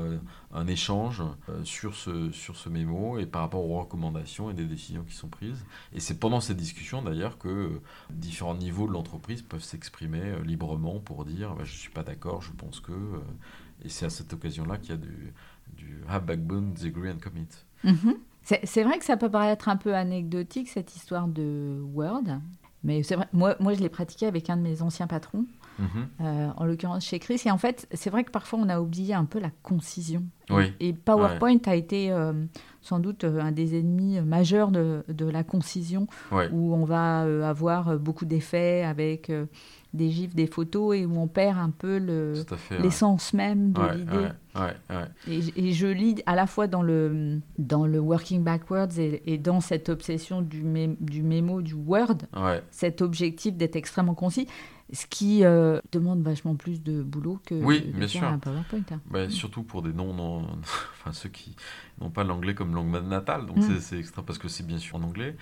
un 0.52 0.66
échange 0.66 1.22
sur, 1.64 1.94
ce, 1.94 2.30
sur 2.30 2.56
ce 2.56 2.68
mémo 2.68 3.18
et 3.18 3.26
par 3.26 3.40
rapport 3.40 3.64
aux 3.64 3.80
recommandations 3.80 4.50
et 4.50 4.54
des 4.54 4.66
décisions 4.66 5.02
qui 5.02 5.14
sont 5.14 5.28
prises. 5.28 5.64
Et 5.94 6.00
c'est 6.00 6.20
pendant 6.20 6.40
cette 6.40 6.58
discussion 6.58 7.02
d'ailleurs 7.02 7.38
que 7.38 7.80
différents 8.10 8.54
niveaux 8.54 8.86
de 8.86 8.92
l'entreprise 8.92 9.42
peuvent 9.42 9.62
s'exprimer 9.62 10.42
librement 10.44 11.00
pour 11.00 11.24
dire 11.24 11.54
bah, 11.54 11.64
je 11.64 11.72
ne 11.72 11.78
suis 11.78 11.90
pas 11.90 12.02
d'accord, 12.02 12.42
je 12.42 12.51
pense 12.52 12.80
que. 12.80 12.92
Euh, 12.92 13.18
et 13.84 13.88
c'est 13.88 14.06
à 14.06 14.10
cette 14.10 14.32
occasion-là 14.32 14.78
qu'il 14.78 14.90
y 14.90 14.94
a 14.94 14.96
du, 14.96 15.32
du 15.76 16.02
have 16.08 16.24
backbone, 16.24 16.72
disagree 16.72 17.10
and 17.10 17.18
commit. 17.22 17.48
Mhm. 17.84 18.16
C'est 18.44 18.82
vrai 18.82 18.98
que 18.98 19.04
ça 19.04 19.16
peut 19.16 19.30
paraître 19.30 19.68
un 19.68 19.76
peu 19.76 19.94
anecdotique, 19.94 20.68
cette 20.68 20.96
histoire 20.96 21.28
de 21.28 21.80
Word. 21.94 22.40
Mais 22.82 23.04
c'est 23.04 23.14
vrai, 23.14 23.28
moi, 23.32 23.54
moi, 23.60 23.74
je 23.74 23.80
l'ai 23.80 23.88
pratiqué 23.88 24.26
avec 24.26 24.50
un 24.50 24.56
de 24.56 24.62
mes 24.62 24.82
anciens 24.82 25.06
patrons, 25.06 25.46
mhm. 25.78 25.86
euh, 26.20 26.48
en 26.56 26.64
l'occurrence 26.64 27.04
chez 27.04 27.20
Chris. 27.20 27.40
Et 27.46 27.52
en 27.52 27.58
fait, 27.58 27.86
c'est 27.92 28.10
vrai 28.10 28.24
que 28.24 28.32
parfois, 28.32 28.58
on 28.58 28.68
a 28.68 28.80
oublié 28.80 29.14
un 29.14 29.24
peu 29.24 29.38
la 29.38 29.50
concision. 29.62 30.24
Oui. 30.50 30.72
Et 30.80 30.92
PowerPoint 30.92 31.60
a 31.66 31.76
été 31.76 32.10
euh, 32.10 32.32
sans 32.80 32.98
doute 32.98 33.22
un 33.22 33.52
des 33.52 33.78
ennemis 33.78 34.20
majeurs 34.20 34.72
de, 34.72 35.04
de 35.06 35.26
la 35.26 35.44
concision, 35.44 36.08
où 36.32 36.74
on 36.74 36.84
va 36.84 37.20
avoir 37.48 37.96
beaucoup 38.00 38.24
d'effets 38.24 38.82
avec 38.82 39.30
des 39.94 40.10
gifs, 40.10 40.34
des 40.34 40.46
photos 40.46 40.96
et 40.96 41.06
où 41.06 41.18
on 41.18 41.28
perd 41.28 41.58
un 41.58 41.70
peu 41.70 41.96
l'essence 42.80 43.32
même 43.34 43.72
de 43.72 43.82
l'idée. 43.94 45.52
et, 45.56 45.72
je 45.72 45.86
lis 45.86 46.16
à 46.26 46.34
la 46.34 46.46
fois 46.46 46.66
dans 46.66 46.82
le, 46.82 47.40
dans 47.58 47.86
le 47.86 47.98
Working 47.98 48.42
Backwards 48.42 48.98
et, 48.98 49.38
dans 49.38 49.60
cette 49.60 49.88
obsession 49.88 50.42
du, 50.42 50.62
du 51.00 51.22
mémo, 51.22 51.62
du 51.62 51.74
Word, 51.74 52.18
cet 52.70 53.02
objectif 53.02 53.56
d'être 53.56 53.76
extrêmement 53.76 54.14
concis, 54.14 54.46
ce 54.92 55.06
qui 55.06 55.44
euh, 55.44 55.80
demande 55.90 56.22
vachement 56.22 56.54
plus 56.54 56.82
de 56.82 57.02
boulot 57.02 57.40
que 57.46 57.54
oui, 57.54 57.80
de, 57.80 57.98
bien 57.98 58.08
sûr. 58.08 58.24
un 58.24 58.38
PowerPoint. 58.38 58.82
Hein. 58.90 59.00
Bah, 59.10 59.28
surtout 59.30 59.62
pour 59.62 59.82
des 59.82 59.92
noms, 59.92 60.12
non, 60.12 60.46
enfin 60.62 61.12
ceux 61.12 61.30
qui 61.30 61.56
n'ont 62.00 62.10
pas 62.10 62.24
l'anglais 62.24 62.54
comme 62.54 62.74
langue 62.74 62.90
natale, 63.06 63.46
donc 63.46 63.56
mm. 63.56 63.80
c'est 63.80 63.98
extra 63.98 64.22
parce 64.22 64.38
que 64.38 64.48
c'est 64.48 64.66
bien 64.66 64.78
sûr 64.78 64.96
en 64.96 65.02
anglais. 65.02 65.36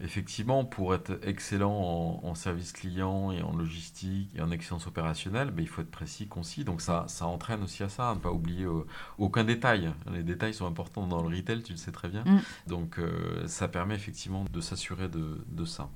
Effectivement, 0.00 0.64
pour 0.64 0.92
être 0.92 1.20
excellent 1.22 2.20
en, 2.22 2.34
service 2.34 2.72
client 2.72 3.30
et 3.30 3.42
en 3.42 3.56
logistique 3.56 4.28
et 4.34 4.40
en 4.40 4.50
excellence 4.50 4.88
opérationnelle, 4.88 5.52
ben, 5.52 5.62
il 5.62 5.68
faut 5.68 5.82
être 5.82 5.90
précis, 5.90 6.26
concis. 6.26 6.64
Donc 6.64 6.80
ça, 6.80 7.04
ça 7.06 7.26
entraîne 7.26 7.62
aussi 7.62 7.84
à 7.84 7.88
ça, 7.88 8.10
à 8.10 8.14
ne 8.14 8.18
pas 8.18 8.32
oublier 8.32 8.64
euh, 8.64 8.84
aucun 9.18 9.44
détail. 9.44 9.92
Les 10.12 10.24
détails 10.24 10.52
sont 10.52 10.66
importants 10.66 11.06
dans 11.06 11.22
le 11.22 11.34
retail, 11.34 11.62
tu 11.62 11.72
le 11.72 11.78
sais 11.78 11.92
très 11.92 12.08
bien. 12.08 12.24
Mm. 12.24 12.40
Donc 12.66 12.98
euh, 12.98 13.46
ça 13.46 13.68
permet 13.68 13.94
effectivement 13.94 14.44
de 14.52 14.60
s'assurer 14.60 15.08
de, 15.08 15.44
de, 15.46 15.64
ça. 15.64 15.88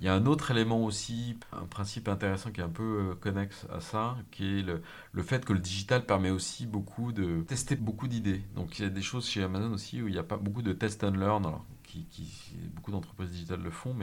Il 0.00 0.04
y 0.04 0.08
a 0.08 0.14
un 0.14 0.26
autre 0.26 0.50
élément 0.50 0.82
aussi, 0.82 1.38
un 1.52 1.66
principe 1.66 2.08
intéressant 2.08 2.50
qui 2.50 2.60
est 2.60 2.64
un 2.64 2.68
peu 2.68 2.82
euh, 2.82 3.14
connexe 3.14 3.66
à 3.72 3.78
ça, 3.78 4.16
qui 4.32 4.58
est 4.58 4.62
le, 4.62 4.82
le, 5.12 5.22
fait 5.22 5.44
que 5.44 5.52
le 5.52 5.60
digital 5.60 6.04
permet 6.04 6.30
aussi 6.30 6.66
beaucoup 6.66 7.12
de 7.12 7.42
tester 7.42 7.76
beaucoup 7.76 8.08
d'idées. 8.08 8.42
Donc 8.56 8.80
il 8.80 8.82
y 8.82 8.86
a 8.86 8.90
des 8.90 9.02
choses 9.02 9.28
chez 9.28 9.44
Amazon 9.44 9.72
aussi 9.72 10.02
où 10.02 10.08
il 10.08 10.12
n'y 10.12 10.18
a 10.18 10.24
pas 10.24 10.38
beaucoup 10.38 10.62
de 10.62 10.72
test 10.72 11.04
and 11.04 11.12
learn. 11.12 11.46
Alors, 11.46 11.64
beaucoup 12.74 12.90
d'entreprises 12.90 13.30
digitales 13.30 13.62
le 13.62 13.70
font, 13.70 13.94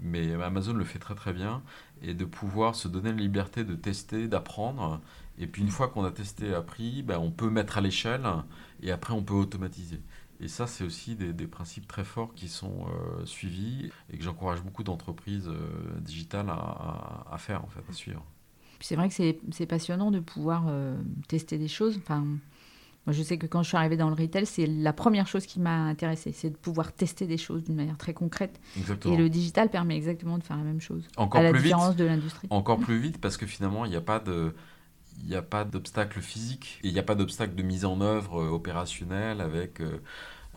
mais, 0.00 0.32
Amazon 0.34 0.72
le 0.74 0.84
fait 0.84 0.98
très 0.98 1.14
très 1.14 1.32
bien, 1.32 1.62
et 2.02 2.14
de 2.14 2.24
pouvoir 2.24 2.74
se 2.74 2.88
donner 2.88 3.10
la 3.10 3.18
liberté 3.18 3.64
de 3.64 3.74
tester, 3.74 4.28
d'apprendre, 4.28 5.00
et 5.38 5.46
puis 5.46 5.62
une 5.62 5.68
fois 5.68 5.88
qu'on 5.88 6.04
a 6.04 6.10
testé 6.10 6.54
appris, 6.54 7.02
ben, 7.02 7.18
on 7.18 7.30
peut 7.30 7.50
mettre 7.50 7.78
à 7.78 7.80
l'échelle, 7.80 8.26
et 8.82 8.90
après 8.90 9.14
on 9.14 9.22
peut 9.22 9.34
automatiser. 9.34 10.00
Et 10.42 10.48
ça, 10.48 10.66
c'est 10.66 10.82
aussi 10.82 11.14
des, 11.14 11.46
principes 11.46 11.86
très 11.86 12.02
forts 12.02 12.34
qui 12.34 12.48
sont 12.48 12.86
euh, 12.88 13.24
suivis 13.24 13.90
et 14.12 14.18
que 14.18 14.24
j'encourage 14.24 14.60
beaucoup 14.60 14.82
d'entreprises 14.82 15.48
euh, 15.48 16.00
digitales 16.00 16.50
à, 16.50 17.36
faire, 17.38 17.64
en 17.64 17.68
fait, 17.68 17.82
à 17.88 17.92
suivre. 17.92 18.24
C'est 18.80 18.96
vrai 18.96 19.08
que 19.08 19.14
c'est 19.14 19.66
passionnant 19.66 20.10
de 20.10 20.18
pouvoir 20.18 20.64
euh, 20.66 21.00
tester 21.28 21.58
des 21.58 21.68
choses. 21.68 22.00
Moi, 23.06 23.12
je 23.12 23.22
sais 23.22 23.36
que 23.36 23.46
quand 23.46 23.62
je 23.62 23.68
suis 23.68 23.76
arrivée 23.76 23.96
dans 23.96 24.08
le 24.08 24.14
retail, 24.14 24.46
c'est 24.46 24.66
la 24.66 24.92
première 24.92 25.26
chose 25.26 25.44
qui 25.46 25.58
m'a 25.58 25.76
intéressée, 25.86 26.32
c'est 26.32 26.50
de 26.50 26.56
pouvoir 26.56 26.92
tester 26.92 27.26
des 27.26 27.36
choses 27.36 27.64
d'une 27.64 27.74
manière 27.74 27.98
très 27.98 28.14
concrète. 28.14 28.60
Exactement. 28.76 29.14
Et 29.14 29.16
le 29.16 29.28
digital 29.28 29.70
permet 29.70 29.96
exactement 29.96 30.38
de 30.38 30.44
faire 30.44 30.56
la 30.56 30.62
même 30.62 30.80
chose. 30.80 31.08
Encore 31.16 31.40
à 31.40 31.44
la 31.44 31.50
plus 31.50 31.62
différence 31.62 31.90
vite, 31.90 31.98
de 31.98 32.04
l'industrie. 32.04 32.46
Encore 32.50 32.78
plus 32.78 33.00
vite 33.00 33.20
parce 33.20 33.36
que 33.36 33.46
finalement, 33.46 33.84
il 33.84 33.90
n'y 33.90 33.96
a 33.96 34.00
pas 34.00 34.20
de 34.20 34.54
il 35.22 35.28
n'y 35.28 35.36
a 35.36 35.42
pas 35.42 35.64
d'obstacle 35.64 36.20
physique 36.20 36.80
et 36.82 36.88
il 36.88 36.92
n'y 36.92 36.98
a 36.98 37.02
pas 37.02 37.14
d'obstacle 37.14 37.54
de 37.54 37.62
mise 37.62 37.84
en 37.84 38.00
œuvre 38.00 38.42
euh, 38.42 38.48
opérationnelle 38.48 39.40
avec 39.40 39.80
euh, 39.80 39.98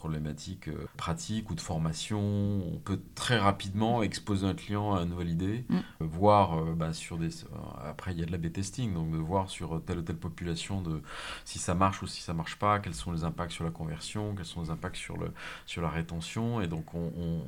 problématiques 0.05 0.67
euh, 0.67 0.87
pratiques 0.97 1.49
ou 1.49 1.55
de 1.55 1.61
formation. 1.61 2.19
On 2.19 2.79
peut 2.83 2.99
très 3.15 3.39
rapidement 3.39 4.03
exposer 4.03 4.45
un 4.45 4.53
client 4.53 4.93
à 4.93 5.01
une 5.01 5.09
nouvelle 5.09 5.29
idée, 5.29 5.65
mm. 5.67 5.79
voir 5.99 6.59
euh, 6.59 6.75
bah, 6.75 6.93
sur 6.93 7.17
des. 7.17 7.43
Euh, 7.43 7.47
après, 7.89 8.11
il 8.11 8.19
y 8.19 8.23
a 8.23 8.25
de 8.27 8.31
la 8.31 8.37
B-testing, 8.37 8.93
donc 8.93 9.09
de 9.09 9.17
voir 9.17 9.49
sur 9.49 9.81
telle 9.83 9.97
ou 9.97 10.01
telle 10.03 10.17
population 10.17 10.81
de 10.81 11.01
si 11.43 11.57
ça 11.57 11.73
marche 11.73 12.03
ou 12.03 12.07
si 12.07 12.21
ça 12.21 12.35
marche 12.35 12.57
pas, 12.57 12.79
quels 12.79 12.93
sont 12.93 13.11
les 13.11 13.23
impacts 13.23 13.51
sur 13.51 13.63
la 13.63 13.71
conversion, 13.71 14.35
quels 14.35 14.45
sont 14.45 14.61
les 14.61 14.69
impacts 14.69 14.97
sur, 14.97 15.17
le, 15.17 15.31
sur 15.65 15.81
la 15.81 15.89
rétention. 15.89 16.61
Et 16.61 16.67
donc, 16.67 16.93
on. 16.93 17.41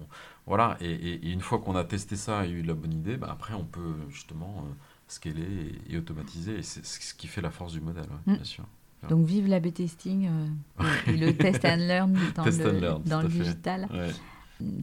voilà, 0.48 0.78
et, 0.82 1.32
une 1.32 1.42
fois 1.42 1.60
qu'on 1.60 1.76
a 1.76 1.84
testé 1.84 2.16
ça 2.16 2.48
et 2.48 2.50
eu 2.50 2.64
la 2.64 2.74
bonne 2.74 2.94
idée, 2.94 3.18
bah, 3.18 3.30
après, 3.30 3.54
on 3.54 3.66
peut 3.66 3.94
justement 4.10 4.66
scaler 5.08 5.80
et, 5.88 5.98
automatiser. 5.98 6.58
Et 6.58 6.64
c'est 6.64 6.84
ce 6.84 7.14
qui 7.14 7.28
fait 7.28 7.42
la 7.42 7.52
force 7.52 7.74
du 7.74 7.82
modèle, 7.82 8.10
mm. 8.26 8.34
bien 8.34 8.44
sûr. 8.44 8.66
Donc 9.10 9.26
vive 9.26 9.48
la 9.48 9.60
B-testing 9.60 10.28
euh, 10.28 10.84
et, 11.08 11.18
le 11.18 11.34
test 11.38 11.64
and 11.66 11.78
learn 11.78 12.18
dans 12.36 12.46
le, 12.46 13.10
dans 13.10 13.22
le 13.22 13.28
digital. 13.28 13.88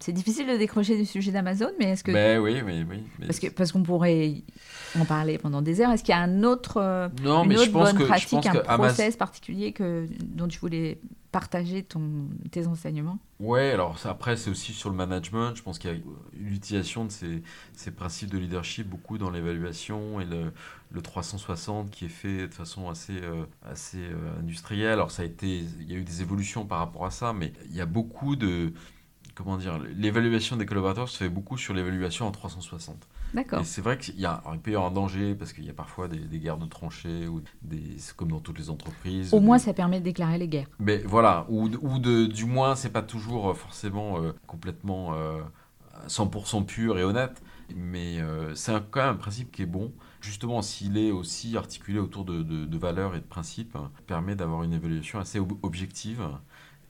C'est 0.00 0.12
difficile 0.12 0.46
de 0.46 0.56
décrocher 0.56 0.96
du 0.96 1.04
sujet 1.04 1.32
d'Amazon, 1.32 1.70
mais 1.80 1.90
est-ce 1.90 2.04
que... 2.04 2.12
Ben 2.12 2.38
oui, 2.38 2.62
oui, 2.64 2.86
oui. 2.88 3.02
Parce 3.26 3.40
qu'on 3.40 3.48
parce 3.50 3.72
qu'on 3.72 3.82
pourrait 3.82 4.44
en 4.96 5.04
parler 5.04 5.36
pendant 5.36 5.62
des 5.62 5.80
heures. 5.80 5.90
Est-ce 5.90 6.04
qu'il 6.04 6.14
y 6.14 6.18
a 6.18 6.20
un 6.20 6.44
autre, 6.44 7.10
non, 7.24 7.42
une 7.42 7.48
mais 7.48 7.56
autre 7.56 7.64
je 7.66 7.70
pense 7.70 7.88
bonne 7.88 7.98
que, 7.98 8.04
pratique, 8.04 8.44
je 8.44 8.50
pense 8.50 8.68
un 8.68 8.78
process 8.78 9.16
particulier 9.16 9.72
que, 9.72 10.06
dont 10.22 10.46
tu 10.46 10.60
voulais 10.60 11.00
partager 11.34 11.82
ton, 11.82 12.28
tes 12.52 12.68
enseignements 12.68 13.18
Ouais, 13.40 13.72
alors 13.72 13.98
après, 14.04 14.36
c'est 14.36 14.50
aussi 14.50 14.72
sur 14.72 14.88
le 14.88 14.94
management. 14.94 15.56
Je 15.56 15.64
pense 15.64 15.80
qu'il 15.80 15.90
y 15.90 15.92
a 15.92 15.96
l'utilisation 16.32 17.04
de 17.04 17.10
ces, 17.10 17.42
ces, 17.72 17.90
principes 17.90 18.30
de 18.30 18.38
leadership 18.38 18.88
beaucoup 18.88 19.18
dans 19.18 19.30
l'évaluation 19.30 20.20
et 20.20 20.26
le, 20.26 20.52
le, 20.92 21.02
360 21.02 21.90
qui 21.90 22.04
est 22.04 22.08
fait 22.08 22.46
de 22.46 22.54
façon 22.54 22.88
assez, 22.88 23.20
euh, 23.20 23.46
assez 23.64 23.98
euh, 23.98 24.38
industrielle. 24.38 24.92
Alors, 24.92 25.10
ça 25.10 25.22
a 25.22 25.24
été, 25.24 25.58
il 25.80 25.90
y 25.90 25.94
a 25.96 25.98
eu 25.98 26.04
des 26.04 26.22
évolutions 26.22 26.66
par 26.66 26.78
rapport 26.78 27.04
à 27.04 27.10
ça, 27.10 27.32
mais 27.32 27.52
il 27.68 27.74
y 27.74 27.80
a 27.80 27.86
beaucoup 27.86 28.36
de. 28.36 28.72
Comment 29.34 29.56
dire 29.56 29.80
L'évaluation 29.96 30.56
des 30.56 30.66
collaborateurs 30.66 31.08
se 31.08 31.16
fait 31.16 31.28
beaucoup 31.28 31.58
sur 31.58 31.74
l'évaluation 31.74 32.28
en 32.28 32.30
360. 32.30 33.08
D'accord. 33.34 33.62
C'est 33.64 33.82
vrai 33.82 33.98
qu'il 33.98 34.18
y 34.18 34.26
a, 34.26 34.42
il 34.52 34.60
peut 34.60 34.70
y 34.70 34.74
avoir 34.76 34.90
un 34.90 34.94
danger 34.94 35.34
parce 35.34 35.52
qu'il 35.52 35.64
y 35.64 35.70
a 35.70 35.72
parfois 35.72 36.06
des, 36.06 36.38
guerres 36.38 36.56
de 36.56 36.66
tranchées 36.66 37.26
ou 37.26 37.42
des, 37.62 37.96
comme 38.16 38.30
dans 38.30 38.38
toutes 38.38 38.58
les 38.58 38.70
entreprises. 38.70 39.34
Au 39.34 39.40
moins, 39.40 39.58
ça 39.58 39.74
permet 39.74 39.98
de 39.98 40.04
déclarer 40.04 40.38
les 40.38 40.46
guerres. 40.46 40.68
Mais 40.78 40.98
voilà, 40.98 41.44
ou, 41.48 41.68
ou 41.82 41.98
de, 41.98 42.26
du 42.26 42.44
moins, 42.44 42.76
c'est 42.76 42.90
pas 42.90 43.02
toujours 43.02 43.50
euh, 43.50 43.54
forcément 43.54 44.22
euh, 44.22 44.32
complètement 44.46 45.14
100% 46.06 46.60
euh, 46.60 46.64
pur 46.64 46.96
et 46.96 47.02
honnête, 47.02 47.42
mais 47.74 48.18
c'est 48.54 48.72
quand 48.90 49.00
même 49.00 49.14
un 49.14 49.18
principe 49.18 49.50
qui 49.50 49.62
est 49.62 49.66
bon. 49.66 49.92
Justement, 50.20 50.62
s'il 50.62 50.96
est 50.96 51.10
aussi 51.10 51.56
articulé 51.56 51.98
autour 51.98 52.24
de, 52.24 52.42
de, 52.42 52.78
valeurs 52.78 53.16
et 53.16 53.18
de 53.20 53.24
principes, 53.24 53.74
hein, 53.76 53.90
permet 54.06 54.36
d'avoir 54.36 54.62
une 54.62 54.72
évaluation 54.72 55.18
assez 55.18 55.38
objective 55.38 56.22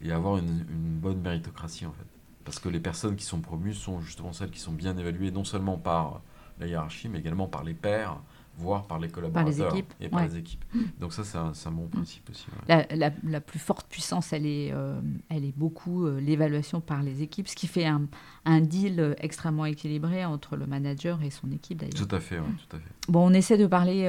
et 0.03 0.13
avoir 0.13 0.37
une, 0.37 0.67
une 0.69 0.99
bonne 1.01 1.21
méritocratie 1.21 1.87
en 1.87 1.93
fait. 1.93 2.07
Parce 2.45 2.59
que 2.59 2.69
les 2.69 2.81
personnes 2.81 3.17
qui 3.17 3.25
sont 3.25 3.41
promues 3.41 3.73
sont 3.73 4.01
justement 4.01 4.33
celles 4.33 4.51
qui 4.51 4.61
sont 4.61 4.73
bien 4.73 4.97
évaluées, 4.99 5.31
non 5.31 5.45
seulement 5.45 5.79
par 5.79 6.21
la 6.59 6.67
hiérarchie, 6.67 7.09
mais 7.09 7.19
également 7.19 7.49
par 7.49 7.65
les 7.65 7.75
pairs, 7.75 8.21
voire 8.57 8.87
par 8.87 8.99
les 8.99 9.09
collaborateurs 9.09 9.45
par 9.45 9.73
les 9.73 9.79
équipes. 9.79 9.95
et 10.01 10.09
par 10.09 10.25
les 10.25 10.37
équipes. 10.37 10.65
Donc 11.01 11.13
ça, 11.13 11.25
c'est 11.25 11.39
un, 11.39 11.53
un, 11.65 11.71
bon 11.71 11.87
principe 11.87 12.29
aussi. 12.31 12.47
La, 12.69 12.87
la, 12.95 13.11
la, 13.25 13.41
plus 13.41 13.59
forte 13.59 13.87
puissance, 13.89 14.33
elle 14.33 14.47
est, 14.47 14.71
euh, 14.73 15.01
elle 15.29 15.45
est 15.45 15.57
beaucoup 15.57 16.07
euh, 16.07 16.21
l'évaluation 16.21 16.81
par 16.81 17.03
les 17.03 17.23
équipes, 17.23 17.49
ce 17.49 17.57
qui 17.57 17.67
fait 17.67 17.87
un, 17.87 18.03
un, 18.45 18.61
deal 18.61 19.01
euh, 19.01 19.15
extrêmement 19.19 19.67
équilibré 19.67 20.25
entre 20.25 20.57
le 20.57 20.67
manager 20.67 21.21
et 21.23 21.31
son 21.31 21.51
équipe 21.51 21.79
d'ailleurs. 21.79 22.07
Tout 22.07 22.15
à 22.15 22.21
fait, 22.21 22.37
tout 22.37 22.77
à 22.77 22.79
fait. 22.79 22.91
Bon, 23.09 23.29
on 23.29 23.35
essaie 23.35 23.59
de 23.59 23.67
parler 23.67 24.05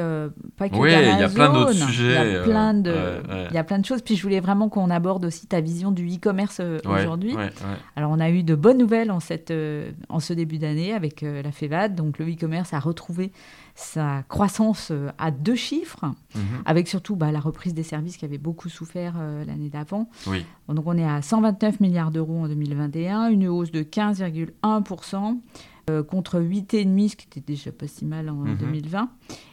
pas 0.57 0.69
que 0.69 0.75
oui, 0.75 0.91
il 0.93 1.19
y 1.19 1.23
a 1.23 1.29
plein 1.29 1.51
d'autres 1.51 1.73
sujets. 1.73 2.27
Il 2.27 2.33
y 2.33 2.37
a 2.37 2.43
plein 2.43 2.73
de, 2.73 2.95
il 3.49 3.55
y 3.55 3.57
a 3.57 3.63
plein 3.63 3.79
de 3.79 3.85
choses. 3.85 4.01
Puis 4.01 4.15
je 4.15 4.23
voulais 4.23 4.39
vraiment 4.39 4.69
qu'on 4.69 4.89
aborde 4.89 5.25
aussi 5.25 5.47
ta 5.47 5.59
vision 5.59 5.91
du 5.91 6.07
e-commerce 6.07 6.61
aujourd'hui. 6.85 7.35
Alors 7.95 8.11
on 8.11 8.19
a 8.19 8.29
eu 8.29 8.43
de 8.43 8.55
bonnes 8.55 8.77
nouvelles 8.77 9.11
en 9.11 9.19
cette, 9.19 9.53
en 10.09 10.19
ce 10.19 10.33
début 10.33 10.59
d'année 10.59 10.93
avec 10.93 11.21
la 11.21 11.51
FEVAD. 11.51 11.95
Donc 11.95 12.19
le 12.19 12.31
e-commerce 12.31 12.73
a 12.73 12.79
retrouvé 12.79 13.31
sa 13.75 14.23
croissance 14.29 14.89
euh, 14.91 15.09
à 15.17 15.31
deux 15.31 15.55
chiffres, 15.55 16.05
mhm. 16.33 16.41
avec 16.65 16.87
surtout 16.87 17.17
bah, 17.17 17.31
la 17.31 17.41
reprise 17.41 17.73
des 17.73 17.83
services 17.83 18.15
qui 18.15 18.23
avaient 18.23 18.37
beaucoup 18.37 18.69
souffert 18.69 19.15
euh, 19.17 19.43
l'année 19.43 19.69
d'avant. 19.69 20.09
Oui. 20.27 20.45
Donc 20.69 20.87
on 20.87 20.97
est 20.97 21.05
à 21.05 21.21
129 21.21 21.81
milliards 21.81 22.11
d'euros 22.11 22.39
en 22.39 22.47
2021, 22.47 23.27
une 23.27 23.47
hausse 23.47 23.71
de 23.71 23.83
15,1%. 23.83 25.37
Euh, 25.87 26.01
contre 26.01 26.39
8,5, 26.39 27.09
ce 27.09 27.15
qui 27.15 27.27
était 27.27 27.41
déjà 27.41 27.71
pas 27.71 27.87
si 27.87 28.05
mal 28.05 28.27
en 28.29 28.43
2020. 28.43 29.01
Mhm. 29.01 29.07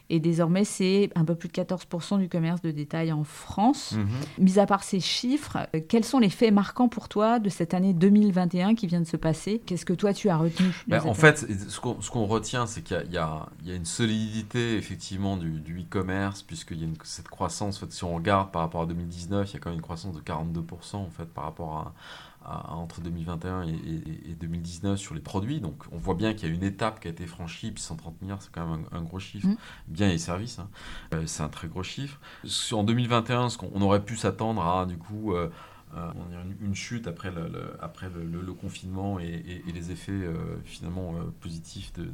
Et 0.09 0.18
désormais, 0.18 0.64
c'est 0.64 1.11
un 1.14 1.27
peu 1.27 1.35
plus 1.35 1.49
de 1.49 1.53
14% 1.53 2.18
du 2.18 2.31
commerce 2.31 2.62
de 2.62 2.71
détail 2.71 3.12
en 3.12 3.23
France. 3.23 3.92
Mhm. 3.92 4.07
Mis 4.38 4.59
à 4.59 4.64
part 4.64 4.83
ces 4.83 5.01
chiffres, 5.01 5.59
euh, 5.75 5.81
quels 5.87 6.05
sont 6.05 6.18
les 6.18 6.31
faits 6.31 6.53
marquants 6.53 6.88
pour 6.88 7.11
toi 7.11 7.38
de 7.38 7.51
cette 7.51 7.75
année 7.75 7.92
2021 7.92 8.75
qui 8.75 8.87
vient 8.87 9.01
de 9.03 9.07
se 9.07 9.18
passer? 9.18 9.61
Qu'est-ce 9.64 9.85
que 9.85 9.92
toi, 9.92 10.14
tu 10.14 10.31
as 10.31 10.38
retenu 10.38 10.73
ben, 10.87 11.03
En 11.05 11.12
fait, 11.12 11.47
ce 11.68 12.11
qu'on 12.11 12.27
retient, 12.27 12.66
c'est 12.66 12.81
qu'il 12.81 12.97
y, 13.11 13.14
y, 13.14 13.18
a 13.18 13.75
une 13.75 13.85
solidité, 13.85 14.77
effectivement, 14.77 15.37
du, 15.37 15.81
e-commerce, 15.81 16.42
puisqu'il 16.42 16.81
y 16.81 16.85
a 16.85 16.88
cette 17.05 17.29
croissance. 17.29 17.77
En 17.77 17.81
fait, 17.81 17.92
si 17.92 18.05
on 18.05 18.14
regarde 18.14 18.51
par 18.53 18.62
rapport 18.62 18.83
à 18.83 18.87
2019, 18.87 19.51
il 19.51 19.53
y 19.53 19.57
a 19.57 19.61
quand 19.61 19.68
même 19.68 19.79
une 19.79 19.83
croissance 19.83 20.14
de 20.14 20.21
42% 20.21 20.97
en 20.97 21.11
fait, 21.11 21.27
par 21.27 21.45
rapport 21.45 21.77
à 21.77 21.95
entre 22.44 23.00
2021 23.00 23.62
et, 23.62 24.35
2019 24.40 24.98
sur 24.98 25.14
les 25.14 25.20
produits. 25.20 25.61
Donc 25.61 25.85
on 25.92 25.98
voit 25.98 26.14
bien 26.14 26.35
qu'il 26.35 26.48
y 26.48 26.52
a 26.52 26.55
une 26.55 26.64
étape 26.64 27.00
qui 27.00 27.09
a 27.09 27.11
été 27.11 27.26
franchie, 27.26 27.70
puis 27.70 27.83
130 27.83 28.20
milliards, 28.22 28.42
c'est 28.42 28.52
quand 28.52 28.66
même 28.66 28.87
un, 28.92 29.02
gros 29.02 29.18
chiffre. 29.18 29.46
Mmh. 29.46 29.57
Bien 29.88 30.11
et 30.11 30.18
services, 30.18 30.59
hein. 30.59 30.68
euh, 31.14 31.24
c'est 31.26 31.42
un 31.42 31.48
très 31.48 31.68
gros 31.68 31.83
chiffre. 31.83 32.18
En 32.72 32.85
2021, 32.85 33.50
ce 33.50 33.59
qu'on 33.59 33.81
aurait 33.81 34.05
pu 34.05 34.16
s'attendre 34.16 34.62
à, 34.64 34.87
du 34.87 34.96
coup, 34.96 35.35
euh, 35.35 35.42
euh, 35.42 35.48
une, 36.61 36.74
chute 36.74 37.07
après 37.07 37.31
le, 37.31 37.76
après 37.81 38.09
le, 38.09 38.52
confinement 38.52 39.18
et, 39.18 39.62
les 39.72 39.90
effets 39.90 40.12
euh, 40.12 40.35
finalement 40.64 41.14
euh, 41.14 41.24
positifs 41.40 41.92
de, 41.92 42.07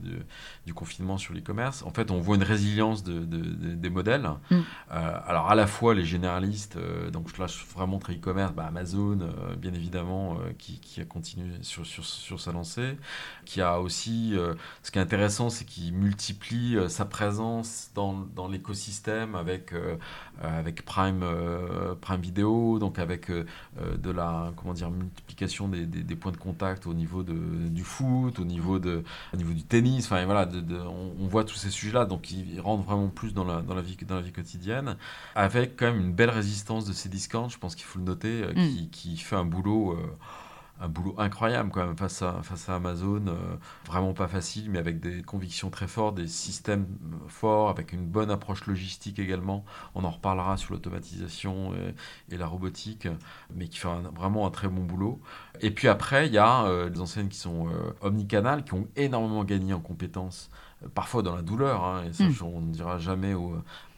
du 0.67 0.75
confinement 0.75 1.19
sur 1.19 1.35
l'e-commerce. 1.35 1.83
En 1.83 1.91
fait, 1.91 2.11
on 2.11 2.21
voit 2.21 2.37
une 2.37 2.43
résilience 2.43 3.05
de, 3.05 3.25
des 3.25 3.91
modèles. 3.91 4.29
Mm. 4.51 4.57
alors, 4.91 5.51
à 5.51 5.55
la 5.55 5.67
fois 5.67 5.95
les 5.95 6.05
généralistes, 6.05 6.79
donc 7.13 7.29
je 7.29 7.43
vraiment 7.75 7.99
très 7.99 8.15
e-commerce, 8.15 8.53
bah, 8.53 8.67
Amazon, 8.67 9.19
bien 9.59 9.73
évidemment, 9.73 10.39
qui, 10.59 10.81
qui, 10.81 11.01
a 11.01 11.05
continué 11.05 11.51
sur, 11.63 11.87
sur, 11.87 12.05
sur, 12.05 12.41
sa 12.41 12.53
lancée, 12.53 12.99
qui 13.45 13.61
a 13.61 13.81
aussi, 13.81 14.35
ce 14.83 14.91
qui 14.91 14.99
est 14.99 15.03
intéressant, 15.03 15.51
c'est 15.51 15.65
qu'il 15.65 15.95
multiplie 15.95 16.77
sa 16.89 17.05
présence 17.05 17.91
dans, 17.95 18.27
dans 18.35 18.49
l'écosystème 18.49 19.35
avec, 19.35 19.73
avec 20.43 20.85
Prime, 20.85 21.25
Prime 22.01 22.21
Video, 22.21 22.79
donc 22.79 22.99
avec 22.99 23.31
euh, 23.31 23.45
de 23.77 24.11
la 24.11 24.53
comment 24.57 24.73
dire, 24.73 24.91
multiplication 24.91 25.69
des, 25.69 25.87
des, 25.87 26.17
points 26.17 26.33
de 26.33 26.37
contact 26.37 26.87
au 26.87 26.95
niveau 26.95 27.23
de, 27.23 27.35
du 27.69 27.85
foot, 27.85 28.39
au 28.39 28.45
niveau, 28.45 28.79
de, 28.79 29.05
au 29.33 29.37
niveau 29.37 29.53
du 29.53 29.63
tennis. 29.63 30.07
Enfin, 30.07 30.25
voilà, 30.25 30.47
de, 30.47 30.77
on, 30.77 31.27
voit 31.27 31.45
tous 31.45 31.55
ces 31.55 31.71
sujets-là, 31.71 32.05
donc 32.05 32.31
ils 32.31 32.61
rentrent 32.61 32.85
vraiment 32.85 33.09
plus 33.09 33.35
dans 33.35 33.45
la, 33.45 33.63
dans, 33.63 33.75
la 33.75 33.83
vie, 33.83 33.97
dans 34.07 34.17
la 34.17 34.23
vie 34.23 34.33
quotidienne, 34.33 34.97
avec 35.35 35.77
quand 35.77 35.87
même 35.87 36.01
une 36.01 36.13
belle 36.13 36.31
résistance 36.31 36.85
de 36.87 36.93
ces 36.93 37.09
discounts, 37.09 37.49
je 37.49 37.59
pense 37.59 37.75
qu'il 37.75 37.85
faut 37.85 37.99
le 37.99 38.05
noter, 38.05 38.43
euh, 38.43 38.53
qui, 38.53 38.85
mm. 38.85 38.91
qui, 38.91 39.17
fait 39.17 39.37
un 39.37 39.45
boulot. 39.45 39.93
Euh, 39.93 40.17
un 40.81 40.89
boulot 40.89 41.15
incroyable 41.19 41.71
quand 41.71 41.85
même 41.85 41.97
face 41.97 42.23
à, 42.23 42.43
face 42.43 42.69
à 42.69 42.77
Amazon. 42.77 43.27
Euh, 43.27 43.57
vraiment 43.87 44.13
pas 44.13 44.29
facile, 44.29 44.71
mais 44.71 44.79
avec 44.79 45.01
des 45.01 45.23
convictions 45.23 45.71
très 45.71 45.89
fortes, 45.89 46.17
des 46.17 46.29
systèmes 46.29 46.87
forts, 47.29 47.69
avec 47.69 47.93
une 47.93 48.07
bonne 48.07 48.31
approche 48.31 48.67
logistique 48.67 49.19
également. 49.19 49.65
On 49.95 50.05
en 50.05 50.11
reparlera 50.11 50.57
sur 50.57 50.75
l'automatisation 50.75 51.73
et, 52.31 52.37
la 52.37 52.47
robotique, 52.47 53.09
mais 53.53 53.67
qui 53.67 53.79
fait 53.79 53.89
vraiment 54.15 54.47
un 54.47 54.51
très 54.51 54.69
bon 54.69 54.85
boulot. 54.85 55.21
Et 55.61 55.73
puis 55.73 55.89
après, 55.89 56.29
il 56.29 56.33
y 56.33 56.39
a 56.39 56.65
euh, 56.67 56.89
des 56.89 57.01
enseignes 57.01 57.29
qui 57.29 57.39
sont 57.39 57.69
euh, 57.69 57.93
omnicanales, 58.01 58.65
qui 58.65 58.75
ont 58.75 58.87
énormément 58.95 59.43
gagné 59.43 59.73
en 59.73 59.81
compétences 59.81 60.51
parfois 60.95 61.23
dans 61.23 61.35
la 61.35 61.43
douleur, 61.43 61.85
hein, 61.85 62.05
et 62.09 62.13
ça, 62.13 62.25
mm. 62.25 62.35
on 62.43 62.61
ne 62.61 62.73
dira 62.73 62.99
jamais 62.99 63.35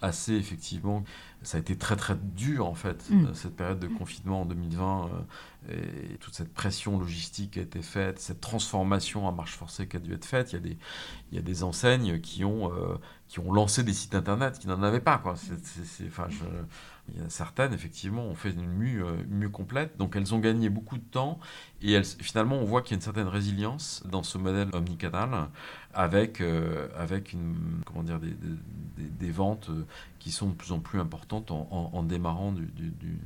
assez 0.03 0.35
effectivement. 0.35 1.05
Ça 1.43 1.57
a 1.57 1.61
été 1.61 1.77
très 1.77 1.97
très 1.97 2.17
dur 2.17 2.67
en 2.67 2.75
fait, 2.75 3.09
mm. 3.11 3.35
cette 3.35 3.57
période 3.57 3.79
de 3.79 3.89
confinement 3.89 4.43
en 4.43 4.45
2020 4.47 5.11
et 5.71 6.17
toute 6.21 6.35
cette 6.35 6.53
pression 6.55 6.99
logistique 6.99 7.53
qui 7.53 7.59
a 7.59 7.63
été 7.63 7.83
faite, 7.83 8.19
cette 8.19 8.41
transformation 8.41 9.29
à 9.29 9.33
marche 9.33 9.57
forcée 9.57 9.87
qui 9.87 9.97
a 9.97 10.01
dû 10.01 10.15
être 10.15 10.25
faite. 10.25 10.53
Il 10.53 10.55
y 10.55 10.59
a 10.59 10.61
des, 10.61 10.79
il 11.31 11.37
y 11.37 11.39
a 11.39 11.43
des 11.43 11.63
enseignes 11.63 12.21
qui 12.21 12.45
ont, 12.45 12.73
euh, 12.73 12.97
qui 13.29 13.41
ont 13.41 13.53
lancé 13.53 13.83
des 13.83 13.93
sites 13.93 14.15
internet 14.15 14.59
qui 14.59 14.69
n'en 14.69 14.83
avaient 14.83 15.01
pas. 15.01 15.19
Quoi. 15.19 15.35
enfin, 16.07 16.29
certaines, 17.29 17.73
effectivement, 17.73 18.25
ont 18.25 18.35
fait 18.35 18.51
une 18.51 18.67
mue, 18.67 19.05
euh, 19.05 19.49
complète. 19.49 19.97
Donc 19.97 20.17
elles 20.17 20.35
ont 20.35 20.39
gagné 20.39 20.69
beaucoup 20.69 20.97
de 20.97 21.05
temps 21.05 21.39
et 21.83 22.01
finalement, 22.03 22.57
on 22.57 22.65
voit 22.65 22.83
qu'il 22.83 22.93
y 22.93 22.95
a 22.95 22.97
une 22.97 23.03
certaine 23.03 23.29
résilience 23.29 24.03
dans 24.07 24.23
ce 24.23 24.39
modèle 24.39 24.69
omnicanal 24.73 25.49
avec, 25.95 26.41
euh, 26.41 26.89
avec 26.97 27.33
une, 27.33 27.83
comment 27.85 28.03
dire, 28.03 28.21
des, 28.21 28.35
des, 28.97 29.31
ventes 29.31 29.71
qui 30.19 30.31
sont 30.31 30.49
de 30.49 30.55
plus 30.55 30.73
en 30.73 30.79
plus 30.79 31.01
importantes 31.01 31.51
en, 31.51 31.69
en, 31.71 32.03
démarrant 32.03 32.53
du, 32.53 32.67
du 32.67 33.19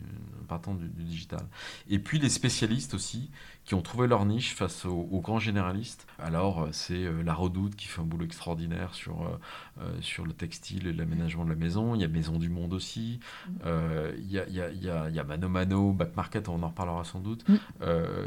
partant 0.45 0.75
du, 0.75 0.89
digital. 0.89 1.45
Et 1.89 1.99
puis 1.99 2.19
les 2.19 2.29
spécialistes 2.29 2.95
aussi, 2.95 3.31
qui 3.65 3.75
ont 3.75 3.81
trouvé 3.81 4.07
leur 4.07 4.27
niche 4.27 4.55
face 4.55 4.85
aux, 4.85 5.21
grands 5.21 5.39
généralistes. 5.39 6.07
Alors, 6.19 6.65
euh, 6.65 6.69
c'est 6.73 7.05
euh, 7.05 7.23
La 7.23 7.33
Redoute 7.33 7.77
qui 7.77 7.87
fait 7.87 8.03
un 8.03 8.05
boulot 8.05 8.27
extraordinaire 8.27 8.95
sur, 8.95 9.23
euh, 9.81 9.85
sur 10.01 10.27
le 10.27 10.35
textile 10.35 10.87
et 10.87 10.93
l'aménagement 10.93 11.45
de 11.45 11.51
la 11.51 11.57
maison. 11.57 11.95
Il 11.95 12.03
y 12.03 12.05
a 12.05 12.09
Maison 12.09 12.39
du 12.39 12.51
Monde 12.51 12.75
aussi. 12.75 13.21
il, 13.65 14.31
y 14.31 14.39
a, 14.39 14.47
il, 14.49 14.55
y 14.55 14.61
a, 14.61 14.71
il, 14.71 15.15
y 15.15 15.19
a, 15.19 15.25
Mano 15.25 15.49
Mano, 15.49 15.93
Back 15.93 16.15
Market, 16.15 16.49
on 16.49 16.63
en 16.63 16.69
reparlera 16.69 17.05
sans 17.05 17.21
doute, 17.21 17.45
mm. 17.49 17.57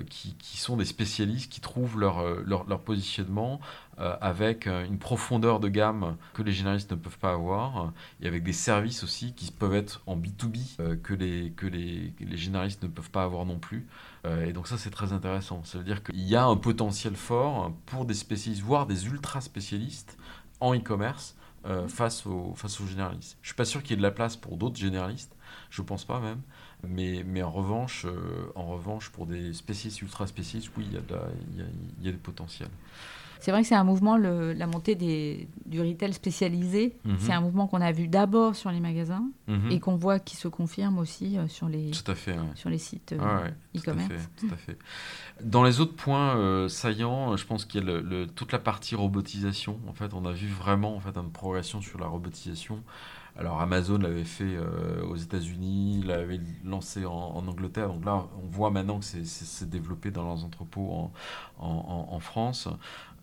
qui, 0.10 0.36
qui, 0.36 0.58
sont 0.58 0.76
des 0.76 0.86
spécialistes 0.86 1.52
qui 1.52 1.62
trouvent 1.62 2.00
leur, 2.00 2.24
leur, 2.44 2.68
leur 2.68 2.82
positionnement 2.82 3.60
avec 3.98 4.68
une 4.68 5.00
profondeur 5.00 5.60
de 5.60 5.70
gamme 5.70 6.18
que 6.34 6.44
les 6.44 6.52
généralistes 6.52 6.92
ne 6.92 6.98
peuvent 6.98 7.18
pas 7.18 7.34
avoir 7.34 7.94
et 8.22 8.28
avec 8.28 8.44
des 8.44 8.54
services 8.54 9.04
aussi 9.04 9.34
qui 9.34 9.52
peuvent 9.52 9.74
être 9.74 10.02
en 10.06 10.16
B2B 10.16 11.02
que, 11.02 11.14
les, 11.14 11.52
que 11.52 11.66
les, 11.66 12.14
les 12.20 12.38
généralistes 12.38 12.84
ne 12.84 12.88
peuvent 12.88 13.10
pas 13.10 13.24
avoir 13.24 13.46
non 13.46 13.58
plus. 13.58 13.88
Euh, 14.28 14.46
et 14.46 14.54
donc 14.54 14.68
ça, 14.68 14.78
c'est 14.78 14.90
très 14.90 15.14
intéressant. 15.14 15.64
Ça 15.64 15.78
veut 15.78 15.84
dire 15.84 16.04
qu'il 16.04 16.22
y 16.22 16.36
a 16.36 16.46
un 16.46 16.58
potentiel 16.58 17.16
fort 17.16 17.72
pour 17.86 18.06
des 18.06 18.14
spécialistes, 18.14 18.64
voire 18.64 18.86
des 18.86 19.08
ultra 19.08 19.42
spécialistes 19.42 20.18
en 20.60 20.76
e-commerce 20.76 21.36
euh, 21.66 21.88
face, 21.88 22.26
aux, 22.26 22.54
face 22.56 22.80
aux 22.82 22.86
généralistes. 22.86 23.38
Je 23.42 23.50
suis 23.50 23.56
pas 23.56 23.66
sûr 23.66 23.82
qu'il 23.82 23.92
y 23.92 23.94
ait 23.94 23.98
de 23.98 24.04
la 24.04 24.12
place 24.12 24.36
pour 24.36 24.58
d'autres 24.58 24.78
généralistes, 24.78 25.36
je 25.70 25.82
pense 25.82 26.06
pas 26.06 26.20
même. 26.20 26.42
Mais, 26.88 27.24
mais 27.26 27.42
en, 27.42 27.52
revanche, 27.52 28.06
euh, 28.06 28.52
en 28.56 28.68
revanche, 28.68 29.10
pour 29.10 29.26
des 29.26 29.54
spécialistes 29.54 30.02
ultra 30.02 30.28
spécialistes, 30.28 30.72
oui, 30.78 30.86
il 30.88 30.94
y 30.94 30.98
a, 30.98 31.02
il 31.52 31.60
y 31.60 31.62
a, 31.62 31.66
y 32.04 32.10
a 32.10 32.12
des 32.12 32.18
potentiels. 32.18 32.70
C'est 33.40 33.52
vrai 33.52 33.62
que 33.62 33.68
c'est 33.68 33.76
un 33.76 33.84
mouvement, 33.84 34.18
le- 34.18 34.54
la 34.54 34.68
montée 34.68 34.96
des, 34.96 35.48
du 35.66 35.82
retail 35.82 36.14
spécialisé. 36.14 36.98
Mhm. 37.06 37.16
C'est 37.20 37.34
un 37.34 37.42
mouvement 37.42 37.68
qu'on 37.68 37.82
a 37.82 37.92
vu 37.92 38.08
d'abord 38.08 38.56
sur 38.56 38.72
les 38.72 38.80
magasins 38.80 39.26
Mhm. 39.48 39.72
et 39.72 39.80
qu'on 39.80 39.96
voit 39.96 40.20
qui 40.20 40.36
se 40.36 40.48
confirme 40.48 40.98
aussi 40.98 41.38
euh, 41.38 41.48
sur 41.48 41.70
les, 41.70 41.92
Tout 41.92 42.10
à 42.12 42.16
fait. 42.16 42.34
ouais. 42.34 42.40
sur 42.56 42.70
les 42.70 42.78
sites 42.78 43.14
euh, 43.14 43.18
Ouais, 43.44 43.54
tout 43.74 43.82
e-commerce. 43.82 44.10
fait, 44.12 44.48
tout 44.48 44.54
à 44.54 44.58
fait. 44.58 44.78
Dans 45.44 45.64
les 45.64 45.80
autres 45.80 45.96
points 45.96 46.36
euh, 46.38 46.68
saillants, 46.68 47.36
je 47.38 47.46
pense 47.46 47.66
qu'il 47.66 47.82
y 47.82 47.84
a 47.84 47.88
le- 47.88 48.02
le- 48.02 48.28
toute 48.28 48.52
la 48.52 48.60
partie 48.60 48.96
robotisation. 48.96 49.80
En 49.88 49.94
fait, 49.94 50.14
on 50.14 50.26
a 50.26 50.32
vu 50.32 50.48
vraiment 50.48 50.96
en 50.96 51.00
fait 51.00 51.18
une 51.18 51.32
progression 51.32 51.82
sur 51.82 52.00
la 52.00 52.08
robotisation. 52.08 52.84
Alors 53.40 53.62
Amazon 53.62 54.00
l'avait 54.00 54.24
fait 54.24 54.56
euh, 54.56 55.04
aux 55.06 55.16
États-Unis, 55.16 56.02
l'avait 56.04 56.40
lancé 56.66 57.06
en, 57.06 57.12
en 57.14 57.48
Angleterre. 57.48 57.90
Donc 57.90 58.04
là, 58.04 58.26
on 58.44 58.48
voit 58.48 58.72
maintenant 58.72 58.98
que 58.98 59.06
c'est- 59.06 59.66
développé 59.70 60.10
dans 60.10 60.24
leurs 60.24 60.44
entrepôts 60.44 60.90
en, 60.92 61.12
en- 61.60 61.68
en- 62.10 62.16
en 62.16 62.20
France. 62.20 62.68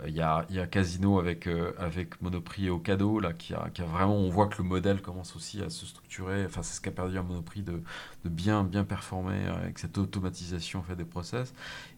Euh, 0.02 0.09
Il 0.09 0.14
y 0.14 0.20
a, 0.20 0.44
il 0.50 0.57
y 0.57 0.61
a 0.61 0.66
Casino 0.66 1.18
avec, 1.18 1.46
euh, 1.46 1.72
avec 1.78 2.20
Monoprix 2.22 2.66
et 2.66 2.70
Ocado, 2.70 3.20
là, 3.20 3.33
qui 3.33 3.54
a, 3.54 3.70
qui 3.72 3.83
a 3.83 3.87
vraiment, 3.87 4.16
on 4.16 4.28
voit 4.30 4.48
que 4.48 4.61
le 4.62 4.68
modèle 4.68 5.00
commence 5.02 5.37
aussi 5.37 5.62
à 5.62 5.70
se 5.70 5.87
structurer. 5.87 6.44
Enfin, 6.46 6.62
c'est 6.62 6.74
ce 6.76 6.80
qu'a 6.80 6.90
perdu 6.90 7.18
à 7.18 7.22
Monoprix 7.22 7.62
de, 7.62 7.83
de 8.24 8.28
bien, 8.28 8.64
bien 8.64 8.85
performer 8.85 9.46
euh, 9.46 9.54
avec 9.62 9.78
cette 9.78 9.98
automatisation 9.98 10.80
en 10.80 10.83
fait, 10.83 10.96
des 10.96 11.04
process. 11.04 11.54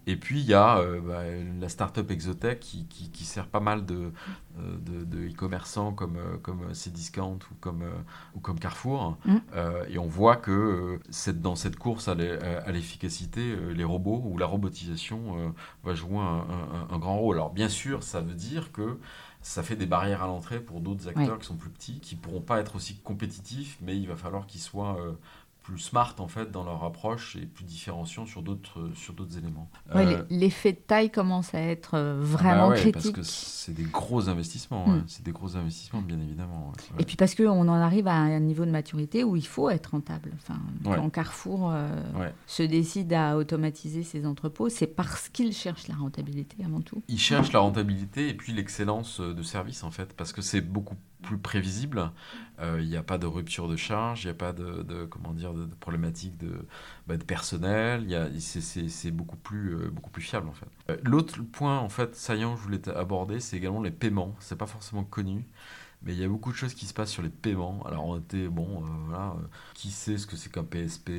Et 0.09 0.15
puis, 0.17 0.39
il 0.41 0.47
y 0.47 0.55
a 0.55 0.79
euh, 0.79 1.01
bah, 1.01 1.23
la 1.61 1.69
startup 1.69 2.09
Exotech 2.13 2.61
qui, 2.61 2.87
qui, 2.87 3.11
qui 3.11 3.25
sert 3.25 3.49
pas 3.49 3.59
mal 3.59 3.85
de, 3.85 4.13
de, 4.57 5.29
e-commerçants 5.29 5.93
comme, 5.93 6.19
comme 6.43 6.73
Cdiscount 6.73 7.41
ou 7.51 7.55
comme, 7.61 7.83
ou 8.37 8.41
comme 8.41 8.61
Carrefour. 8.61 9.19
Mm. 9.25 9.37
Euh, 9.57 9.85
et 9.89 9.99
on 9.99 10.07
voit 10.07 10.37
que 10.37 11.01
cette, 11.11 11.43
dans 11.43 11.57
cette 11.57 11.77
course 11.77 12.07
à 12.07 12.15
l'e- 12.15 12.39
à 12.41 12.71
l'efficacité, 12.71 13.57
les 13.75 13.83
robots 13.83 14.23
ou 14.25 14.39
la 14.39 14.47
robotisation 14.47 15.53
va 15.83 15.95
jouer 15.95 16.19
un, 16.19 16.47
un- 16.57 16.95
un 16.95 16.99
grand 16.99 17.19
rôle. 17.19 17.37
Alors, 17.37 17.51
bien 17.53 17.69
sûr, 17.69 17.96
ça 18.03 18.21
veut 18.21 18.35
dire 18.35 18.73
que 18.73 18.99
ça 19.43 19.63
fait 19.63 19.77
des 19.77 19.87
barrières 19.87 20.23
à 20.23 20.27
l'entrée 20.27 20.61
pour 20.61 20.81
d'autres 20.81 21.09
acteurs 21.09 21.39
qui 21.39 21.47
sont 21.47 21.57
plus 21.57 21.71
petits, 21.71 22.01
qui 22.01 22.17
pourront 22.17 22.41
pas 22.41 22.59
être 22.59 22.77
aussi 22.77 22.97
compétitifs, 22.97 23.79
mais 23.81 23.97
il 23.97 24.09
va 24.09 24.17
falloir 24.17 24.47
qu'ils 24.47 24.61
soient 24.61 24.99
euh, 25.01 25.13
plus 25.67 25.79
smart 25.81 26.15
en 26.21 26.29
fait 26.29 26.53
dans 26.53 26.63
leur 26.63 26.85
approche 26.85 27.35
et 27.35 27.45
plus 27.45 27.65
différenciants 27.65 28.25
sur 28.25 28.41
d'autres 28.43 28.89
sur 28.95 29.15
d'autres 29.15 29.37
éléments. 29.37 29.69
Ouais, 29.93 30.07
Euh, 30.15 30.23
L'effet 30.31 30.73
de 30.73 30.79
taille 30.79 31.11
commence 31.11 31.55
à 31.55 31.61
être 31.61 31.95
euh, 31.95 32.21
bah 32.21 32.25
vraiment 32.25 32.69
ouais, 32.69 32.77
critique. 32.77 32.93
Parce 32.93 33.11
que 33.11 33.23
c'est 33.25 33.73
des 33.75 33.83
gros 33.83 34.29
investissements, 34.29 34.87
Mm. 34.87 34.93
ouais. 34.95 35.01
c'est 35.09 35.25
des 35.25 35.33
gros 35.33 35.57
investissements 35.57 36.03
bien 36.03 36.21
évidemment. 36.21 36.73
Et 37.01 37.05
puis 37.05 37.17
parce 37.17 37.35
qu'on 37.35 37.49
en 37.69 37.69
arrive 37.75 38.07
à 38.07 38.15
un 38.15 38.39
niveau 38.39 38.65
de 38.65 38.71
maturité 38.71 39.25
où 39.25 39.35
il 39.35 39.47
faut 39.47 39.69
être 39.69 39.89
rentable. 39.89 40.33
Enfin. 40.37 40.61
Quand 40.85 41.11
Carrefour 41.11 41.73
euh, 41.73 41.89
se 42.47 42.63
décide 42.63 43.13
à 43.13 43.37
automatiser 43.37 44.05
ses 44.05 44.25
entrepôts, 44.25 44.69
c'est 44.69 44.87
parce 44.87 45.29
qu'il 45.29 45.53
cherche 45.53 45.89
la 45.89 45.97
rentabilité 45.97 46.57
avant 46.65 46.81
tout. 46.81 47.03
Ils 47.09 47.19
cherchent 47.19 47.53
la 47.53 47.61
rentabilité 47.61 48.29
et 48.29 48.35
puis 48.35 48.53
l'excellence 48.53 49.21
de 49.21 49.43
service 49.43 49.83
en 49.83 49.91
fait, 49.91 50.15
parce 50.17 50.33
que 50.33 50.43
c'est 50.43 50.61
beaucoup 50.61 50.95
plus 51.23 51.39
prévisible. 51.39 52.11
Euh, 52.61 52.79
Il 52.81 52.89
n'y 52.89 52.97
a 52.97 53.03
pas 53.03 53.19
de 53.19 53.27
rupture 53.27 53.69
de 53.69 53.77
charge, 53.77 54.25
il 54.25 54.27
n'y 54.29 54.31
a 54.31 54.35
pas 54.35 54.53
de, 54.53 54.83
de- 54.83 55.05
comment 55.05 55.33
dire 55.33 55.53
de, 55.55 55.65
de 55.67 55.75
problématique 55.75 56.37
de, 56.39 56.67
bah, 57.07 57.17
personnel. 57.19 58.07
C'est- 58.41 59.11
beaucoup 59.11 59.37
plus 59.37 59.75
euh, 59.75 59.91
beaucoup 59.91 60.11
plus 60.11 60.23
fiable 60.23 60.49
en 60.49 60.53
fait. 60.53 60.67
Euh, 60.91 60.97
L'autre 61.05 61.41
point 61.43 61.79
en 61.79 61.89
fait 61.89 62.15
saillant 62.17 62.55
que 62.55 62.59
je 62.61 62.65
voulais 62.65 62.89
aborder, 62.89 63.41
c'est 63.41 63.57
également 63.57 63.83
les 63.83 63.91
paiements. 63.91 64.35
C'est 64.41 64.57
pas 64.57 64.67
forcément 64.67 65.05
connu. 65.05 65.45
Mais 66.03 66.13
il 66.15 66.21
y 66.21 66.25
a 66.25 66.29
beaucoup 66.29 66.53
de 66.53 66.57
choses 66.57 66.75
qui 66.75 66.87
se 66.87 66.95
passent 66.95 67.11
sur 67.11 67.23
les 67.23 67.31
paiements. 67.31 67.83
Alors, 67.87 68.05
on 68.07 68.19
était, 68.19 68.49
bon, 68.49 68.81
voilà, 69.09 69.35
qui 69.75 69.91
sait 69.91 70.19
ce 70.19 70.27
que 70.27 70.37
c'est 70.37 70.53
qu'un 70.53 70.65
PSP 70.65 71.11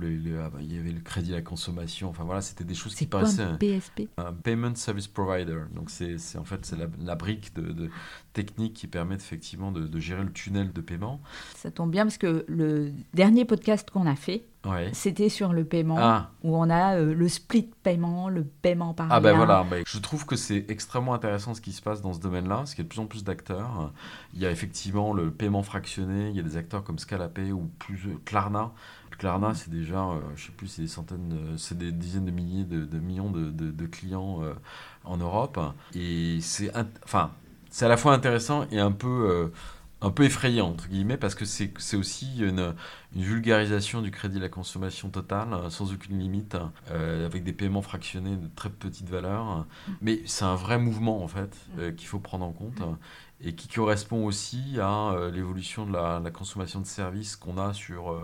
les- 0.00 0.16
les- 0.16 0.36
ah, 0.36 0.50
bah, 0.50 0.58
il 0.60 0.74
y 0.74 0.78
avait 0.78 0.92
le 0.92 1.00
crédit 1.00 1.32
à 1.32 1.36
la 1.36 1.42
consommation. 1.42 2.08
Enfin, 2.10 2.24
voilà, 2.24 2.40
c'était 2.40 2.64
des 2.64 2.74
choses 2.74 2.94
qui 2.94 3.08
quoi 3.08 3.20
paraissaient 3.20 3.42
un 3.42 3.54
PSP 3.56 4.08
un 4.18 4.32
Payment 4.32 4.74
Service 4.74 5.08
Provider. 5.08 5.60
Donc 5.74 5.90
c'est 5.90 6.16
en 6.36 6.44
fait 6.44 6.64
c'est 6.66 6.76
la, 6.76 6.86
la 7.00 7.14
brique 7.14 7.54
de, 7.54 7.72
de 7.72 7.90
technique 8.32 8.74
qui 8.74 8.86
permet 8.86 9.14
effectivement 9.16 9.72
de, 9.72 9.86
de 9.86 9.98
gérer 10.00 10.22
le 10.24 10.32
tunnel 10.32 10.72
de 10.72 10.80
paiement. 10.80 11.20
Ça 11.56 11.70
tombe 11.70 11.90
bien 11.90 12.04
parce 12.04 12.18
que 12.18 12.44
le 12.48 12.92
dernier 13.14 13.44
podcast 13.44 13.90
qu'on 13.90 14.06
a 14.06 14.16
fait, 14.16 14.44
Ouais. 14.64 14.90
c'était 14.92 15.28
sur 15.28 15.52
le 15.52 15.64
paiement, 15.64 15.96
Ah, 15.98 16.30
où 16.44 16.56
on 16.56 16.70
a 16.70 16.94
euh, 16.94 17.14
le 17.14 17.28
split 17.28 17.68
paiement, 17.82 18.28
le 18.28 18.44
paiement 18.44 18.94
par 18.94 19.08
ah 19.10 19.18
ben 19.18 19.34
voilà, 19.34 19.66
ben, 19.68 19.82
je 19.84 19.98
trouve 19.98 20.24
que 20.24 20.36
c'est 20.36 20.66
extrêmement 20.68 21.14
intéressant 21.14 21.52
ce 21.54 21.60
qui 21.60 21.72
se 21.72 21.82
passe 21.82 22.00
dans 22.00 22.12
ce 22.12 22.20
domaine-là, 22.20 22.58
parce 22.58 22.76
qu'il 22.76 22.84
y 22.84 22.86
a 22.86 22.88
de 22.88 22.88
plus 22.88 23.00
en 23.00 23.06
plus 23.06 23.24
d'acteurs. 23.24 23.92
Il 24.34 24.40
y 24.40 24.46
a 24.46 24.52
effectivement 24.52 25.14
le 25.14 25.32
paiement 25.32 25.64
fractionné, 25.64 26.28
il 26.30 26.36
y 26.36 26.38
a 26.38 26.44
des 26.44 26.56
acteurs 26.56 26.84
comme 26.84 27.00
Scalapay 27.00 27.50
ou 27.50 27.68
plus 27.80 28.06
euh, 28.06 28.14
Klarna. 28.24 28.70
Klarna, 29.22 29.54
c'est 29.54 29.70
déjà, 29.70 30.00
euh, 30.00 30.20
je 30.34 30.46
sais 30.46 30.50
plus, 30.50 30.66
c'est 30.66 30.82
des 30.82 30.88
centaines, 30.88 31.54
c'est 31.56 31.78
des 31.78 31.92
dizaines 31.92 32.24
de 32.24 32.32
milliers 32.32 32.64
de, 32.64 32.98
millions 32.98 33.30
de, 33.30 33.86
clients 33.86 34.42
euh, 34.42 34.52
en 35.04 35.16
Europe. 35.16 35.60
Et 35.94 36.40
c'est, 36.40 36.72
enfin, 37.04 37.30
c'est 37.70 37.84
à 37.84 37.88
la 37.88 37.96
fois 37.96 38.14
intéressant 38.14 38.66
et 38.72 38.80
un 38.80 38.90
peu, 38.90 39.06
euh, 39.30 39.52
un 40.00 40.10
peu 40.10 40.24
effrayant 40.24 40.70
entre 40.70 40.88
guillemets, 40.88 41.18
parce 41.18 41.36
que 41.36 41.44
c'est, 41.44 41.70
aussi 41.94 42.40
une, 42.40 42.74
vulgarisation 43.14 44.02
du 44.02 44.10
crédit 44.10 44.38
à 44.38 44.40
la 44.40 44.48
consommation 44.48 45.08
totale, 45.08 45.70
sans 45.70 45.92
aucune 45.92 46.18
limite, 46.18 46.56
avec 46.90 47.44
des 47.44 47.52
paiements 47.52 47.82
fractionnés 47.82 48.34
de 48.34 48.48
très 48.56 48.70
petite 48.70 49.08
valeur. 49.08 49.66
Mais 50.00 50.20
c'est 50.24 50.46
un 50.46 50.56
vrai 50.56 50.78
mouvement 50.78 51.22
en 51.22 51.28
fait 51.28 51.56
qu'il 51.96 52.08
faut 52.08 52.18
prendre 52.18 52.44
en 52.44 52.52
compte 52.52 52.82
et 53.40 53.54
qui 53.54 53.68
correspond 53.68 54.24
aussi 54.24 54.80
à 54.80 55.14
l'évolution 55.30 55.84
de 55.84 55.92
la, 55.92 56.30
consommation 56.32 56.80
de 56.80 56.86
services 56.86 57.36
qu'on 57.36 57.58
a 57.58 57.74
sur 57.74 58.18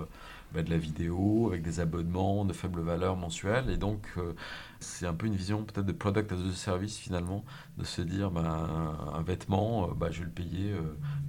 bah, 0.52 0.62
de 0.62 0.70
la 0.70 0.78
vidéo, 0.78 1.48
avec 1.48 1.62
des 1.62 1.80
abonnements 1.80 2.44
de 2.44 2.52
faible 2.52 2.80
valeur 2.80 3.16
mensuelle. 3.16 3.70
Et 3.70 3.76
donc, 3.76 4.06
euh, 4.16 4.32
c'est 4.80 5.06
un 5.06 5.14
peu 5.14 5.26
une 5.26 5.34
vision 5.36 5.64
peut-être 5.64 5.86
de 5.86 5.92
product 5.92 6.32
as 6.32 6.36
a 6.36 6.52
service 6.54 6.96
finalement, 6.98 7.44
de 7.78 7.84
se 7.84 8.00
dire 8.02 8.30
bah, 8.30 8.68
un, 9.14 9.22
vêtement, 9.22 9.90
euh, 9.90 9.94
bah, 9.94 10.08
je 10.10 10.20
vais 10.20 10.24
le 10.26 10.30
payer 10.30 10.72
euh, 10.72 10.80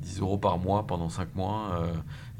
10 0.02 0.20
euros 0.22 0.38
par 0.38 0.58
mois 0.60 0.86
pendant 0.88 1.10
5 1.10 1.36
mois. 1.36 1.72
euh, 1.82 1.94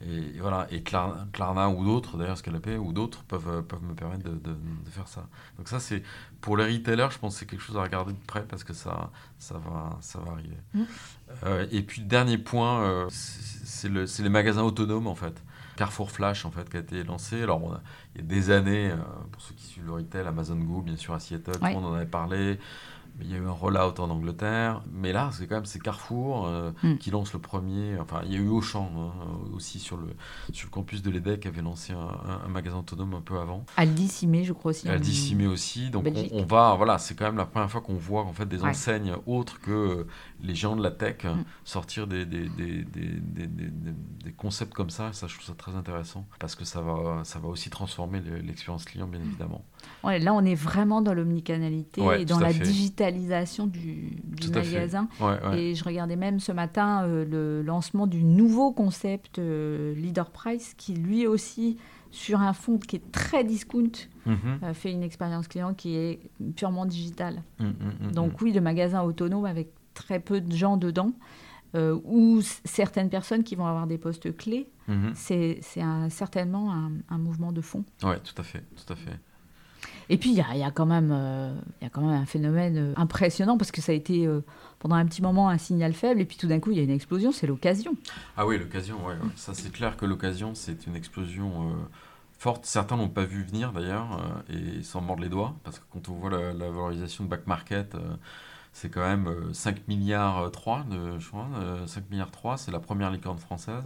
et, 0.08 0.38
et 0.38 0.40
voilà. 0.40 0.68
Et 0.72 0.82
Klarna, 0.84 1.28
Klarna 1.34 1.70
ou 1.70 1.84
d'autres, 1.84 2.18
d'ailleurs, 2.18 2.38
Scalapay 2.38 2.78
ou 2.78 2.94
d'autres 2.94 3.24
peuvent, 3.24 3.50
euh, 3.50 3.62
peuvent 3.62 3.84
me 3.84 3.94
permettre 3.96 4.24
de, 4.24 4.32
de- 4.36 4.54
de 4.86 4.90
faire 4.90 5.08
ça. 5.08 5.28
Donc, 5.58 5.68
ça, 5.68 5.80
c'est 5.80 6.04
pour 6.42 6.56
les 6.58 6.66
retailers, 6.66 7.10
je 7.12 7.18
pense 7.20 7.34
que 7.34 7.40
c'est 7.42 7.46
quelque 7.46 7.62
chose 7.62 7.78
à 7.78 7.84
regarder 7.84 8.14
de 8.14 8.18
près 8.28 8.44
parce 8.44 8.64
que 8.64 8.74
ça, 8.74 9.12
ça, 9.40 9.56
va, 9.58 9.98
ça 10.02 10.20
va 10.20 10.32
arriver. 10.32 10.58
Mm. 10.74 10.84
Euh, 11.44 11.68
et 11.72 11.82
puis, 11.84 12.02
dernier 12.02 12.38
point, 12.38 12.82
euh, 12.84 13.08
c'est 13.12 13.90
le- 13.90 14.08
c'est 14.08 14.24
les 14.24 14.30
magasins 14.30 14.64
autonomes 14.64 15.08
en 15.08 15.16
fait. 15.16 15.44
Carrefour 15.80 16.12
Flash 16.12 16.44
en 16.46 16.52
fait 16.52 16.70
qui 16.70 16.76
a 16.76 16.82
été 16.82 17.04
lancé. 17.06 17.42
Alors 17.42 17.64
on 17.64 17.72
a- 17.72 17.82
il 18.14 18.22
y 18.22 18.24
a 18.26 18.28
des 18.28 18.52
années, 18.52 18.92
euh, 18.92 18.98
pour 19.32 19.42
ceux 19.42 19.56
qui 19.56 19.66
suivent 19.66 19.86
le 19.86 19.94
retail, 19.94 20.28
Amazon 20.28 20.58
Go 20.58 20.82
bien 20.82 20.98
sûr 20.98 21.14
à 21.14 21.22
Seattle, 21.22 21.54
tout 21.54 21.64
Ouais. 21.64 21.70
le 21.74 21.80
monde 21.80 21.86
en 21.86 21.94
avait 21.94 22.06
parlé. 22.06 22.60
Il 23.22 23.30
y 23.32 23.36
a 23.36 23.38
eu 23.38 23.46
un 23.48 23.52
rollout 23.52 24.00
en 24.00 24.10
Angleterre. 24.10 24.82
Mais 24.92 25.12
là, 25.14 25.30
c'est 25.34 25.48
quand 25.48 25.56
même 25.56 25.66
c'est 25.66 25.80
Carrefour 25.80 26.48
euh, 26.48 26.72
Mm. 26.84 26.98
qui 26.98 27.12
lance 27.12 27.34
le 27.34 27.40
premier. 27.40 27.98
Enfin, 28.00 28.22
il 28.26 28.32
y 28.32 28.36
a 28.36 28.40
eu 28.40 28.48
Auchan 28.48 28.90
hein, 28.98 29.12
aussi 29.54 29.80
sur 29.80 29.98
le, 29.98 30.08
sur 30.54 30.68
le 30.68 30.72
campus 30.72 31.02
de 31.02 31.10
l'EDEC 31.12 31.42
qui 31.42 31.48
avait 31.48 31.62
lancé 31.62 31.94
un, 31.94 31.98
un- 32.00 32.42
un 32.46 32.48
magasin 32.50 32.78
autonome 32.80 33.14
un 33.14 33.22
peu 33.22 33.38
avant. 33.40 33.66
Aldi 33.78 34.08
Cimé, 34.08 34.44
je 34.44 34.54
crois 34.54 34.72
aussi. 34.72 34.88
Dit 35.00 35.16
Cimé 35.16 35.48
aussi. 35.48 35.90
Donc 35.90 36.08
on, 36.32 36.44
va, 36.46 36.76
voilà, 36.76 36.98
c'est 36.98 37.16
quand 37.16 37.26
même 37.26 37.38
la 37.38 37.46
première 37.46 37.70
fois 37.70 37.82
qu'on 37.82 37.96
voit 37.96 38.24
en 38.24 38.34
fait 38.34 38.46
des 38.46 38.62
Ouais. 38.62 38.70
enseignes 38.70 39.14
autres 39.26 39.60
que 39.62 40.06
les 40.42 40.56
géants 40.56 40.76
de 40.76 40.84
la 40.84 40.92
tech 40.92 41.18
euh, 41.26 41.34
Mm. 41.36 41.44
sortir 41.66 42.08
des, 42.08 42.26
des, 42.26 42.48
des, 42.50 42.84
des, 42.84 43.14
des, 43.14 43.48
des- 43.48 43.68
des- 43.68 43.94
des 44.24 44.32
concepts 44.32 44.74
comme 44.74 44.90
ça. 44.90 45.12
Ça, 45.14 45.28
je 45.28 45.36
trouve 45.36 45.46
ça 45.46 45.54
très 45.54 45.76
intéressant 45.76 46.26
parce 46.40 46.56
que 46.56 46.66
ça 46.66 46.82
va, 46.82 47.22
ça 47.24 47.40
va 47.40 47.48
aussi 47.48 47.70
transformer 47.70 48.20
le- 48.22 48.38
l'expérience 48.40 48.86
client, 48.86 49.08
bien 49.08 49.20
évidemment. 49.22 49.64
Ouais, 50.04 50.20
là, 50.20 50.34
on 50.34 50.44
est 50.46 50.56
vraiment 50.56 51.02
dans 51.02 51.14
l'omnicanalité 51.14 52.02
Ouais, 52.02 52.22
et 52.22 52.26
dans 52.26 52.40
la 52.40 52.50
fait. 52.54 52.64
digitalisation 52.64 53.68
du, 53.68 54.18
magasin. 54.54 55.08
Ouais. 55.20 55.60
Et 55.60 55.76
je 55.76 55.84
regardais 55.84 56.16
même 56.16 56.40
ce 56.40 56.52
matin 56.52 57.04
euh, 57.04 57.26
le 57.26 57.62
lancement 57.62 58.08
du 58.08 58.24
nouveau 58.24 58.72
concept 58.72 59.40
euh, 59.40 59.94
Leader 59.96 60.30
Price 60.32 60.74
qui 60.78 60.94
lui 60.94 61.28
aussi, 61.28 61.78
sur 62.12 62.40
un 62.42 62.54
fond 62.54 62.78
qui 62.78 62.96
est 62.98 63.12
très 63.12 63.44
discount, 63.44 63.92
Mhm. 64.26 64.38
euh, 64.64 64.74
fait 64.74 64.92
une 64.92 65.04
expérience 65.04 65.48
client 65.48 65.74
qui 65.74 65.96
est 65.96 66.20
purement 66.56 66.86
digitale. 66.86 67.44
Mm, 67.60 67.66
mm, 67.66 68.08
mm, 68.08 68.12
Donc 68.12 68.42
oui, 68.42 68.52
le 68.54 68.62
magasin 68.62 69.02
autonome 69.04 69.46
avec 69.46 69.70
très 69.94 70.20
peu 70.20 70.40
de 70.42 70.56
gens 70.56 70.78
dedans, 70.78 71.12
euh, 71.76 72.00
ou 72.06 72.40
certaines 72.64 73.10
personnes 73.10 73.44
qui 73.44 73.56
vont 73.56 73.66
avoir 73.68 73.86
des 73.86 73.98
postes 73.98 74.36
clés. 74.36 74.68
Mhm. 74.88 75.12
c'est 75.14 75.60
certainement 76.10 76.74
un, 76.74 76.92
un 77.10 77.18
mouvement 77.20 77.52
de 77.52 77.62
fond. 77.62 77.84
Ouais, 78.02 78.18
tout 78.22 78.34
à 78.40 78.44
fait, 78.44 78.64
tout 78.76 78.92
à 78.92 78.96
fait. 78.96 79.20
Et 80.10 80.18
puis, 80.18 80.32
il 80.32 80.36
y 80.36 80.42
a, 80.42 80.56
y 80.56 80.64
a 80.64 80.72
quand 80.72 80.88
même, 80.88 81.12
euh, 81.12 81.54
y 81.82 81.86
a 81.86 81.90
quand 81.90 82.02
même 82.02 82.20
un 82.20 82.26
phénomène 82.26 82.78
euh, 82.78 82.94
impressionnant 82.98 83.58
parce 83.58 83.72
que 83.72 83.80
ça 83.80 83.92
a 83.92 83.96
été 83.96 84.26
euh, 84.26 84.42
pendant 84.80 84.96
un 84.96 85.06
petit 85.06 85.22
moment 85.22 85.50
un 85.50 85.60
signal 85.60 85.94
faible 85.94 86.20
et 86.20 86.26
puis 86.26 86.36
tout 86.36 86.48
d'un 86.48 86.60
coup, 86.60 86.72
il 86.72 86.78
y 86.78 86.80
a 86.80 86.84
une 86.84 86.90
explosion, 86.90 87.32
c'est 87.32 87.46
l'occasion. 87.46 87.96
Ah 88.36 88.48
oui, 88.48 88.58
l'occasion, 88.58 89.06
ouais, 89.06 89.14
ouais. 89.14 89.30
ça 89.36 89.54
c'est 89.54 89.72
clair 89.72 89.98
que 89.98 90.06
l'occasion 90.06 90.56
c'est 90.56 90.88
une 90.88 90.96
explosion 90.96 91.70
euh, 91.70 91.74
forte. 92.40 92.66
Certains 92.66 92.98
l'ont 92.98 93.08
pas 93.08 93.26
vu 93.26 93.44
venir 93.44 93.72
d'ailleurs 93.72 94.44
et 94.50 94.82
s'en 94.82 95.02
mordent 95.02 95.20
les 95.20 95.30
doigts 95.30 95.56
parce 95.64 95.78
que 95.78 95.86
quand 95.92 96.10
on 96.10 96.14
voit 96.14 96.32
la, 96.32 96.54
la 96.54 96.70
valorisation 96.72 97.24
de 97.24 97.30
back 97.30 97.46
market, 97.46 97.96
c'est 98.74 98.90
quand 98.90 99.02
même 99.02 99.54
5 99.54 99.88
milliards 99.88 100.50
3, 100.52 100.86
de, 100.90 101.20
je 101.20 101.28
crois, 101.28 101.48
5 101.86 102.10
milliards 102.10 102.32
3, 102.32 102.58
c'est 102.58 102.72
la 102.72 102.80
première 102.80 103.12
licorne 103.12 103.40
française. 103.40 103.84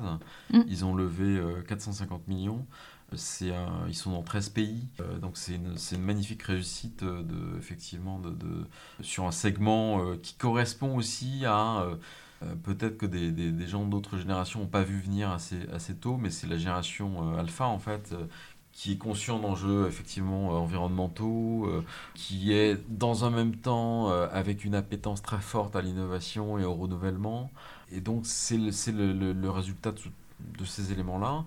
Mm. 0.51 0.61
Ils 0.67 0.85
ont 0.85 0.95
levé 0.95 1.41
450 1.67 2.27
millions. 2.27 2.65
Ils 3.13 3.95
sont 3.95 4.11
dans 4.11 4.23
13 4.23 4.49
pays, 4.49 4.87
donc 5.21 5.37
c'est 5.37 5.55
une, 5.55 6.01
magnifique 6.01 6.43
réussite 6.43 7.03
de, 7.03 7.57
effectivement 7.57 8.19
de, 8.19 8.33
sur 9.01 9.25
un 9.25 9.31
segment 9.31 10.15
qui 10.17 10.33
correspond 10.35 10.95
aussi 10.95 11.45
à 11.45 11.87
euh, 12.43 12.55
peut-être 12.63 12.97
que 12.97 13.05
des, 13.05 13.67
gens 13.67 13.85
d'autres 13.85 14.17
générations 14.17 14.61
n'ont 14.61 14.67
pas 14.67 14.83
vu 14.83 14.99
venir 14.99 15.31
assez, 15.31 15.59
assez 15.73 15.95
tôt, 15.95 16.17
mais 16.17 16.29
c'est 16.29 16.47
la 16.47 16.57
génération 16.57 17.33
euh, 17.33 17.39
alpha 17.39 17.65
en 17.65 17.79
fait 17.79 18.11
euh, 18.13 18.25
qui 18.71 18.93
est 18.93 18.97
conscient 18.97 19.39
d'enjeux 19.39 19.87
effectivement 19.87 20.49
environnementaux, 20.49 21.69
qui 22.15 22.53
est 22.53 22.81
dans 22.89 23.23
un 23.23 23.29
même 23.29 23.55
temps 23.55 24.09
avec 24.09 24.65
une 24.65 24.73
appétence 24.73 25.21
très 25.21 25.41
forte 25.41 25.75
à 25.75 25.81
l'innovation 25.83 26.57
et 26.57 26.65
au 26.65 26.73
renouvellement. 26.73 27.51
Et 27.91 28.01
donc 28.01 28.25
c'est 28.25 28.57
le, 28.57 29.49
résultat 29.51 29.91
de 29.91 30.65
ces 30.65 30.91
éléments-là 30.91 31.45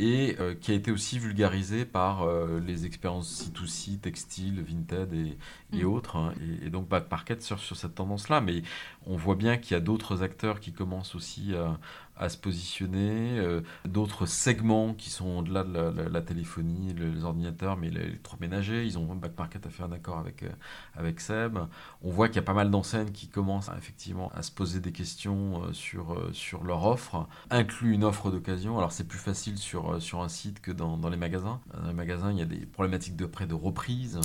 et 0.00 0.36
euh, 0.40 0.54
qui 0.54 0.72
a 0.72 0.74
été 0.74 0.90
aussi 0.90 1.18
vulgarisé 1.18 1.84
par 1.84 2.22
euh, 2.22 2.60
les 2.60 2.84
expériences 2.84 3.48
C2C, 3.48 4.00
textile, 4.00 4.60
Vinted 4.62 5.12
et, 5.12 5.36
et 5.72 5.84
mm. 5.84 5.86
autres. 5.86 6.16
Hein. 6.16 6.34
et, 6.64 6.70
donc 6.70 6.88
Back 6.88 7.10
Market 7.10 7.42
sur, 7.42 7.60
sur 7.60 7.76
cette 7.76 7.94
tendance-là. 7.94 8.40
Mais 8.40 8.62
on 9.06 9.16
voit 9.16 9.36
bien 9.36 9.56
qu'il 9.56 9.74
y 9.74 9.76
a 9.76 9.80
d'autres 9.80 10.22
acteurs 10.22 10.60
qui 10.60 10.72
commencent 10.72 11.14
aussi 11.14 11.54
à, 11.54 11.78
à 12.16 12.28
se 12.28 12.36
positionner, 12.36 13.38
euh, 13.38 13.60
d'autres 13.84 14.26
segments 14.26 14.94
qui 14.94 15.10
sont 15.10 15.38
au-delà 15.38 15.64
de 15.64 16.02
la, 16.02 16.20
téléphonie, 16.20 16.94
les 16.94 17.24
ordinateurs, 17.24 17.76
mais 17.76 17.90
l'électroménager. 17.90 18.84
Ils 18.84 18.98
ont 18.98 19.14
Back 19.14 19.32
Market 19.36 19.66
a 19.66 19.70
fait 19.70 19.82
un 19.82 19.92
accord 19.92 20.18
avec, 20.18 20.42
euh, 20.44 20.50
avec 20.96 21.20
Seb. 21.20 21.58
On 22.02 22.10
voit 22.10 22.28
qu'il 22.28 22.36
y 22.36 22.40
a 22.40 22.42
pas 22.42 22.54
mal 22.54 22.70
d'enseignes 22.70 23.10
qui 23.10 23.28
commencent 23.28 23.70
effectivement 23.76 24.30
à 24.34 24.42
se 24.42 24.52
poser 24.52 24.80
des 24.80 24.92
questions 24.92 25.64
euh, 25.64 25.72
sur, 25.72 26.16
sur 26.32 26.64
leur 26.64 26.84
offre, 26.84 27.26
inclut 27.50 27.92
une 27.92 28.04
offre 28.04 28.30
d'occasion. 28.30 28.78
Alors 28.78 28.92
c'est 28.92 29.08
plus 29.08 29.18
facile 29.18 29.58
sur, 29.58 30.00
sur 30.00 30.22
un 30.22 30.28
site 30.28 30.60
que 30.60 30.70
dans, 30.70 30.96
dans, 30.96 31.08
les 31.08 31.16
magasins. 31.16 31.60
Dans 31.80 31.88
les 31.88 31.94
magasins, 31.94 32.30
il 32.30 32.38
y 32.38 32.42
a 32.42 32.46
des 32.46 32.66
problématiques 32.66 33.16
de 33.16 33.26
prêt 33.26 33.46
de 33.46 33.54
reprise 33.54 34.20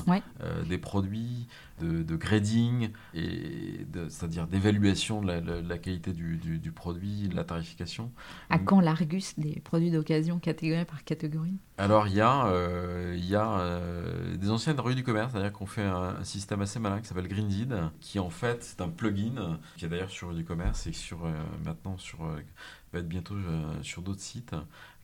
des 0.67 0.77
produits, 0.77 1.47
de, 1.79 2.15
grading, 2.15 2.89
et 3.13 3.85
c'est-à-dire 4.09 4.47
d'évaluation 4.47 5.21
de 5.21 5.67
la, 5.67 5.77
qualité 5.77 6.13
du, 6.13 6.37
du, 6.37 6.71
produit, 6.71 7.27
de 7.27 7.35
la 7.35 7.43
tarification. 7.43 8.11
À 8.49 8.59
quand 8.59 8.79
l'Argus 8.79 9.37
des 9.37 9.59
produits 9.61 9.91
d'occasion 9.91 10.39
catégorie 10.39 10.85
par 10.85 11.03
catégorie? 11.03 11.57
Alors 11.77 12.07
il 12.07 12.15
y 12.15 12.21
a, 12.21 12.47
euh, 12.47 13.15
il 13.17 13.25
y 13.25 13.35
a 13.35 13.59
euh, 13.59 14.35
des 14.35 14.49
anciennes 14.49 14.79
rues 14.79 14.95
du 14.95 15.03
commerce, 15.03 15.31
c'est-à-dire 15.31 15.53
qu'on 15.53 15.65
fait 15.65 15.85
un, 15.85 16.23
système 16.23 16.61
assez 16.61 16.79
malin 16.79 16.99
qui 16.99 17.07
s'appelle 17.07 17.27
Greendeed, 17.27 17.75
qui 18.01 18.19
en 18.19 18.29
fait 18.29 18.63
c'est 18.63 18.81
un 18.81 18.89
plugin 18.89 19.59
qui 19.77 19.85
est 19.85 19.89
d'ailleurs 19.89 20.09
sur 20.09 20.29
rue 20.29 20.35
du 20.35 20.43
commerce 20.43 20.87
et 20.87 20.93
sur, 20.93 21.25
euh, 21.25 21.31
maintenant 21.65 21.97
sur, 21.97 22.19
va 22.23 22.99
être 22.99 23.07
bientôt 23.07 23.35
sur 23.81 24.01
d'autres 24.01 24.21
sites, 24.21 24.55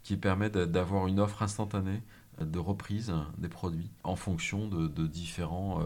qui 0.03 0.17
permet 0.17 0.49
d'avoir 0.49 1.07
une 1.07 1.19
offre 1.19 1.41
instantanée 1.41 2.01
de 2.39 2.59
reprise 2.59 3.13
des 3.37 3.47
produits 3.47 3.89
en 4.03 4.15
fonction 4.15 4.67
de, 4.67 4.87
de 4.87 5.07
différents 5.07 5.81
euh, 5.81 5.85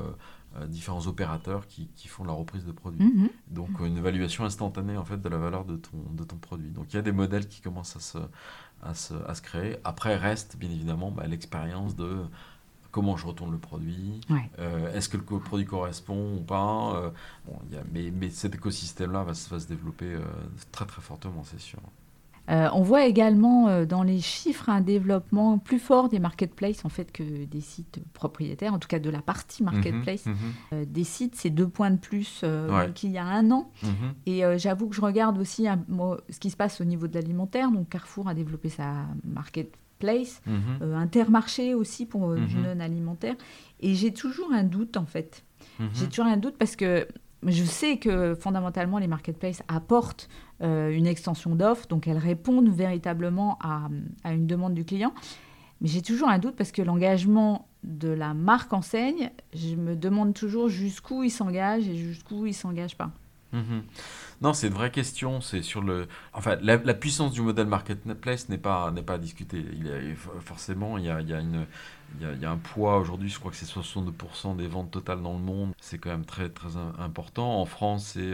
différents 0.68 1.06
opérateurs 1.08 1.68
qui, 1.68 1.88
qui, 1.96 2.08
font 2.08 2.24
la 2.24 2.34
reprise 2.34 2.66
de 2.66 2.72
produits. 2.72 3.06
Mhm. 3.06 3.30
Donc 3.48 3.70
une 3.80 3.98
évaluation 3.98 4.46
instantanée 4.46 4.98
en 4.98 5.06
fait 5.06 5.22
de 5.22 5.30
la 5.30 5.38
valeur 5.38 5.66
de 5.66 5.78
ton, 5.78 5.98
de 6.12 6.24
ton 6.24 6.38
produit. 6.38 6.72
Donc 6.72 6.92
il 6.92 6.96
y 6.96 7.00
a 7.00 7.02
des 7.02 7.12
modèles 7.12 7.48
qui 7.48 7.62
commencent 7.62 7.96
à 7.96 8.00
se, 8.00 8.18
à 8.82 8.94
se, 8.94 9.14
à 9.28 9.36
se 9.36 9.42
créer. 9.42 9.78
Après 9.84 10.16
reste 10.16 10.58
bien 10.58 10.70
évidemment 10.70 11.12
bah, 11.12 11.28
l'expérience 11.28 11.96
de 11.96 12.24
comment 12.92 13.16
je 13.16 13.28
retourne 13.28 13.52
le 13.52 13.60
produit, 13.60 14.22
euh, 14.58 14.92
est-ce 14.94 15.10
que 15.10 15.18
le 15.18 15.24
produit 15.24 15.68
correspond 15.68 16.38
ou 16.38 16.42
pas. 16.42 16.96
Euh, 16.96 17.12
bon, 17.46 17.60
y 17.72 17.78
a, 17.78 17.84
mais, 17.94 18.12
mais, 18.12 18.32
cet 18.32 18.56
écosystème-là 18.56 19.24
va, 19.24 19.34
va, 19.34 19.60
se 19.60 19.68
développer 19.68 20.18
très 20.72 20.86
très 20.86 21.02
fortement, 21.02 21.44
c'est 21.44 21.60
sûr. 21.60 21.80
Euh, 22.50 22.68
on 22.74 22.82
voit 22.82 23.06
également 23.06 23.68
euh, 23.68 23.86
dans 23.86 24.02
les 24.02 24.20
chiffres 24.20 24.70
un 24.70 24.82
développement 24.82 25.60
plus 25.60 25.80
fort 25.80 26.10
des 26.10 26.20
marketplaces 26.20 26.84
en 26.84 26.90
fait 26.90 27.12
que 27.12 27.46
des 27.46 27.62
sites 27.62 28.00
propriétaires, 28.14 28.74
en 28.74 28.80
tout 28.80 28.88
cas 28.88 29.00
de 29.00 29.10
la 29.10 29.22
partie 29.22 29.64
mhm, 29.64 29.72
marketplace. 29.72 30.26
Mhm. 30.26 30.36
Euh, 30.74 30.86
des 30.88 31.04
sites, 31.04 31.36
c'est 31.36 31.50
deux 31.50 31.68
points 31.68 31.92
de 31.92 31.98
plus 31.98 32.44
qu'il 32.96 33.12
y 33.12 33.18
a 33.18 33.26
un 33.26 33.52
an. 33.52 33.72
Mhm. 33.84 34.14
Et 34.26 34.42
j'avoue 34.58 34.88
que 34.88 34.96
je 34.96 35.02
regarde 35.02 35.38
aussi 35.38 35.68
ce 36.30 36.40
qui 36.40 36.50
se 36.50 36.58
passe 36.58 36.82
au 36.82 36.86
niveau 36.86 37.08
de 37.08 37.16
l'alimentaire. 37.16 37.72
Donc 37.72 37.90
Carrefour 37.90 38.28
a 38.28 38.34
développé 38.34 38.70
sa 38.70 39.06
marketplace, 39.24 40.42
Intermarché 40.82 41.74
aussi 41.74 42.06
pour 42.06 42.34
du 42.36 42.56
non 42.56 42.80
alimentaire. 42.80 43.36
Et 43.82 43.96
j'ai 43.96 44.14
toujours 44.14 44.52
un 44.54 44.64
doute 44.64 44.98
en 44.98 45.06
fait. 45.06 45.44
J'ai 45.94 46.08
toujours 46.08 46.26
un 46.26 46.38
doute 46.38 46.56
parce 46.58 46.76
que 46.76 47.08
je 47.46 47.64
sais 47.64 47.98
que 47.98 48.36
fondamentalement 48.36 48.98
les 48.98 49.08
marketplaces 49.08 49.64
apportent 49.68 50.30
euh, 50.62 50.90
une 50.90 51.08
extension 51.08 51.56
d'offres, 51.56 51.88
donc 51.88 52.08
elles 52.08 52.18
répondent 52.18 52.70
véritablement 52.70 53.58
à, 53.62 53.88
à 54.24 54.34
une 54.34 54.48
demande 54.48 54.74
du 54.74 54.86
client. 54.86 55.14
Mais 55.82 55.88
j'ai 55.88 56.02
toujours 56.02 56.30
un 56.30 56.40
doute 56.40 56.56
parce 56.56 56.72
que 56.72 56.82
l'engagement 56.82 57.68
de 57.84 58.10
la 58.10 58.34
marque 58.34 58.74
enseigne, 58.74 59.32
je 59.54 59.76
me 59.76 59.96
demande 59.96 60.34
toujours 60.34 60.68
jusqu'où 60.68 61.24
il 61.24 61.30
s'engage 61.30 61.88
et 61.88 61.96
jusqu'où 61.96 62.46
il 62.46 62.54
s'engage 62.54 62.98
pas. 62.98 63.12
Mhm. 63.54 63.84
Non, 64.42 64.54
c'est 64.54 64.68
une 64.68 64.74
vraie 64.74 64.92
question. 64.92 65.42
C'est 65.42 65.62
sur 65.62 65.82
le. 65.82 66.08
Enfin, 66.34 66.58
la, 66.62 66.78
puissance 66.94 67.32
du 67.32 67.42
modèle 67.42 67.68
marketplace 67.68 68.48
n'est 68.50 68.58
pas 68.58 68.92
n'est 68.92 69.02
pas 69.02 69.16
a, 69.16 70.40
forcément, 70.42 70.98
il 70.98 71.06
y 71.06 71.10
a, 71.10 71.22
il 71.22 71.30
y 71.30 71.34
a 71.34 71.40
une 71.40 71.66
il 72.20 72.42
y, 72.42 72.46
a, 72.46 72.52
un 72.52 72.58
poids 72.58 72.98
aujourd'hui, 72.98 73.30
je 73.30 73.40
crois 73.40 73.52
que 73.52 73.58
c'est 73.58 73.66
62% 73.66 74.56
des 74.56 74.68
ventes 74.68 74.92
totales 74.92 75.22
dans 75.22 75.34
le 75.34 75.40
monde. 75.40 75.74
C'est 75.80 75.98
quand 75.98 76.10
même 76.10 76.26
très, 76.26 76.50
très 76.50 76.76
important. 76.98 77.62
En 77.62 77.66
France, 77.66 78.12
c'est 78.14 78.34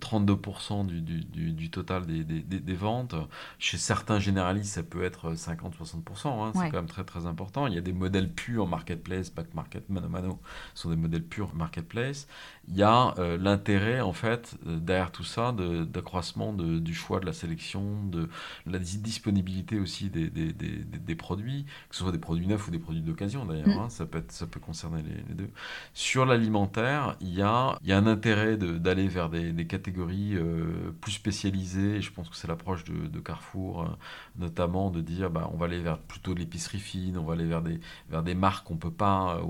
32% 0.00 0.80
euh, 0.80 0.84
du, 0.84 1.00
du, 1.00 1.52
du, 1.52 1.70
total 1.70 2.06
des, 2.06 2.24
des, 2.24 2.40
des, 2.40 2.74
ventes. 2.74 3.14
Chez 3.58 3.78
certains 3.78 4.18
généralistes, 4.18 4.74
ça 4.74 4.82
peut 4.82 5.04
être 5.04 5.34
50-60%. 5.34 6.26
Hein. 6.26 6.52
C'est 6.54 6.70
quand 6.70 6.76
même 6.76 6.86
très, 6.86 7.04
très 7.04 7.26
important. 7.26 7.66
Il 7.66 7.74
y 7.74 7.78
a 7.78 7.82
des 7.82 7.92
modèles 7.92 8.32
purs 8.32 8.66
marketplace, 8.66 9.30
back 9.30 9.54
market, 9.54 9.88
mano 9.88 10.08
mano, 10.08 10.40
sont 10.74 10.90
des 10.90 10.96
modèles 10.96 11.24
purs 11.24 11.54
marketplace. 11.54 12.28
Il 12.68 12.76
y 12.76 12.82
a 12.82 13.14
euh, 13.18 13.38
l'intérêt, 13.38 14.00
en 14.00 14.12
fait, 14.12 14.56
euh, 14.66 14.78
derrière 14.78 15.12
tout 15.12 15.22
ça, 15.22 15.52
d'accroissement 15.52 16.52
du 16.52 16.94
choix 16.94 17.20
de 17.20 17.26
la 17.26 17.32
sélection, 17.32 18.04
de 18.06 18.28
la 18.66 18.78
disponibilité 18.78 19.78
aussi 19.78 20.10
des, 20.10 20.28
des, 20.30 21.14
produits, 21.14 21.64
que 21.88 21.94
ce 21.94 22.02
soit 22.02 22.12
des 22.12 22.18
produits 22.18 22.46
neufs 22.46 22.66
ou 22.66 22.70
des 22.70 22.78
produits 22.78 23.02
de 23.02 23.12
d'ailleurs, 23.12 23.68
mm. 23.68 23.78
hein, 23.78 23.88
ça, 23.88 24.04
peut 24.04 24.22
ça 24.28 24.46
peut 24.46 24.58
concerner 24.58 25.02
les, 25.02 25.34
deux. 25.34 25.50
Sur 25.94 26.26
l'alimentaire, 26.26 27.16
il 27.20 27.34
y 27.34 27.42
a, 27.42 27.78
y 27.84 27.92
a 27.92 27.98
un 27.98 28.06
intérêt 28.06 28.56
d'aller 28.56 29.08
vers 29.08 29.30
des, 29.30 29.52
des 29.52 29.66
catégories 29.66 30.34
euh, 30.34 30.92
plus 31.00 31.12
spécialisées, 31.12 32.00
je 32.00 32.12
pense 32.12 32.28
que 32.28 32.36
c'est 32.36 32.48
l'approche 32.48 32.84
de, 32.84 33.06
de, 33.06 33.20
Carrefour, 33.20 33.96
notamment 34.36 34.90
de 34.90 35.00
dire 35.00 35.30
bah, 35.30 35.48
on 35.52 35.56
va 35.56 35.66
aller 35.66 35.80
vers 35.80 35.98
plutôt 35.98 36.34
l'épicerie 36.34 36.78
fine, 36.78 37.16
on 37.16 37.24
va 37.24 37.34
aller 37.34 37.46
vers 37.46 37.62
des, 37.62 37.80
vers 38.10 38.22
des 38.22 38.34
marques 38.34 38.66
qu'on 38.66 38.76
peut 38.76 38.90
pas, 38.90 39.40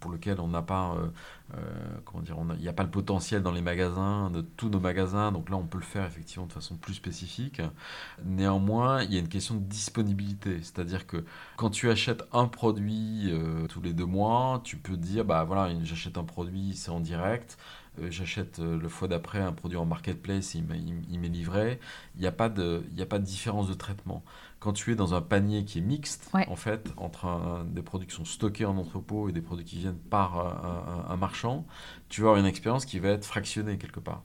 pour 0.00 0.12
lesquelles 0.12 0.40
on 0.40 0.48
n'a 0.48 0.62
pas 0.62 0.96
comment 2.04 2.22
dire, 2.22 2.36
il 2.56 2.62
n'y 2.62 2.68
a 2.68 2.72
pas 2.72 2.82
le 2.82 2.90
potentiel 2.90 3.42
dans 3.42 3.52
les 3.52 3.62
magasins, 3.62 4.30
de 4.30 4.40
tous 4.40 4.68
nos 4.68 4.80
magasins, 4.80 5.32
donc 5.32 5.48
là 5.50 5.56
on 5.56 5.66
peut 5.66 5.78
le 5.78 5.84
faire 5.84 6.04
effectivement 6.04 6.46
de 6.46 6.52
façon 6.52 6.76
plus 6.76 6.94
spécifique. 6.94 7.62
Néanmoins, 8.24 9.02
il 9.02 9.12
y 9.12 9.16
a 9.16 9.20
une 9.20 9.28
question 9.28 9.54
de 9.54 9.60
disponibilité, 9.60 10.58
c'est-à-dire 10.62 11.06
que 11.06 11.24
quand 11.56 11.70
tu 11.70 11.90
achètes 11.90 12.24
un 12.32 12.46
produit 12.46 13.30
euh, 13.30 13.66
tous 13.68 13.80
les 13.80 13.92
deux 13.92 14.06
mois, 14.06 14.60
tu 14.64 14.76
peux 14.76 14.96
dire, 14.96 15.24
bah 15.24 15.44
voilà, 15.44 15.72
j'achète 15.84 16.18
un 16.18 16.24
produit, 16.24 16.74
c'est 16.74 16.90
en 16.90 17.00
direct, 17.00 17.58
euh, 18.00 18.10
j'achète 18.10 18.58
le 18.58 18.88
fois 18.88 19.08
d'après 19.08 19.40
un 19.40 19.52
produit 19.52 19.78
en 19.78 19.86
marketplace, 19.86 20.54
il 20.54 20.64
m'est 20.64 21.28
livré, 21.28 21.80
il 22.16 22.20
n'y 22.20 22.26
a 22.26 22.32
pas 22.32 22.48
de 22.48 22.82
différence 23.18 23.68
de 23.68 23.74
traitement 23.74 24.22
quand 24.66 24.72
tu 24.72 24.90
es 24.90 24.96
dans 24.96 25.14
un 25.14 25.20
panier 25.20 25.64
qui 25.64 25.78
est 25.78 25.80
mixte, 25.80 26.28
en 26.34 26.56
fait, 26.56 26.92
entre 26.96 27.64
des 27.66 27.82
produits 27.82 28.08
qui 28.08 28.16
sont 28.16 28.24
stockés 28.24 28.64
en 28.64 28.76
entrepôt 28.78 29.28
et 29.28 29.32
des 29.32 29.40
produits 29.40 29.64
qui 29.64 29.78
viennent 29.78 29.94
par 29.94 30.40
un, 31.08 31.16
marchand, 31.16 31.64
tu 32.08 32.22
vas 32.22 32.30
avoir 32.30 32.40
une 32.40 32.46
expérience 32.46 32.84
qui 32.84 32.98
va 32.98 33.10
être 33.10 33.24
fractionnée 33.24 33.78
quelque 33.78 34.00
part. 34.00 34.24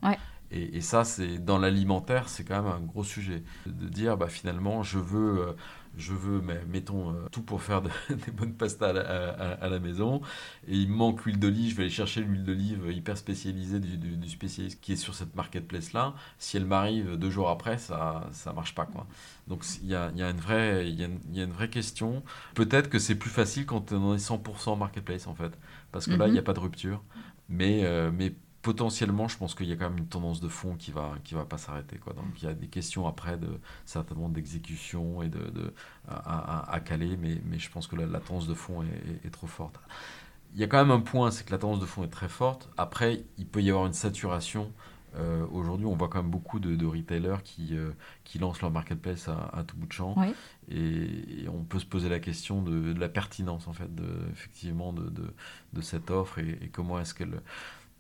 Et, 0.50 0.82
ça, 0.82 1.04
c'est 1.04 1.38
dans 1.38 1.60
l'alimentaire, 1.60 2.28
c'est 2.28 2.44
quand 2.44 2.60
même 2.60 2.72
un 2.72 2.80
gros 2.80 3.04
sujet. 3.04 3.44
De 3.68 3.88
dire, 3.88 4.18
bah, 4.18 4.30
finalement, 4.30 4.82
je 4.82 4.98
veux 4.98 5.42
euh, 5.42 5.54
je 5.98 6.14
veux, 6.14 6.42
mais, 6.42 6.62
mettons, 6.70 7.12
euh, 7.12 7.28
tout 7.32 7.42
pour 7.42 7.62
faire 7.62 7.82
des 8.10 8.32
bonnes 8.32 8.54
pastas 8.54 8.90
à 8.90 9.70
la, 9.70 9.80
maison, 9.80 10.22
et 10.68 10.76
il 10.76 10.90
manque 10.90 11.26
l'huile 11.26 11.40
d'olive, 11.40 11.72
je 11.72 11.76
vais 11.76 11.84
aller 11.84 11.92
chercher 11.92 12.22
l'huile 12.22 12.44
d'olive 12.44 12.92
hyper 12.92 13.18
spécialisée 13.18 13.80
du, 13.80 14.30
spécialiste 14.30 14.80
qui 14.82 14.94
est 14.94 14.98
sur 14.98 15.14
cette 15.14 15.36
marketplace-là. 15.36 16.14
Si 16.38 16.58
elle 16.58 16.66
m'arrive 16.66 17.18
deux 17.18 17.30
jours 17.30 17.50
après, 17.50 17.78
ça 17.78 18.30
ne 18.46 18.52
marche 18.54 18.76
pas. 18.76 18.86
Quoi. 18.86 19.06
Donc 19.48 19.66
il 19.82 19.90
y 19.90 19.96
a, 19.96 20.10
une 20.10 20.40
vraie, 20.40 20.90
y, 20.90 21.02
y 21.34 21.42
a 21.42 21.44
une 21.44 21.52
vraie 21.52 21.70
question. 21.70 22.24
Peut-être 22.54 22.90
que 22.90 23.00
c'est 23.00 23.16
plus 23.16 23.30
facile 23.30 23.66
quand 23.66 23.92
on 23.92 24.16
est 24.16 24.18
100% 24.18 24.78
marketplace, 24.78 25.28
en 25.28 25.36
fait, 25.36 25.52
parce 25.92 26.06
que 26.06 26.12
là, 26.12 26.28
il 26.28 26.32
n'y 26.32 26.38
a 26.38 26.42
mhm. 26.42 26.46
pas 26.46 26.54
de 26.54 26.60
rupture. 26.60 27.04
Mais, 27.50 27.84
euh, 27.84 28.12
mais 28.14 28.34
potentiellement, 28.62 29.28
je 29.28 29.38
pense 29.38 29.56
qu'il 29.56 29.68
y 29.68 29.72
a 29.72 29.76
quand 29.76 29.90
même 29.90 30.00
une 30.00 30.08
tendance 30.08 30.40
de 30.40 30.48
fond 30.48 30.76
qui 30.76 30.92
va 30.92 31.14
qui 31.24 31.34
va 31.34 31.46
pas 31.46 31.58
s'arrêter. 31.58 31.98
Quoi. 31.98 32.14
Donc 32.14 32.26
il 32.42 32.46
y 32.46 32.48
a 32.48 32.54
des 32.54 32.68
questions 32.68 33.08
après 33.08 33.38
de 33.38 33.60
certainement 33.86 34.30
d'exécution 34.30 35.22
et 35.22 35.30
de, 35.30 35.50
de 35.50 35.74
à, 36.08 36.72
à, 36.72 36.80
caler, 36.80 37.18
mais, 37.18 37.42
mais, 37.46 37.60
je 37.60 37.70
pense 37.72 37.88
que 37.88 37.96
la, 37.96 38.20
tendance 38.20 38.48
de 38.48 38.54
fond 38.54 38.84
est, 38.84 39.26
est, 39.26 39.30
trop 39.30 39.48
forte. 39.48 39.80
il 40.54 40.60
y 40.60 40.64
a 40.64 40.68
quand 40.68 40.78
même 40.78 40.92
un 40.92 41.00
point, 41.00 41.32
c'est 41.32 41.46
que 41.46 41.52
la 41.52 41.58
tendance 41.58 41.80
de 41.80 41.86
fond 41.86 42.04
est 42.04 42.10
très 42.10 42.30
forte. 42.30 42.70
Après, 42.78 43.24
il 43.38 43.48
peut 43.48 43.62
y 43.62 43.70
avoir 43.70 43.86
une 43.86 43.94
saturation. 43.94 44.72
Euh, 45.16 45.46
aujourd'hui, 45.52 45.86
on 45.86 45.96
voit 45.96 46.08
quand 46.08 46.22
même 46.22 46.32
beaucoup 46.32 46.60
de, 46.60 46.86
retailers 46.86 47.44
qui, 47.44 47.76
euh, 47.76 47.92
qui 48.24 48.40
lancent 48.40 48.62
leur 48.62 48.72
marketplace 48.72 49.28
à, 49.28 49.64
tout 49.68 49.76
bout 49.76 49.88
de 49.88 49.92
champ. 49.92 50.16
Et, 50.70 51.48
on 51.50 51.64
peut 51.64 51.80
se 51.80 51.86
poser 51.86 52.10
la 52.10 52.20
question 52.20 52.62
de, 52.62 52.98
la 52.98 53.10
pertinence, 53.10 53.68
en 53.68 53.74
fait, 53.74 53.94
de, 53.94 54.08
effectivement, 54.32 54.94
de, 54.94 55.12
de 55.74 55.82
cette 55.82 56.12
offre 56.12 56.40
et, 56.40 56.70
comment 56.72 57.00
est-ce 57.00 57.14
qu'elle. 57.14 57.42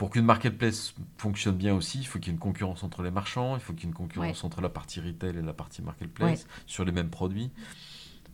Pour 0.02 0.10
qu'une 0.10 0.26
marketplace 0.26 0.95
fonctionne 1.20 1.58
bien 1.58 1.76
aussi, 1.76 1.99
il 1.99 2.08
faut 2.08 2.18
qu'il 2.18 2.30
y 2.30 2.32
ait 2.32 2.34
une 2.34 2.39
concurrence 2.39 2.82
entre 2.82 3.04
les 3.04 3.12
marchands, 3.12 3.56
il 3.56 3.62
faut 3.62 3.72
qu'il 3.72 3.84
y 3.84 3.86
ait 3.86 3.89
une 3.89 3.93
concurrence 3.93 4.43
entre 4.43 4.60
la 4.60 4.70
partie 4.70 4.99
retail 4.99 5.38
et 5.38 5.41
la 5.43 5.54
partie 5.54 5.84
marketplace 5.84 6.47
sur 6.66 6.84
les 6.84 6.91
mêmes 6.91 7.12
produits. 7.12 7.52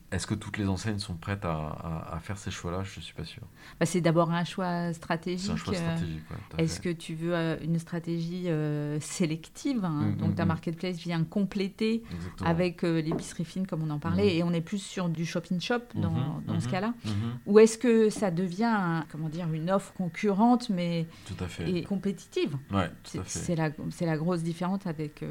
Est-ce 0.09 0.25
que 0.25 0.35
toutes 0.35 0.57
les 0.57 0.67
enseignes 0.69 0.99
sont 0.99 1.15
prêtes 1.15 1.43
à, 1.43 2.17
faire 2.21 2.37
ces 2.37 2.49
choix-là? 2.49 2.83
Je 2.83 2.99
ne 2.99 3.03
suis 3.03 3.13
pas 3.13 3.25
sûr. 3.25 3.43
Bah, 3.77 3.85
c'est 3.85 3.99
d'abord 3.99 4.31
un 4.31 4.45
choix 4.45 4.93
stratégique. 4.93 5.47
C'est 5.47 5.51
un 5.51 5.57
choix 5.57 5.73
stratégique, 5.75 6.23
Est-ce 6.57 6.79
que 6.79 6.89
tu 6.89 7.13
veux 7.13 7.35
euh, 7.35 7.57
une 7.61 7.77
stratégie 7.77 8.49
euh, 8.49 9.01
sélective 9.01 9.83
hein? 9.83 10.13
mm, 10.13 10.17
Donc 10.17 10.31
mm, 10.31 10.35
ta 10.35 10.45
mm. 10.45 10.47
marketplace 10.47 10.97
vient 10.97 11.23
compléter 11.25 12.03
avec 12.45 12.85
euh, 12.85 13.01
l'épicerie 13.01 13.43
fine, 13.43 13.67
comme 13.67 13.83
on 13.83 13.89
en 13.89 13.99
parlait, 13.99 14.37
et 14.37 14.43
on 14.43 14.53
est 14.53 14.61
plus 14.61 14.81
sur 14.81 15.09
du 15.09 15.25
shop-in-shop 15.25 15.81
dans, 15.95 16.11
mm-hmm, 16.11 16.45
dans 16.45 16.59
ce 16.61 16.67
mm-hmm, 16.67 16.71
cas-là 16.71 16.93
mm-hmm. 17.05 17.11
Ou 17.47 17.59
est-ce 17.59 17.77
que 17.77 18.09
ça 18.09 18.31
devient 18.31 19.03
comment 19.11 19.27
dire, 19.27 19.51
une 19.51 19.69
offre 19.69 19.91
concurrente, 19.93 20.69
mais 20.69 21.05
tout 21.25 21.43
à 21.43 21.47
fait. 21.49 21.69
Et 21.69 21.83
compétitive? 21.83 22.55
Ouais, 22.71 22.89
C'est 23.25 23.55
la, 23.55 23.71
la, 24.01 24.17
grosse 24.17 24.41
différence 24.41 24.87
avec... 24.87 25.21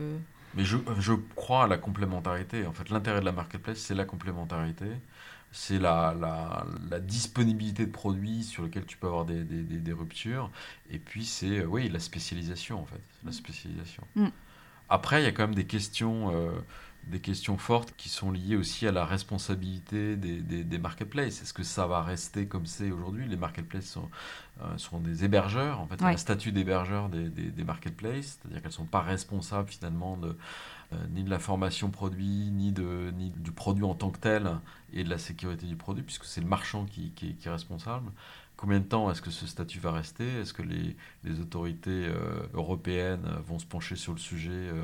Mais 0.57 0.65
je, 0.65 0.79
je, 0.99 1.13
crois 1.35 1.65
à 1.65 1.67
la 1.67 1.79
complémentarité. 1.79 2.67
En 2.67 2.73
fait, 2.73 2.89
l'intérêt 2.91 3.21
de 3.21 3.25
la 3.27 3.33
marketplace, 3.33 3.79
c'est 3.79 3.95
la 3.95 4.05
complémentarité. 4.05 4.87
C'est 5.53 5.79
la, 5.79 6.15
la, 6.19 6.67
la, 6.91 6.99
disponibilité 6.99 7.87
de 7.87 7.93
produits 7.93 8.43
sur 8.43 8.65
lesquels 8.65 8.85
tu 8.85 8.97
peux 8.97 9.07
avoir 9.07 9.25
des, 9.25 9.45
des, 9.45 9.63
des, 9.63 9.93
ruptures. 9.93 10.51
Et 10.91 10.99
puis, 10.99 11.25
c'est 11.25 11.65
oui, 11.65 11.89
la 11.89 12.01
spécialisation, 12.01 12.81
en 12.81 12.87
fait. 12.87 13.01
La 13.25 13.33
spécialisation. 13.33 14.03
Mm. 14.17 14.29
Après, 14.89 15.23
il 15.23 15.25
y 15.25 15.29
a 15.29 15.33
quand 15.33 15.45
même 15.45 15.55
des 15.55 15.67
questions. 15.67 16.35
Euh, 16.35 16.51
des 17.07 17.21
questions 17.21 17.57
fortes 17.57 17.95
qui 17.97 18.09
sont 18.09 18.33
liées 18.33 18.57
aussi 18.57 18.87
à 18.87 18.93
la 18.93 19.05
responsabilité 19.05 20.17
des, 20.17 20.41
des, 20.41 20.79
marketplaces. 20.79 21.41
Est-ce 21.41 21.53
que 21.53 21.63
ça 21.63 21.87
va 21.87 22.03
rester 22.03 22.47
comme 22.47 22.67
c'est 22.67 22.91
aujourd'hui? 22.91 23.29
Les 23.29 23.37
marketplaces 23.37 23.87
sont, 23.87 24.09
euh, 24.61 24.77
sont, 24.77 24.99
des 24.99 25.25
hébergeurs, 25.25 25.81
en 25.81 25.87
fait, 25.87 26.03
un 26.03 26.17
statut 26.17 26.51
d'hébergeur 26.51 27.09
des, 27.09 27.29
des, 27.29 27.65
marketplaces, 27.65 28.39
c'est-à-dire 28.41 28.61
qu'elles 28.61 28.71
ne 28.71 28.77
sont 28.77 28.85
pas 28.87 29.03
responsables 29.03 29.69
finalement 29.69 30.17
de, 30.17 30.37
euh, 30.93 30.97
ni 31.11 31.23
de 31.23 31.31
la 31.31 31.39
formation 31.39 31.91
produit, 31.91 32.51
ni, 32.51 32.73
de, 32.73 33.13
ni 33.17 33.31
du 33.31 33.53
produit 33.53 33.85
en 33.85 33.95
tant 33.95 34.11
que 34.11 34.19
tel 34.19 34.51
et 34.93 35.05
de 35.05 35.09
la 35.09 35.19
sécurité 35.19 35.67
du 35.67 35.77
produit, 35.77 36.03
puisque 36.03 36.25
c'est 36.25 36.41
le 36.41 36.49
marchand 36.49 36.87
qui, 36.87 37.13
qui, 37.13 37.35
qui 37.37 37.47
est 37.47 37.53
responsable. 37.53 38.11
Combien 38.57 38.81
de 38.81 38.85
temps 38.85 39.11
est-ce 39.11 39.21
que 39.21 39.31
ce 39.31 39.47
statut 39.47 39.79
va 39.81 39.93
rester? 39.93 40.27
Est-ce 40.41 40.55
que 40.55 40.63
les, 40.63 40.97
les 41.25 41.41
autorités 41.41 41.91
euh, 42.07 42.47
européennes 42.55 43.29
vont 43.47 43.59
se 43.59 43.67
pencher 43.67 43.97
sur 43.97 44.13
le 44.13 44.19
sujet 44.19 44.51
euh, 44.51 44.83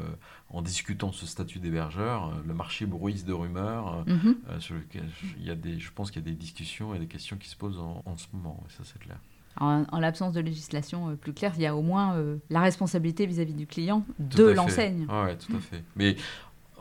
en 0.51 0.61
discutant 0.61 1.11
ce 1.11 1.25
statut 1.25 1.59
d'hébergeur? 1.59 2.27
Euh, 2.29 2.33
Le 2.47 2.53
marché 2.53 2.85
bruise 2.85 3.25
de 3.25 3.33
rumeurs. 3.33 4.05
Mhm. 4.07 4.37
sur 4.61 4.75
lequel 4.75 5.05
il 5.39 5.47
y 5.47 5.51
a 5.51 5.55
des, 5.55 5.79
je 5.79 5.91
pense 5.91 6.11
qu'il 6.11 6.21
y 6.23 6.29
a 6.29 6.31
des 6.31 6.37
discussions 6.37 6.95
et 6.95 6.99
des 6.99 7.07
questions 7.07 7.39
qui 7.39 7.49
se 7.49 7.57
posent 7.57 7.79
en, 7.79 8.03
en 8.05 8.17
ce 8.19 8.27
moment. 8.35 8.63
Et 8.69 8.73
ça, 8.73 8.83
c'est 8.85 8.99
clair. 8.99 9.17
En, 9.59 9.85
l'absence 10.01 10.33
de 10.33 10.41
législation 10.41 11.15
plus 11.17 11.33
claire, 11.33 11.53
il 11.57 11.63
y 11.63 11.67
a 11.67 11.77
au 11.77 11.83
moins 11.83 12.17
la 12.49 12.61
responsabilité 12.61 13.27
vis-à-vis 13.27 13.53
du 13.53 13.67
client 13.67 14.05
de 14.19 14.45
l'enseigne. 14.45 15.07
oui, 15.11 15.37
tout 15.37 15.57
à 15.57 15.61
fait. 15.61 15.85
Mais 15.95 16.17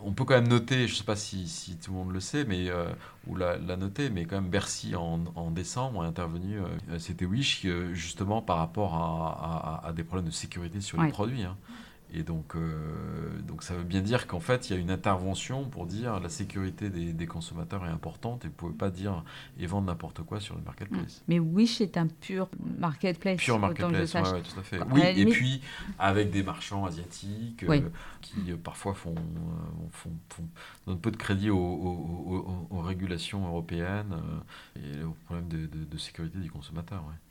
on 0.03 0.13
peut 0.13 0.25
quand 0.25 0.35
même 0.35 0.47
noter, 0.47 0.87
je 0.87 0.93
ne 0.93 0.97
sais 0.97 1.03
pas 1.03 1.15
si, 1.15 1.77
tout 1.83 1.91
le 1.91 1.97
monde 1.97 2.11
le 2.11 2.19
sait, 2.19 2.45
mais 2.45 2.69
euh, 2.69 2.85
ou 3.27 3.35
l'a, 3.35 3.57
noté, 3.57 4.09
mais 4.09 4.25
quand 4.25 4.35
même 4.35 4.49
Bercy 4.49 4.95
en, 4.95 5.51
décembre 5.51 6.03
est 6.03 6.07
intervenu. 6.07 6.59
Euh, 6.59 6.99
c'était 6.99 7.25
Wish 7.25 7.65
euh, 7.65 7.93
justement 7.93 8.41
par 8.41 8.57
rapport 8.57 8.95
à, 8.95 9.91
des 9.93 10.03
problèmes 10.03 10.27
de 10.27 10.33
sécurité 10.33 10.81
sur 10.81 11.01
les 11.01 11.09
produits. 11.09 11.43
Hein. 11.43 11.57
Et 12.13 12.23
donc, 12.23 12.55
euh, 12.55 13.39
donc 13.47 13.63
ça 13.63 13.73
veut 13.73 13.83
bien 13.83 14.01
dire 14.01 14.27
qu'en 14.27 14.41
fait, 14.41 14.69
il 14.69 14.73
y 14.73 14.75
a 14.77 14.79
une 14.79 14.91
intervention 14.91 15.63
pour 15.63 15.85
dire 15.85 16.19
la 16.19 16.27
sécurité 16.27 16.89
des, 16.89 17.25
consommateurs 17.25 17.85
est 17.85 17.89
importante 17.89 18.43
et 18.43 18.47
vous 18.47 18.53
ne 18.53 18.57
pouvez 18.57 18.73
pas 18.73 18.89
dire 18.89 19.23
et 19.57 19.65
vendre 19.65 19.87
n'importe 19.87 20.21
quoi 20.23 20.41
sur 20.41 20.55
le 20.55 20.61
marketplace. 20.61 21.23
Mais 21.29 21.39
Wish 21.39 21.79
est 21.79 21.95
un 21.95 22.07
pur 22.07 22.49
marketplace. 22.77 23.37
Pur 23.37 23.59
marketplace, 23.59 24.13
oui, 24.13 24.41
tout 24.41 24.59
à 24.59 24.63
fait. 24.63 24.79
oui, 24.91 25.01
et 25.15 25.25
puis 25.25 25.61
avec 25.97 26.31
des 26.31 26.43
marchands 26.43 26.85
asiatiques 26.85 27.63
euh, 27.63 27.79
qui 28.21 28.51
euh, 28.51 28.57
parfois 28.61 28.93
font, 28.93 29.15
font, 29.91 30.11
font, 30.29 30.43
donnent 30.87 30.99
peu 30.99 31.11
de 31.11 31.17
crédit 31.17 31.49
aux, 31.49 32.67
régulations 32.81 33.47
européennes 33.47 34.17
et 34.75 35.03
aux 35.03 35.15
problèmes 35.25 35.47
de, 35.47 35.67
de 35.67 35.97
sécurité 35.97 36.39
du 36.39 36.51
consommateur. 36.51 37.03
Ouais. 37.07 37.30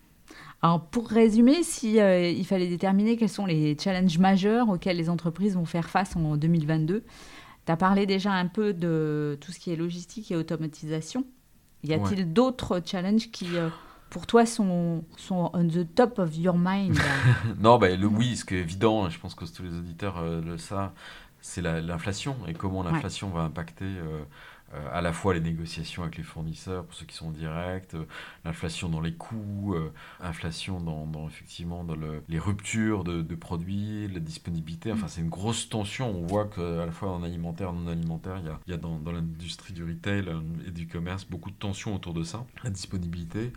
Alors, 0.62 0.84
pour 0.86 1.08
résumer, 1.08 1.62
si 1.62 2.00
euh, 2.00 2.28
il 2.28 2.44
fallait 2.44 2.68
déterminer 2.68 3.16
quels 3.16 3.30
sont 3.30 3.46
les 3.46 3.76
challenges 3.78 4.18
majeurs 4.18 4.68
auxquels 4.68 4.96
les 4.96 5.08
entreprises 5.08 5.54
vont 5.54 5.64
faire 5.64 5.88
face 5.88 6.16
en 6.16 6.36
2022, 6.36 7.02
tu 7.66 7.72
as 7.72 7.76
parlé 7.76 8.04
déjà 8.04 8.32
un 8.32 8.46
peu 8.46 8.74
de 8.74 9.38
tout 9.40 9.52
ce 9.52 9.58
qui 9.58 9.72
est 9.72 9.76
logistique 9.76 10.30
et 10.30 10.36
automatisation. 10.36 11.24
Y 11.82 11.94
a-t-il 11.94 12.30
d'autres 12.30 12.82
challenges 12.84 13.30
qui, 13.30 13.56
euh, 13.56 13.70
pour 14.10 14.26
toi, 14.26 14.44
sont, 14.44 15.02
sont 15.16 15.50
on 15.54 15.66
the 15.66 15.86
top 15.94 16.18
of 16.18 16.36
your 16.36 16.56
mind? 16.58 16.98
Non, 17.58 17.78
bah, 17.78 17.96
le 17.96 18.06
oui, 18.06 18.36
ce 18.36 18.44
qui 18.44 18.56
est 18.56 18.60
évident, 18.60 19.08
je 19.08 19.18
pense 19.18 19.34
que 19.34 19.46
tous 19.46 19.62
les 19.62 19.74
auditeurs 19.74 20.18
euh, 20.18 20.42
le 20.42 20.58
savent, 20.58 20.90
c'est 21.40 21.62
l'inflation 21.62 22.36
et 22.46 22.52
comment 22.52 22.82
l'inflation 22.82 23.30
va 23.30 23.40
impacter 23.40 23.86
à 24.92 25.00
la 25.00 25.12
fois 25.12 25.34
les 25.34 25.40
négociations 25.40 26.02
avec 26.02 26.16
les 26.16 26.22
fournisseurs 26.22 26.84
pour 26.84 26.94
ceux 26.94 27.06
qui 27.06 27.16
sont 27.16 27.30
directs, 27.30 27.94
euh, 27.94 28.04
l'inflation 28.44 28.88
dans 28.88 29.00
les 29.00 29.12
coûts, 29.12 29.74
euh, 29.74 29.92
inflation 30.20 30.80
dans, 30.80 31.26
effectivement 31.26 31.84
dans 31.84 31.96
les 32.28 32.38
ruptures 32.38 33.04
de, 33.04 33.34
produits, 33.34 34.08
la 34.08 34.20
disponibilité. 34.20 34.92
Enfin, 34.92 35.08
c'est 35.08 35.20
une 35.20 35.28
grosse 35.28 35.68
tension. 35.68 36.10
On 36.10 36.26
voit 36.26 36.46
qu'à 36.46 36.86
la 36.86 36.92
fois 36.92 37.10
en 37.10 37.22
alimentaire, 37.22 37.72
non 37.72 37.90
alimentaire, 37.90 38.38
il 38.38 38.46
y 38.46 38.48
a, 38.48 38.60
il 38.66 38.70
y 38.70 38.74
a 38.74 38.76
dans, 38.76 38.98
dans 38.98 39.12
l'industrie 39.12 39.72
du 39.72 39.84
retail 39.84 40.28
et 40.66 40.70
du 40.70 40.86
commerce 40.86 41.24
beaucoup 41.24 41.50
de 41.50 41.56
tensions 41.56 41.94
autour 41.94 42.14
de 42.14 42.22
ça, 42.22 42.44
la 42.64 42.70
disponibilité 42.70 43.52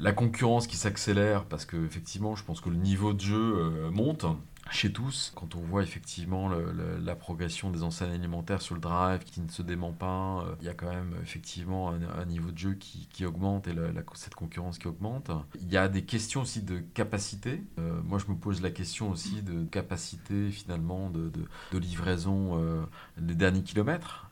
la 0.00 0.12
concurrence 0.12 0.68
qui 0.68 0.76
s'accélère 0.76 1.44
parce 1.44 1.64
que 1.64 1.84
effectivement 1.84 2.36
je 2.36 2.44
pense 2.44 2.60
que 2.60 2.68
le 2.68 2.76
niveau 2.76 3.14
de 3.14 3.20
jeu 3.20 3.90
monte 3.90 4.26
chez 4.70 4.92
tous. 4.92 5.32
Quand 5.34 5.54
on 5.54 5.60
voit 5.60 5.82
effectivement 5.82 6.48
la 6.48 7.16
progression 7.16 7.70
des 7.70 7.82
enseignes 7.82 8.12
alimentaires 8.12 8.62
sur 8.62 8.74
le 8.74 8.80
drive 8.80 9.24
qui 9.24 9.40
ne 9.40 9.48
se 9.48 9.62
dément 9.62 9.92
pas, 9.92 10.44
euh, 10.44 10.54
il 10.60 10.66
y 10.66 10.68
a 10.68 10.74
quand 10.74 10.90
même 10.90 11.14
effectivement 11.22 11.90
un, 11.90 12.24
niveau 12.26 12.50
de 12.50 12.58
jeu 12.58 12.74
qui, 12.74 13.24
augmente 13.24 13.66
et 13.68 13.74
cette 14.14 14.34
concurrence 14.34 14.78
qui 14.78 14.86
augmente. 14.86 15.30
Il 15.60 15.70
y 15.72 15.76
a 15.76 15.88
des 15.88 16.02
questions 16.02 16.42
aussi 16.42 16.62
de 16.62 16.78
capacité. 16.94 17.62
Euh, 17.78 18.00
moi, 18.04 18.18
je 18.18 18.30
me 18.30 18.36
pose 18.36 18.62
la 18.62 18.70
question 18.70 19.10
aussi 19.10 19.42
de 19.42 19.64
capacité 19.64 20.50
finalement 20.50 21.10
de, 21.10 21.30
livraison 21.78 22.58
euh, 22.60 22.84
des 23.16 23.34
derniers 23.34 23.62
kilomètres. 23.62 24.30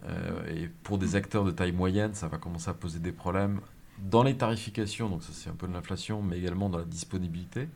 et 0.49 0.69
pour 0.83 0.99
des 0.99 1.17
acteurs 1.17 1.45
de 1.45 1.51
taille 1.51 1.73
moyenne, 1.73 2.15
ça 2.15 2.29
va 2.29 2.39
commencer 2.39 2.71
à 2.71 2.75
poser 2.75 2.99
des 2.99 3.13
problèmes 3.13 3.61
dans 3.99 4.23
les 4.23 4.37
tarifications, 4.37 5.09
donc 5.09 5.23
ça 5.23 5.31
c'est 5.33 5.51
un 5.51 5.55
peu 5.55 5.67
de 5.67 5.73
l'inflation, 5.73 6.23
mais 6.23 6.39
également 6.39 6.69
dans 6.69 6.79
la 6.79 6.85
disponibilité. 6.85 7.69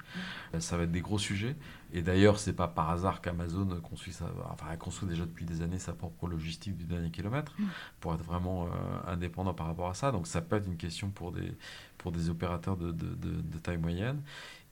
Ça 0.59 0.77
va 0.77 0.83
être 0.83 0.93
des 0.93 1.01
gros 1.01 1.19
sujets. 1.19 1.57
Et 1.93 2.03
d'ailleurs, 2.03 2.39
c'est 2.39 2.53
pas 2.53 2.69
par 2.69 2.91
hasard 2.91 3.21
qu'Amazon 3.21 3.67
construit 3.83 4.15
enfin, 4.51 4.77
construit 4.77 5.09
déjà 5.09 5.25
depuis 5.25 5.45
des 5.45 5.63
années 5.63 5.79
sa 5.79 5.93
propre 5.93 6.29
logistique 6.29 6.77
du 6.77 6.85
dernier 6.85 7.11
kilomètre 7.11 7.55
mm. 7.59 7.65
pour 8.01 8.15
être 8.15 8.23
vraiment 8.23 8.67
euh, 8.67 8.69
indépendant 9.07 9.55
par 9.55 9.67
rapport 9.67 9.89
à 9.89 9.95
ça. 9.95 10.13
Donc, 10.13 10.27
ça 10.27 10.41
peut 10.41 10.57
être 10.57 10.67
une 10.67 10.77
question 10.77 11.11
pour 11.11 11.33
des, 11.33 11.53
pour 11.99 12.13
des 12.13 12.31
opérateurs 12.31 12.77
de, 12.77 12.93
de, 12.93 13.15
de 13.15 13.59
taille 13.59 13.79
moyenne. 13.79 14.23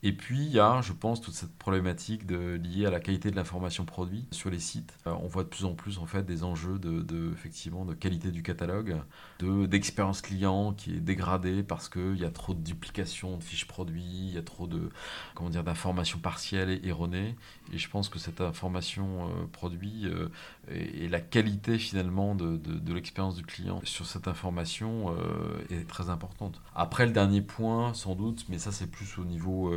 Et 0.01 0.13
puis, 0.13 0.45
il 0.45 0.51
y 0.51 0.59
a, 0.59 0.79
je 0.81 0.93
pense, 0.93 1.19
toute 1.19 1.33
cette 1.33 1.53
problématique 1.57 2.25
de, 2.25 2.55
liée 2.63 2.85
à 2.85 2.89
la 2.89 3.01
qualité 3.01 3.31
de 3.31 3.35
l'information 3.35 3.83
produit 3.83 4.25
sur 4.31 4.49
les 4.49 4.59
sites. 4.59 4.97
Euh, 5.07 5.13
on 5.21 5.27
voit 5.27 5.43
de 5.43 5.49
plus 5.49 5.65
en 5.65 5.73
plus, 5.73 5.97
en 5.97 6.05
fait, 6.05 6.23
des 6.23 6.43
enjeux 6.43 6.79
de, 6.79 7.01
de 7.01 7.31
effectivement, 7.33 7.83
de 7.83 7.93
qualité 7.93 8.31
du 8.31 8.41
catalogue, 8.41 9.01
de, 9.39 9.65
d'expérience 9.65 10.21
client 10.21 10.73
qui 10.73 10.95
est 10.95 10.99
dégradée 10.99 11.63
parce 11.63 11.89
qu'il 11.89 12.17
y 12.17 12.25
a 12.25 12.29
trop 12.29 12.53
de 12.53 12.61
duplication 12.61 13.37
de 13.37 13.43
fiches 13.43 13.67
produits, 13.67 14.03
il 14.03 14.35
y 14.35 14.37
a 14.37 14.41
trop 14.41 14.67
d'informations 14.67 16.19
partielles 16.19 16.69
et 16.69 16.87
erronées. 16.87 17.35
Et 17.73 17.77
je 17.77 17.89
pense 17.89 18.09
que 18.09 18.19
cette 18.19 18.41
information 18.41 19.27
euh, 19.27 19.45
produit 19.51 20.05
euh, 20.05 20.29
et, 20.69 21.07
la 21.07 21.21
qualité, 21.21 21.77
finalement, 21.77 22.35
de, 22.35 22.57
de, 22.57 22.93
l'expérience 22.93 23.35
du 23.35 23.43
client 23.43 23.81
sur 23.83 24.05
cette 24.05 24.27
information 24.27 25.15
est 25.69 25.87
très 25.87 26.09
importante. 26.09 26.61
Après, 26.75 27.05
le 27.05 27.11
dernier 27.11 27.41
point, 27.41 27.93
sans 27.93 28.15
doute, 28.15 28.45
mais 28.49 28.59
ça, 28.59 28.71
c'est 28.71 28.87
plus 28.87 29.17
au 29.17 29.25
niveau 29.25 29.71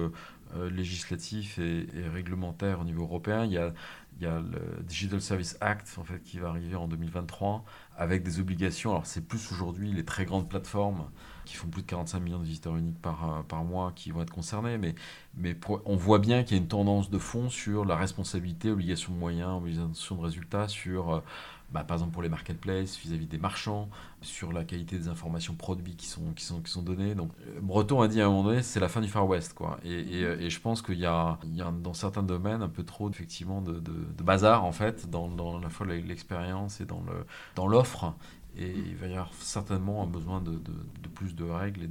euh, 0.55 0.69
législatif 0.69 1.59
et, 1.59 1.87
réglementaire 2.13 2.81
au 2.81 2.85
niveau 2.85 3.05
européen. 3.05 3.47
Il 3.47 3.53
y, 3.53 3.57
a, 3.57 3.73
il 4.17 4.25
y 4.25 4.27
a 4.27 4.41
le 4.41 4.83
Digital 4.83 5.21
Service 5.21 5.57
Act 5.61 5.97
en 5.99 6.05
fait, 6.05 6.23
qui 6.23 6.39
va 6.39 6.49
arriver 6.49 6.77
en 6.77 6.87
2023 6.87 7.65
avec 7.97 8.23
des 8.23 8.41
obligations. 8.41 8.91
Alors 8.91 9.07
c'est 9.07 9.27
plus 9.27 9.53
aujourd'hui 9.53 9.93
les 9.93 10.05
très 10.05 10.25
grandes 10.25 10.49
plateformes 10.49 11.05
qui 11.45 11.57
font 11.57 11.69
plus 11.69 11.83
de 11.83 11.87
45 11.87 12.21
millions 12.21 12.39
de 12.39 12.45
visiteurs 12.45 12.77
uniques 12.77 13.01
par, 13.01 13.25
euh, 13.25 13.43
par 13.43 13.65
mois 13.65 13.93
qui 13.95 14.11
vont 14.11 14.23
être 14.23 14.33
concernés, 14.33 14.79
mais, 14.79 14.95
mais 15.35 15.57
on 15.85 15.97
voit 15.97 16.19
bien 16.19 16.45
qu'il 16.45 16.57
y 16.57 16.61
a 16.61 16.63
une 16.63 16.69
tendance 16.69 17.11
de 17.11 17.19
fond 17.19 17.51
sur 17.51 17.85
la 17.85 17.97
responsabilité, 17.97 18.71
obligation 18.71 19.13
de 19.13 19.19
moyens, 19.19 19.57
obligation 19.57 20.17
de 20.17 20.23
résultats, 20.23 20.69
sur 20.69 21.23
bah, 21.73 21.85
par 21.85 21.97
exemple 21.97 22.13
pour 22.13 22.23
les 22.23 22.29
marketplaces, 22.29 22.99
vis-à-vis 22.99 23.27
des 23.27 23.39
marchands, 23.39 23.89
sur 24.21 24.53
la 24.53 24.65
qualité 24.65 24.99
des 24.99 25.09
informations 25.09 25.55
produits 25.55 25.97
qui 25.97 26.07
sont, 26.07 26.33
qui 26.35 26.45
sont, 26.45 26.61
qui 26.61 26.71
sont 26.71 26.83
données. 26.83 27.15
Donc, 27.15 27.31
Breton 27.61 28.01
a 28.01 28.09
dit 28.09 28.21
à 28.21 28.27
un 28.27 28.29
moment 28.29 28.45
donné, 28.45 28.63
c'est 28.63 28.81
la 28.81 28.89
fin 28.89 29.01
du 29.01 29.09
Far 29.09 29.27
West. 29.27 29.55
Quoi. 29.55 29.79
Et, 29.85 30.21
et, 30.21 30.51
je 30.51 30.61
pense 30.61 30.83
qu'il 30.83 30.99
y 30.99 31.07
a, 31.07 31.39
y 31.47 31.63
a 31.63 31.71
dans 31.71 31.95
certains 31.95 32.23
domaines 32.23 32.63
un 32.63 32.69
peu 32.69 32.85
trop 32.85 33.11
effectivement 33.11 33.61
de, 33.61 33.81
de, 33.81 34.23
bazar 34.23 34.65
en 34.65 34.73
fait, 34.73 35.11
dans, 35.11 35.29
dans 35.29 35.61
l'expérience 35.85 36.81
et 36.81 36.85
dans 36.85 37.03
l'offre. 37.67 38.01
Dans 38.01 38.13
et 38.57 38.71
il 38.71 38.97
va 38.97 39.07
y 39.07 39.13
avoir 39.13 39.33
certainement 39.35 40.03
un 40.03 40.07
besoin 40.07 40.41
de, 40.41 40.61
plus 41.15 41.35
de 41.35 41.45
règles 41.45 41.89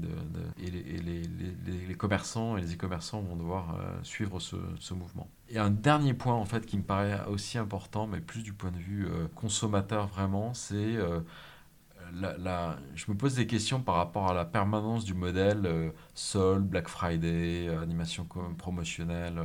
et, 0.61 0.69
les, 0.69 1.95
commerçants 1.95 2.57
et 2.57 2.61
les 2.61 2.73
e-commerçants 2.75 3.21
vont 3.21 3.35
devoir 3.35 3.75
euh, 3.75 3.99
suivre 4.03 4.39
ce, 4.39 4.93
mouvement. 4.93 5.27
Et 5.49 5.57
un 5.57 5.71
dernier 5.71 6.13
point 6.13 6.33
en 6.33 6.45
fait 6.45 6.65
qui 6.65 6.77
me 6.77 6.83
paraît 6.83 7.19
aussi 7.27 7.57
important, 7.57 8.07
mais 8.07 8.19
plus 8.19 8.43
du 8.43 8.53
point 8.53 8.71
de 8.71 8.77
vue 8.77 9.07
euh, 9.07 9.27
consommateur 9.35 10.07
vraiment, 10.07 10.53
c'est 10.53 10.75
euh, 10.75 11.21
la, 12.13 12.77
je 12.95 13.05
me 13.09 13.17
pose 13.17 13.35
des 13.35 13.47
questions 13.47 13.81
par 13.81 13.95
rapport 13.95 14.29
à 14.29 14.33
la 14.33 14.45
permanence 14.45 15.03
du 15.03 15.13
modèle 15.13 15.93
Sol, 16.13 16.61
Black 16.61 16.89
Friday, 16.89 17.69
animation 17.81 18.27
promotionnelle. 18.57 19.39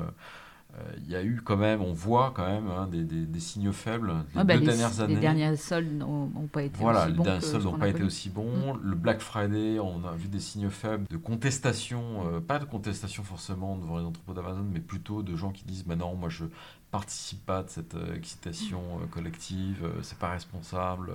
Il 1.04 1.10
y 1.10 1.16
a 1.16 1.22
eu 1.22 1.40
quand 1.44 1.56
même, 1.56 1.82
on 1.82 1.92
voit 1.92 2.32
quand 2.34 2.46
même 2.46 2.68
hein, 2.68 2.88
des, 2.90 3.02
des, 3.04 3.40
signaux 3.40 3.72
faibles. 3.72 4.12
Les 4.34 4.44
bah, 4.44 4.56
deux 4.56 4.66
dernières 4.66 5.00
années. 5.00 5.14
Les 5.14 5.20
dernières 5.20 5.58
soldes 5.58 5.92
n'ont 5.92 6.48
pas 6.50 6.62
été 6.62 6.78
voilà, 6.78 7.04
aussi 7.04 7.12
bons. 7.12 7.18
les 7.18 7.24
dernières 7.24 7.42
soldes 7.42 7.64
n'ont 7.64 7.78
pas 7.78 7.88
été 7.88 8.02
aussi 8.02 8.28
bons. 8.30 8.74
Le 8.82 8.94
Black 8.94 9.20
Friday, 9.20 9.78
on 9.78 10.04
a 10.04 10.12
vu 10.12 10.28
des 10.28 10.40
signaux 10.40 10.70
faibles 10.70 11.06
de 11.08 11.16
contestation, 11.16 12.26
euh, 12.26 12.40
pas 12.40 12.58
de 12.58 12.64
contestation 12.64 13.22
forcément 13.22 13.76
devant 13.76 13.98
les 13.98 14.04
entrepôts 14.04 14.34
d'Amazon, 14.34 14.66
mais 14.70 14.80
plutôt 14.80 15.22
de 15.22 15.36
gens 15.36 15.50
qui 15.50 15.64
disent 15.64 15.86
maintenant, 15.86 16.14
moi 16.14 16.28
je 16.28 16.44
participe 16.90 17.44
pas 17.46 17.62
de 17.62 17.70
cette 17.70 17.94
euh, 17.94 18.14
excitation 18.14 18.80
collective, 19.10 19.88
c'est 20.02 20.18
pas 20.18 20.30
responsable. 20.30 21.12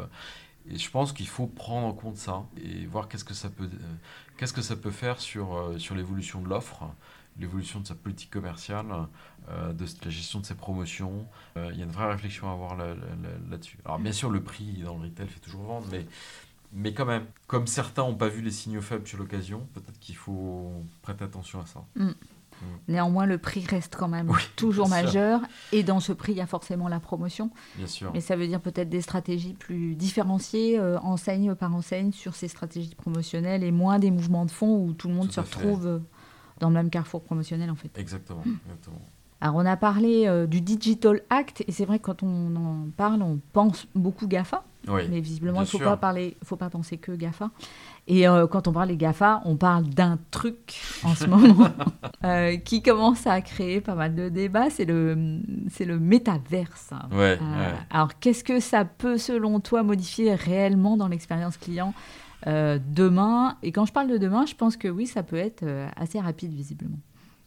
Et 0.70 0.78
je 0.78 0.92
pense 0.92 1.12
qu'il 1.12 1.28
faut 1.28 1.48
prendre 1.48 1.88
en 1.88 1.94
compte 1.94 2.18
ça 2.18 2.44
et 2.64 2.86
voir 2.86 3.08
qu'est-ce 3.08 3.24
que 3.24 3.34
ça 3.34 3.50
peut, 3.50 3.70
qu'est-ce 4.38 4.54
que 4.54 4.62
ça 4.62 4.76
peut 4.76 4.92
faire 4.92 5.20
sur, 5.20 5.74
sur 5.78 5.96
l'évolution 5.96 6.42
de 6.42 6.48
l'offre 6.48 6.86
l'évolution 7.40 7.80
de 7.80 7.88
sa 7.88 7.96
politique 7.96 8.30
commerciale, 8.30 8.86
euh, 9.52 9.74
de 9.74 9.86
la 10.06 10.12
gestion 10.12 10.40
de 10.40 10.46
ses 10.46 10.56
promotions. 10.56 11.28
Euh, 11.58 11.70
il 11.74 11.80
y 11.80 11.82
a 11.82 11.86
une 11.86 11.92
vraie 11.92 12.10
réflexion 12.10 12.50
à 12.50 12.54
avoir 12.54 12.76
là-dessus. 12.76 13.78
Alors 13.86 14.00
bien 14.00 14.12
sûr, 14.12 14.30
le 14.30 14.42
prix 14.42 14.82
dans 14.84 14.98
le 14.98 15.04
retail 15.04 15.28
fait 15.28 15.40
toujours 15.40 15.64
vendre, 15.64 15.88
mais, 15.92 16.06
mais 16.74 16.94
quand 16.94 17.06
même, 17.06 17.26
comme 17.48 17.68
certains 17.68 18.04
n'ont 18.04 18.16
pas 18.16 18.30
vu 18.30 18.42
les 18.42 18.52
signaux 18.52 18.82
faibles 18.82 19.08
sur 19.08 19.18
l'occasion, 19.18 19.68
peut-être 19.74 20.00
qu'il 20.00 20.16
faut 20.16 20.72
prêter 21.02 21.24
attention 21.24 21.60
à 21.60 21.66
ça. 21.66 21.84
Mm. 21.96 22.06
Mm. 22.06 22.14
Néanmoins, 22.88 23.26
le 23.26 23.38
prix 23.40 23.66
reste 23.66 23.96
quand 23.96 24.08
même 24.08 24.32
toujours 24.56 24.88
majeur. 24.88 25.42
Et 25.72 25.84
dans 25.84 26.00
ce 26.00 26.14
prix, 26.14 26.34
il 26.34 26.38
y 26.38 26.42
a 26.42 26.48
forcément 26.48 26.88
la 26.88 27.00
promotion. 27.00 27.50
Bien 27.76 27.88
sûr. 27.88 28.12
Mais 28.14 28.22
ça 28.22 28.36
veut 28.36 28.48
dire 28.48 28.62
peut-être 28.62 28.90
des 28.90 29.02
stratégies 29.02 29.54
plus 29.54 29.96
différenciées, 29.96 30.80
euh, 30.80 31.00
enseigne 31.00 31.56
par 31.56 31.74
enseigne, 31.74 32.12
sur 32.12 32.36
ces 32.36 32.48
stratégies 32.48 32.96
promotionnelles 32.96 33.64
et 33.64 33.72
moins 33.72 34.00
des 34.00 34.12
mouvements 34.12 34.46
de 34.46 34.52
fond 34.52 34.78
où 34.78 34.94
tout 34.94 35.08
le 35.08 35.16
monde 35.16 35.32
se 35.32 35.40
retrouve 35.40 36.02
dans 36.60 36.70
le 36.70 36.76
même 36.76 36.90
carrefour 36.90 37.24
promotionnel 37.24 37.70
en 37.70 37.76
fait. 37.76 37.98
Exactement. 37.98 38.44
Alors 39.42 39.56
on 39.56 39.66
a 39.66 39.76
parlé 39.76 40.28
euh, 40.28 40.46
du 40.46 40.62
Digital 40.62 41.22
Act 41.32 41.64
et 41.68 41.72
c'est 41.72 41.86
vrai 41.86 41.98
que 41.98 42.06
quand 42.06 42.22
on 42.22 42.56
en 42.56 42.90
parle, 42.96 43.24
on 43.24 43.40
pense 43.54 43.88
beaucoup 43.96 44.28
GAFA. 44.28 44.64
mais 45.10 45.20
visiblement, 45.20 45.62
il 45.62 45.64
ne 45.64 45.68
faut 45.68 45.80
pas 45.80 45.98
parler, 45.98 46.38
faut 46.44 46.58
pas 46.58 46.70
penser 46.70 46.98
que 46.98 47.12
GAFA. 47.12 47.50
Et 48.08 48.28
euh, 48.28 48.46
quand 48.46 48.68
on 48.68 48.72
parle 48.72 48.90
des 48.90 48.98
GAFA, 48.98 49.42
on 49.46 49.56
parle 49.56 49.86
d'un 49.86 50.20
truc 50.30 50.80
en 51.04 51.16
ce 51.16 51.26
moment 51.28 51.70
euh, 52.24 52.58
qui 52.58 52.84
commence 52.84 53.26
à 53.26 53.42
créer 53.42 53.82
pas 53.82 53.96
mal 53.96 54.14
de 54.14 54.30
débats, 54.30 54.70
c'est 54.70 54.86
le, 54.86 55.40
c'est 55.72 55.86
le 55.86 56.00
métaverse. 56.00 56.92
Ouais, 57.12 57.40
alors 57.90 58.20
qu'est-ce 58.20 58.44
que 58.44 58.60
ça 58.60 58.86
peut, 58.86 59.18
selon 59.18 59.60
toi, 59.60 59.82
modifier 59.82 60.36
réellement 60.36 60.98
dans 60.98 61.08
l'expérience 61.08 61.58
client 61.58 61.96
demain? 62.46 63.58
Et 63.64 63.72
quand 63.72 63.86
je 63.86 63.94
parle 63.94 64.08
de 64.08 64.18
demain, 64.18 64.46
je 64.46 64.54
pense 64.54 64.78
que 64.78 64.88
oui, 64.88 65.08
ça 65.08 65.24
peut 65.24 65.36
être 65.36 65.64
assez 65.96 66.20
rapide 66.20 66.54
visiblement. 66.54 66.98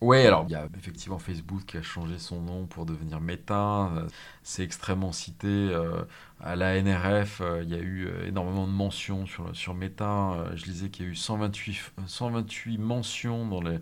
Oui, 0.05 0.19
alors 0.27 0.45
il 0.47 0.53
y 0.53 0.55
a 0.55 0.69
effectivement 0.77 1.19
Facebook 1.19 1.65
qui 1.65 1.79
a 1.79 1.83
changé 1.83 2.19
son 2.19 2.39
nom 2.43 2.67
pour 2.67 2.85
devenir 2.85 3.23
Meta. 3.23 3.87
Euh, 3.97 4.07
c'est 4.43 4.63
extrêmement 4.63 5.13
cité. 5.13 5.47
Euh, 5.49 6.03
à 6.41 6.57
la 6.57 6.81
NRF, 6.83 7.41
euh, 7.41 7.63
il 7.63 7.71
y 7.71 7.75
a 7.75 7.79
eu 7.79 8.09
énormément 8.27 8.67
de 8.67 8.73
mentions 8.73 9.25
sur, 9.27 9.55
sur 9.57 9.75
Meta. 9.75 10.47
je 10.55 10.65
lisais 10.67 10.91
qu'il 10.91 11.07
y 11.07 11.09
a 11.09 11.13
eu 11.13 11.15
128, 11.15 11.93
128 12.07 12.79
mentions 12.79 13.47
dans 13.47 13.61
le, 13.61 13.81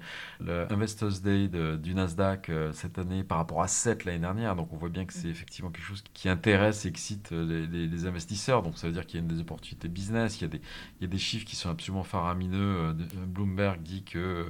Investors 0.71 1.21
Day 1.23 1.49
du 1.49 1.95
Nasdaq 1.95 2.51
cette 2.73 2.99
année 2.99 3.25
par 3.25 3.39
rapport 3.39 3.63
à 3.63 3.69
7 3.69 4.05
l'année 4.05 4.19
dernière. 4.19 4.55
Donc 4.55 4.73
on 4.73 4.77
voit 4.77 4.89
bien 4.89 5.05
que 5.05 5.13
c'est 5.13 5.29
effectivement 5.29 5.71
quelque 5.71 5.87
chose 5.87 6.05
qui 6.15 6.29
intéresse 6.29 6.85
et 6.85 6.89
excite 6.89 7.31
les, 7.31 8.07
investisseurs. 8.07 8.63
Donc 8.63 8.79
ça 8.79 8.87
veut 8.87 8.93
dire 8.93 9.07
qu'il 9.07 9.21
y 9.21 9.25
a 9.25 9.27
des 9.27 9.41
opportunités 9.41 9.89
business. 9.89 10.41
Il 10.41 10.43
y, 10.43 10.45
a 10.45 10.49
des, 10.49 10.61
il 11.01 11.03
y 11.03 11.05
a 11.05 11.09
des 11.09 11.19
chiffres 11.19 11.47
qui 11.47 11.57
sont 11.57 11.71
absolument 11.71 12.05
faramineux. 12.05 12.95
Bloomberg 13.27 13.81
dit 13.83 14.05
que 14.05 14.47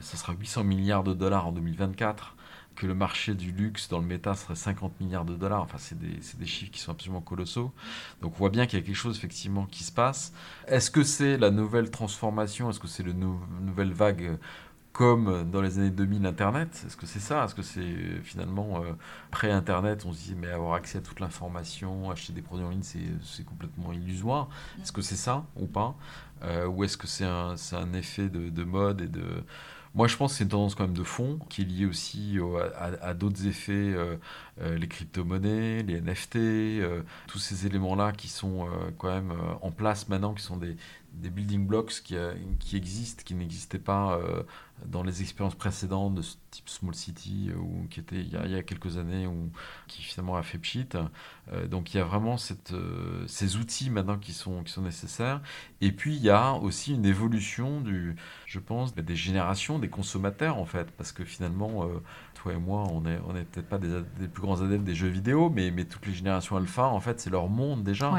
ça 0.00 0.16
sera 0.16 0.32
800 0.32 0.64
milliards 0.64 1.04
de 1.04 1.14
dollars 1.14 1.46
en 1.46 1.52
2024 1.52 2.36
que 2.74 2.86
le 2.86 2.94
marché 2.94 3.34
du 3.34 3.52
luxe 3.52 3.88
dans 3.88 3.98
le 3.98 4.06
méta 4.06 4.34
serait 4.34 4.54
50 4.54 5.00
milliards 5.00 5.24
de 5.24 5.34
dollars. 5.34 5.62
Enfin, 5.62 5.78
c'est 5.78 5.98
des, 5.98 6.18
des, 6.38 6.46
chiffres 6.46 6.72
qui 6.72 6.80
sont 6.80 6.92
absolument 6.92 7.20
colossaux. 7.20 7.72
Donc, 8.20 8.34
on 8.34 8.38
voit 8.38 8.50
bien 8.50 8.66
qu'il 8.66 8.78
y 8.78 8.82
a 8.82 8.84
quelque 8.84 8.94
chose 8.94 9.16
effectivement 9.16 9.66
qui 9.66 9.84
se 9.84 9.92
passe. 9.92 10.32
Est-ce 10.66 10.90
que 10.90 11.02
c'est 11.02 11.36
la 11.36 11.50
nouvelle 11.50 11.90
transformation? 11.90 12.70
Est-ce 12.70 12.80
que 12.80 12.88
c'est 12.88 13.02
la 13.06 13.12
nouvelle 13.12 13.92
vague 13.92 14.38
comme 14.92 15.50
dans 15.50 15.62
les 15.62 15.78
années 15.78 15.90
2000 15.90 16.26
Internet? 16.26 16.84
Est-ce 16.86 16.96
que 16.96 17.06
c'est 17.06 17.20
ça? 17.20 17.44
Est-ce 17.44 17.54
que 17.54 17.62
c'est 17.62 18.20
finalement 18.22 18.82
euh, 18.82 18.92
pré-Internet 19.30 20.04
On 20.06 20.12
se 20.12 20.18
dit 20.18 20.34
mais 20.34 20.50
avoir 20.50 20.74
accès 20.74 20.98
à 20.98 21.00
toute 21.00 21.20
l'information, 21.20 22.10
acheter 22.10 22.32
des 22.32 22.42
produits 22.42 22.66
en 22.66 22.70
ligne, 22.70 22.82
c'est 22.82 23.44
complètement 23.44 23.92
illusoire. 23.92 24.48
Est-ce 24.82 24.92
que 24.92 25.02
c'est 25.02 25.16
ça 25.16 25.44
ou 25.56 25.66
pas? 25.66 25.96
Euh, 26.42 26.66
Ou 26.66 26.84
est-ce 26.84 26.96
que 26.96 27.06
c'est 27.06 27.24
un, 27.24 27.54
un, 27.72 27.92
effet 27.94 28.28
de, 28.28 28.50
de 28.50 28.64
mode 28.64 29.00
et 29.00 29.08
de 29.08 29.44
moi, 29.94 30.08
je 30.08 30.16
pense 30.16 30.32
que 30.32 30.38
c'est 30.38 30.44
une 30.44 30.50
tendance 30.50 30.74
quand 30.74 30.84
même 30.84 30.96
de 30.96 31.02
fond 31.02 31.38
qui 31.50 31.62
est 31.62 31.64
liée 31.64 31.84
aussi 31.84 32.38
à, 32.78 33.12
d'autres 33.12 33.46
effets, 33.46 33.72
euh, 33.72 34.16
euh, 34.62 34.78
les 34.78 34.88
crypto-monnaies, 34.88 35.82
les 35.82 36.00
NFT, 36.00 36.36
euh, 36.36 37.02
tous 37.26 37.38
ces 37.38 37.66
éléments-là 37.66 38.12
qui 38.12 38.28
sont 38.28 38.68
quand 38.96 39.10
même 39.10 39.32
en 39.60 39.70
place 39.70 40.08
maintenant, 40.08 40.32
qui 40.32 40.42
sont 40.42 40.56
des, 40.56 40.76
des 41.14 41.30
building 41.30 41.66
blocks 41.66 42.02
qui, 42.04 42.16
qui 42.58 42.76
existent, 42.76 43.22
qui 43.24 43.34
n'existaient 43.34 43.78
pas 43.78 44.18
dans 44.86 45.02
les 45.02 45.22
expériences 45.22 45.54
précédentes 45.54 46.14
de 46.14 46.22
ce 46.22 46.36
type 46.50 46.68
Small 46.68 46.94
City 46.94 47.50
ou 47.56 47.86
qui 47.88 48.00
était 48.00 48.20
il 48.20 48.30
y, 48.30 48.36
a, 48.36 48.62
quelques 48.62 48.96
années 48.96 49.26
ou 49.26 49.50
qui 49.86 50.02
finalement 50.02 50.36
a 50.36 50.42
fait 50.42 50.58
pchit. 50.58 50.88
donc 51.70 51.94
il 51.94 51.98
y 51.98 52.00
a 52.00 52.04
vraiment 52.04 52.36
ces 52.36 53.56
outils 53.56 53.90
maintenant 53.90 54.18
qui 54.18 54.32
sont, 54.32 54.62
qui 54.62 54.72
sont 54.72 54.82
nécessaires. 54.82 55.40
Et 55.80 55.92
puis 55.92 56.16
il 56.16 56.22
y 56.22 56.30
a 56.30 56.54
aussi 56.54 56.94
une 56.94 57.06
évolution 57.06 57.80
du, 57.80 58.16
je 58.46 58.58
pense, 58.58 58.94
des 58.94 59.16
générations, 59.16 59.78
des 59.78 59.88
consommateurs 59.88 60.58
en 60.58 60.64
fait, 60.64 60.90
parce 60.92 61.12
que 61.12 61.24
finalement, 61.24 61.84
euh, 61.84 62.02
toi 62.34 62.52
et 62.52 62.56
moi, 62.56 62.84
on 62.90 63.02
n'est 63.02 63.18
on 63.26 63.36
est 63.36 63.44
peut-être 63.44 63.68
pas 63.68 63.78
des, 63.78 64.02
plus 64.32 64.42
grands 64.42 64.60
adeptes 64.60 64.84
des 64.84 64.94
jeux 64.94 65.08
vidéo, 65.08 65.50
mais, 65.50 65.70
mais 65.70 65.84
toutes 65.84 66.06
les 66.06 66.14
générations 66.14 66.56
alpha, 66.56 66.86
en 66.86 67.00
fait, 67.00 67.20
c'est 67.20 67.30
leur 67.30 67.48
monde 67.48 67.82
déjà. 67.82 68.12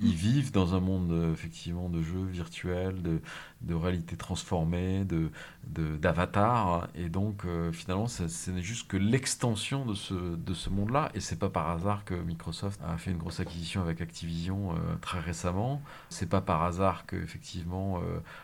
Ils 0.00 0.14
vivent 0.14 0.52
dans 0.52 0.74
un 0.74 0.80
monde 0.80 1.12
euh, 1.12 1.32
effectivement 1.32 1.88
de 1.88 2.02
jeux 2.02 2.24
virtuels, 2.24 3.00
de, 3.02 3.20
de 3.62 3.74
réalité 3.74 4.16
transformée, 4.16 5.04
de 5.04 5.30
d'avatar, 5.66 6.88
et 6.94 7.08
donc 7.08 7.44
euh, 7.46 7.72
finalement, 7.72 8.06
ce 8.06 8.50
n'est 8.50 8.62
juste 8.62 8.86
que 8.86 8.98
l'extension 8.98 9.86
de 9.86 9.94
ce, 9.94 10.36
de 10.36 10.54
ce 10.54 10.68
monde-là, 10.68 11.10
et 11.14 11.20
c'est 11.20 11.38
pas 11.38 11.48
par 11.48 11.70
hasard 11.70 12.04
que 12.04 12.14
Microsoft 12.14 12.80
a 12.86 12.98
fait 12.98 13.12
une 13.12 13.16
grosse 13.16 13.40
acquisition 13.40 13.80
avec 13.80 14.02
Activision 14.02 14.74
très 15.00 15.20
récemment. 15.20 15.80
C'est 16.10 16.28
pas 16.28 16.42
par 16.42 16.62
hasard 16.62 17.06
que 17.06 17.16
effectivement, 17.16 18.00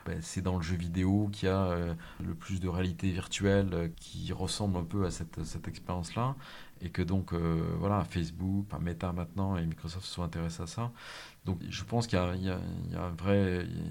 ben, 0.07 0.18
c'est 0.22 0.40
dans 0.40 0.57
le 0.57 0.62
jeu 0.62 0.76
vidéo 0.76 1.28
qui 1.32 1.46
a 1.46 1.70
euh, 1.70 1.94
le 2.24 2.34
plus 2.34 2.61
de 2.61 2.68
réalité 2.68 3.11
virtuelle 3.11 3.70
euh, 3.72 3.88
qui 3.96 4.32
ressemble 4.32 4.78
un 4.78 4.84
peu 4.84 5.05
à 5.05 5.11
cette, 5.11 5.44
cette 5.44 5.68
expérience-là. 5.68 6.36
Et 6.82 6.90
que 6.90 7.02
donc, 7.02 7.32
euh, 7.32 7.74
voilà, 7.78 8.04
Facebook, 8.04 8.66
Meta 8.80 9.12
maintenant 9.12 9.56
et 9.56 9.66
Microsoft 9.66 10.06
se 10.06 10.14
sont 10.14 10.22
intéressés 10.22 10.62
à 10.62 10.66
ça. 10.66 10.92
Donc 11.44 11.58
je 11.68 11.84
pense 11.84 12.06
qu'il 12.06 12.18
y, 12.18 12.22
a 12.22 12.56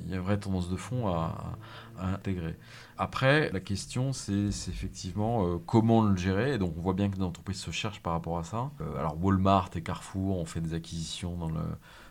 une 0.07 0.19
vraie 0.19 0.39
tendance 0.39 0.69
de 0.69 0.75
fond 0.75 1.07
à, 1.07 1.57
intégrer. 1.97 2.55
Après, 3.01 3.49
la 3.51 3.59
question, 3.59 4.13
c'est 4.13 4.47
effectivement 4.47 5.57
comment 5.59 6.03
le 6.03 6.17
gérer. 6.17 6.57
Donc 6.57 6.73
on 6.77 6.81
voit 6.81 6.93
bien 6.93 7.09
que 7.09 7.17
l'entreprise 7.17 7.59
se 7.59 7.71
cherche 7.71 8.01
par 8.01 8.13
rapport 8.13 8.37
à 8.37 8.43
ça. 8.43 8.71
alors 8.97 9.17
Walmart 9.23 9.69
et 9.75 9.81
Carrefour 9.81 10.37
ont 10.37 10.45
fait 10.45 10.61
des 10.61 10.73
acquisitions 10.73 11.37
dans 11.37 11.49
le, 11.49 11.61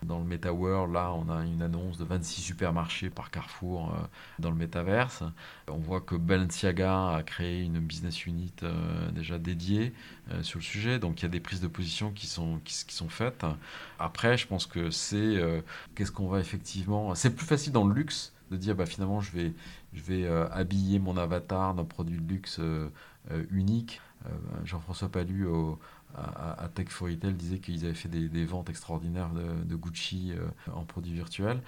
dans 0.03 0.19
le 0.19 0.25
MetaWorld, 0.25 0.93
là, 0.93 1.11
on 1.13 1.29
a 1.29 1.43
une 1.43 1.61
annonce 1.61 1.97
de 1.97 2.05
26 2.05 2.41
supermarchés 2.41 3.09
par 3.09 3.31
Carrefour 3.31 3.93
euh, 3.93 3.97
dans 4.39 4.49
le 4.49 4.55
métaverse. 4.55 5.23
On 5.67 5.77
voit 5.77 6.01
que 6.01 6.15
Balenciaga 6.15 7.15
a 7.15 7.23
créé 7.23 7.61
une 7.61 7.79
business 7.79 8.25
unit 8.25 8.53
euh, 8.63 9.11
déjà 9.11 9.37
dédiée 9.37 9.93
euh, 10.31 10.41
sur 10.41 10.59
le 10.59 10.63
sujet. 10.63 10.99
Donc, 10.99 11.19
il 11.19 11.23
y 11.23 11.25
a 11.25 11.29
des 11.29 11.39
prises 11.39 11.61
de 11.61 11.67
position 11.67 12.11
qui 12.11 12.27
sont, 12.27 12.59
qui, 12.63 12.73
sont 12.73 13.09
faites. 13.09 13.45
Après, 13.99 14.37
je 14.37 14.47
pense 14.47 14.65
que 14.65 14.89
c'est 14.89 15.37
qu'est-ce 15.95 16.11
qu'on 16.11 16.27
va 16.27 16.39
effectivement. 16.39 17.13
C'est 17.15 17.35
plus 17.35 17.45
facile 17.45 17.73
dans 17.73 17.85
le 17.85 17.93
luxe 17.93 18.33
de 18.51 18.57
dire 18.57 18.75
bah, 18.75 18.85
finalement, 18.85 19.21
je 19.21 19.31
vais, 19.31 19.53
je 19.93 20.01
vais 20.01 20.27
habiller 20.27 20.99
mon 20.99 21.17
avatar 21.17 21.73
d'un 21.73 21.85
produit 21.85 22.17
de 22.17 22.27
luxe 22.27 22.59
unique. 23.51 24.01
Jean-François 24.65 25.09
Palu 25.09 25.47
à, 26.15 26.69
Tech 26.73 26.89
for 26.89 27.07
Retail 27.07 27.33
disait 27.33 27.59
qu'ils 27.59 27.85
avaient 27.85 27.93
fait 27.93 28.09
des, 28.09 28.45
ventes 28.45 28.69
extraordinaires 28.69 29.29
de, 29.29 29.75
Gucci 29.75 30.33
en 30.73 30.83
produits 30.83 31.13
virtuels 31.13 31.61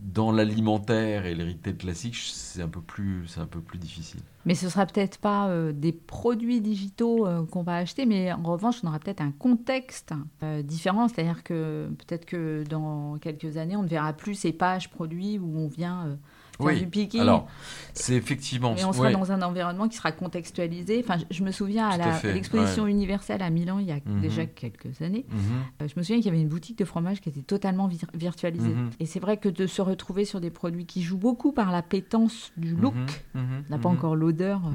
dans 0.00 0.32
l'alimentaire 0.32 1.26
et 1.26 1.34
les 1.34 1.44
retail 1.44 1.76
classiques, 1.76 2.16
c'est 2.16 2.62
un 2.62 2.68
peu 2.68 2.80
plus, 2.80 3.38
un 3.38 3.46
peu 3.46 3.60
plus 3.60 3.78
difficile. 3.78 4.20
Mais 4.46 4.54
ce 4.54 4.68
sera 4.68 4.86
peut-être 4.86 5.18
pas 5.18 5.48
euh, 5.48 5.72
des 5.72 5.92
produits 5.92 6.60
digitaux 6.60 7.26
euh, 7.26 7.44
qu'on 7.44 7.62
va 7.62 7.76
acheter, 7.76 8.06
mais 8.06 8.32
en 8.32 8.42
revanche, 8.42 8.76
on 8.82 8.88
aura 8.88 8.98
peut-être 8.98 9.20
un 9.20 9.32
contexte 9.32 10.14
euh, 10.42 10.62
différent. 10.62 11.08
C'est-à-dire 11.08 11.42
que 11.42 11.88
peut-être 11.98 12.24
que 12.24 12.64
dans 12.68 13.18
quelques 13.18 13.56
années, 13.56 13.76
on 13.76 13.82
ne 13.82 13.88
verra 13.88 14.12
plus 14.12 14.34
ces 14.34 14.52
pages 14.52 14.90
produits 14.90 15.38
où 15.38 15.58
on 15.58 15.68
vient 15.68 16.18
oui. 16.60 17.08
Alors, 17.18 17.46
c'est 17.94 18.14
effectivement. 18.14 18.74
Et 18.76 18.84
on 18.84 18.92
sera 18.92 19.10
dans 19.10 19.30
un 19.32 19.42
environnement 19.42 19.88
qui 19.88 19.96
sera 19.96 20.12
contextualisé. 20.12 21.00
Enfin, 21.04 21.16
je, 21.30 21.42
me 21.42 21.50
souviens 21.50 21.88
à 21.88 22.20
l'exposition 22.24 22.86
universelle 22.86 23.42
à 23.42 23.50
Milan 23.50 23.78
il 23.78 23.86
y 23.86 23.92
a 23.92 23.98
mhm. 24.04 24.20
déjà 24.20 24.46
quelques 24.46 25.00
années. 25.02 25.24
Mhm. 25.28 25.38
Euh, 25.82 25.88
je 25.88 25.94
me 25.96 26.02
souviens 26.02 26.16
qu'il 26.16 26.26
y 26.26 26.30
avait 26.30 26.40
une 26.40 26.48
boutique 26.48 26.78
de 26.78 26.84
fromage 26.84 27.20
qui 27.20 27.28
était 27.28 27.42
totalement 27.42 27.88
virtualisée. 28.14 28.70
Mhm. 28.70 28.90
Et 29.00 29.06
c'est 29.06 29.20
vrai 29.20 29.36
que 29.36 29.48
de 29.48 29.66
se 29.66 29.82
retrouver 29.82 30.24
sur 30.24 30.40
des 30.40 30.50
produits 30.50 30.86
qui 30.86 31.02
jouent 31.02 31.18
beaucoup 31.18 31.52
par 31.52 31.70
la 31.70 31.82
pétence 31.82 32.52
du 32.56 32.74
look, 32.74 32.94
on 33.34 33.40
n'a 33.70 33.78
pas 33.78 33.88
encore 33.88 34.16
l'odeur 34.16 34.62
euh, 34.66 34.72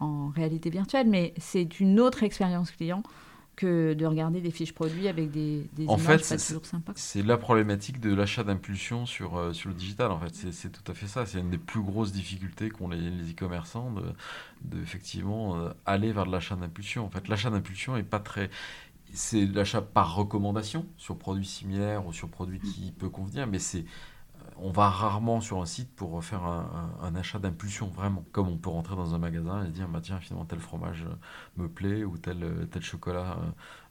en 0.00 0.28
réalité 0.28 0.70
virtuelle, 0.70 1.08
mais 1.08 1.34
c'est 1.38 1.80
une 1.80 2.00
autre 2.00 2.22
expérience 2.22 2.70
client 2.70 3.02
que 3.56 3.94
de 3.94 4.06
regarder 4.06 4.40
des 4.40 4.50
fiches 4.50 4.74
produits 4.74 5.08
avec 5.08 5.30
des, 5.30 5.68
des 5.72 5.88
en 5.88 5.96
images 5.96 6.22
fait, 6.22 6.36
pas 6.36 6.42
toujours 6.42 6.66
sympas. 6.66 6.92
C'est 6.94 7.22
la 7.22 7.38
problématique 7.38 8.00
de 8.00 8.14
l'achat 8.14 8.44
d'impulsion 8.44 9.06
sur, 9.06 9.36
euh, 9.36 9.52
sur 9.52 9.70
le 9.70 9.74
digital. 9.74 10.10
En 10.10 10.20
fait, 10.20 10.34
c'est 10.52 10.70
tout 10.70 10.92
à 10.92 10.94
fait 10.94 11.06
ça. 11.06 11.24
C'est 11.24 11.40
une 11.40 11.50
des 11.50 11.58
plus 11.58 11.80
grosses 11.80 12.12
difficultés 12.12 12.68
qu'ont 12.68 12.88
les 12.88 12.98
e-commerçants 13.32 13.90
de, 13.92 14.02
de, 14.62 14.82
effectivement 14.82 15.56
euh, 15.56 15.70
aller 15.86 16.12
vers 16.12 16.26
de 16.26 16.32
l'achat 16.32 16.54
d'impulsion. 16.54 17.06
En 17.06 17.10
fait, 17.10 17.28
l'achat 17.28 17.50
d'impulsion 17.50 17.96
est 17.96 18.02
pas 18.02 18.20
très 18.20 18.50
c'est 19.12 19.46
l'achat 19.46 19.80
par 19.80 20.14
recommandation 20.14 20.84
sur 20.96 21.16
produits 21.16 21.46
similaires 21.46 22.06
ou 22.06 22.12
sur 22.12 22.28
produits 22.28 22.60
qui 22.60 22.92
peut 22.92 23.08
convenir, 23.08 23.46
mais 23.46 23.58
c'est 23.58 23.84
on 24.58 24.70
va 24.70 24.88
rarement 24.88 25.40
sur 25.40 25.60
un 25.60 25.66
site 25.66 25.94
pour 25.94 26.22
faire 26.24 26.44
un, 26.44 27.14
achat 27.14 27.38
d'impulsion, 27.38 27.88
vraiment. 27.88 28.24
Comme 28.32 28.48
on 28.48 28.56
peut 28.56 28.70
rentrer 28.70 28.96
dans 28.96 29.14
un 29.14 29.18
magasin 29.18 29.64
et 29.64 29.68
dire, 29.68 29.88
bah, 29.88 30.00
tiens, 30.02 30.20
finalement, 30.20 30.44
tel 30.44 30.60
fromage 30.60 31.04
me 31.56 31.68
plaît 31.68 32.04
ou 32.04 32.18
tel, 32.18 32.68
tel 32.70 32.82
chocolat 32.82 33.38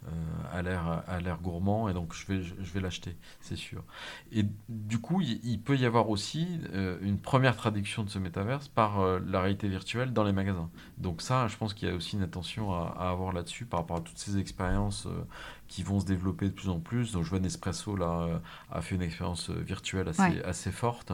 euh, 0.08 0.12
a 0.52 0.62
l'air 0.62 1.04
a 1.08 1.20
l'air 1.20 1.40
gourmand 1.42 1.90
et 1.90 1.94
donc 1.94 2.14
je 2.14 2.28
vais 2.28 2.44
je 2.44 2.72
vais 2.74 2.80
l'acheter 2.80 3.16
c'est 3.42 3.56
sûr 3.56 3.84
et 4.32 4.46
du 4.70 5.00
coup 5.00 5.22
il, 5.22 5.60
peut 5.60 5.76
y 5.76 5.86
avoir 5.86 6.10
aussi 6.10 6.48
euh, 6.74 7.00
une 7.02 7.18
première 7.18 7.56
traduction 7.56 8.04
de 8.04 8.10
ce 8.10 8.20
métaverse 8.20 8.68
par 8.68 9.00
euh, 9.00 9.20
la 9.26 9.42
réalité 9.42 9.68
virtuelle 9.68 10.14
dans 10.14 10.24
les 10.24 10.32
magasins 10.32 10.70
donc 11.00 11.24
ça 11.24 11.48
je 11.48 11.58
pense 11.58 11.74
qu'il 11.74 11.90
y 11.90 11.92
a 11.92 11.96
aussi 11.96 12.18
une 12.18 12.22
attention 12.22 12.72
à, 12.72 13.10
avoir 13.10 13.34
là-dessus 13.34 13.66
par 13.66 13.80
rapport 13.80 13.98
à 13.98 14.02
toutes 14.02 14.20
ces 14.20 14.38
expériences 14.38 15.08
qui 15.68 15.84
vont 15.84 16.00
se 16.00 16.06
développer 16.06 16.48
de 16.48 16.54
plus 16.54 16.70
en 16.70 16.80
plus. 16.80 17.14
Donc 17.14 17.24
je 17.24 17.30
vois 17.30 17.40
Nespresso 17.40 17.96
là 17.96 18.42
a 18.72 18.82
fait 18.82 18.96
une 18.96 19.02
expérience 19.02 19.50
virtuelle 19.50 20.08
assez 20.10 20.42
assez 20.44 20.72
forte. 20.72 21.12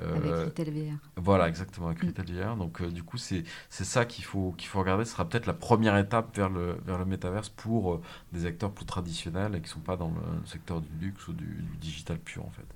Avec 0.00 0.24
Retail 0.24 0.70
VR 0.70 0.98
voilà 1.16 1.48
exactement 1.48 1.86
avec 1.88 2.02
mm. 2.02 2.06
Retail 2.08 2.32
VR 2.32 2.56
donc 2.56 2.82
du 2.82 3.02
coup 3.02 3.16
c'est 3.16 3.44
c'est 3.70 3.84
ça 3.84 4.04
qu'il 4.04 4.24
faut 4.24 4.52
qu'il 4.56 4.68
faut 4.68 4.80
regarder. 4.80 5.04
Ce 5.04 5.12
sera 5.12 5.28
peut-être 5.28 5.46
la 5.46 5.54
première 5.54 5.96
étape 5.96 6.36
vers 6.36 6.50
le 6.50 6.76
vers 6.84 6.98
le 6.98 7.04
métaverse 7.04 7.48
pour 7.48 8.00
des 8.32 8.46
acteurs 8.46 8.72
plus 8.72 8.86
traditionnels 8.86 9.54
et 9.54 9.60
qui 9.60 9.68
ne 9.68 9.74
sont 9.74 9.80
pas 9.80 9.96
dans 9.96 10.08
le 10.10 10.46
secteur 10.46 10.80
du 10.80 10.88
luxe 11.00 11.28
ou 11.28 11.32
du, 11.32 11.64
digital 11.80 12.18
pur 12.18 12.44
en 12.44 12.50
fait. 12.50 12.66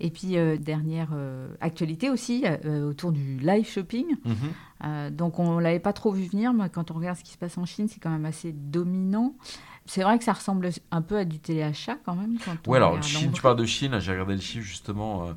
Et 0.00 0.10
puis, 0.10 0.36
euh, 0.36 0.56
dernière 0.56 1.10
euh, 1.12 1.48
actualité 1.60 2.10
aussi, 2.10 2.44
euh, 2.46 2.88
autour 2.88 3.12
du 3.12 3.38
live 3.38 3.66
shopping. 3.66 4.16
Mhm. 4.24 5.10
donc, 5.10 5.38
on 5.38 5.56
ne 5.56 5.62
l'avait 5.62 5.78
pas 5.78 5.92
trop 5.92 6.12
vu 6.12 6.24
venir. 6.24 6.52
mais 6.52 6.68
quand 6.70 6.90
on 6.90 6.94
regarde 6.94 7.18
ce 7.18 7.24
qui 7.24 7.32
se 7.32 7.38
passe 7.38 7.58
en 7.58 7.66
Chine, 7.66 7.88
c'est 7.88 8.00
quand 8.00 8.10
même 8.10 8.24
assez 8.24 8.52
dominant. 8.52 9.34
C'est 9.86 10.02
vrai 10.02 10.18
que 10.18 10.24
ça 10.24 10.34
ressemble 10.34 10.70
un 10.92 11.02
peu 11.02 11.16
à 11.16 11.24
du 11.24 11.40
téléachat 11.40 11.96
quand 12.04 12.14
même. 12.14 12.38
Oui, 12.68 12.76
alors 12.76 13.02
Chine, 13.02 13.32
tu 13.32 13.42
parles 13.42 13.56
de 13.56 13.64
Chine, 13.64 13.98
j'ai 13.98 14.12
regardé 14.12 14.34
le 14.34 14.40
chiffre 14.40 14.64
justement 14.64 15.24
euh, 15.26 15.32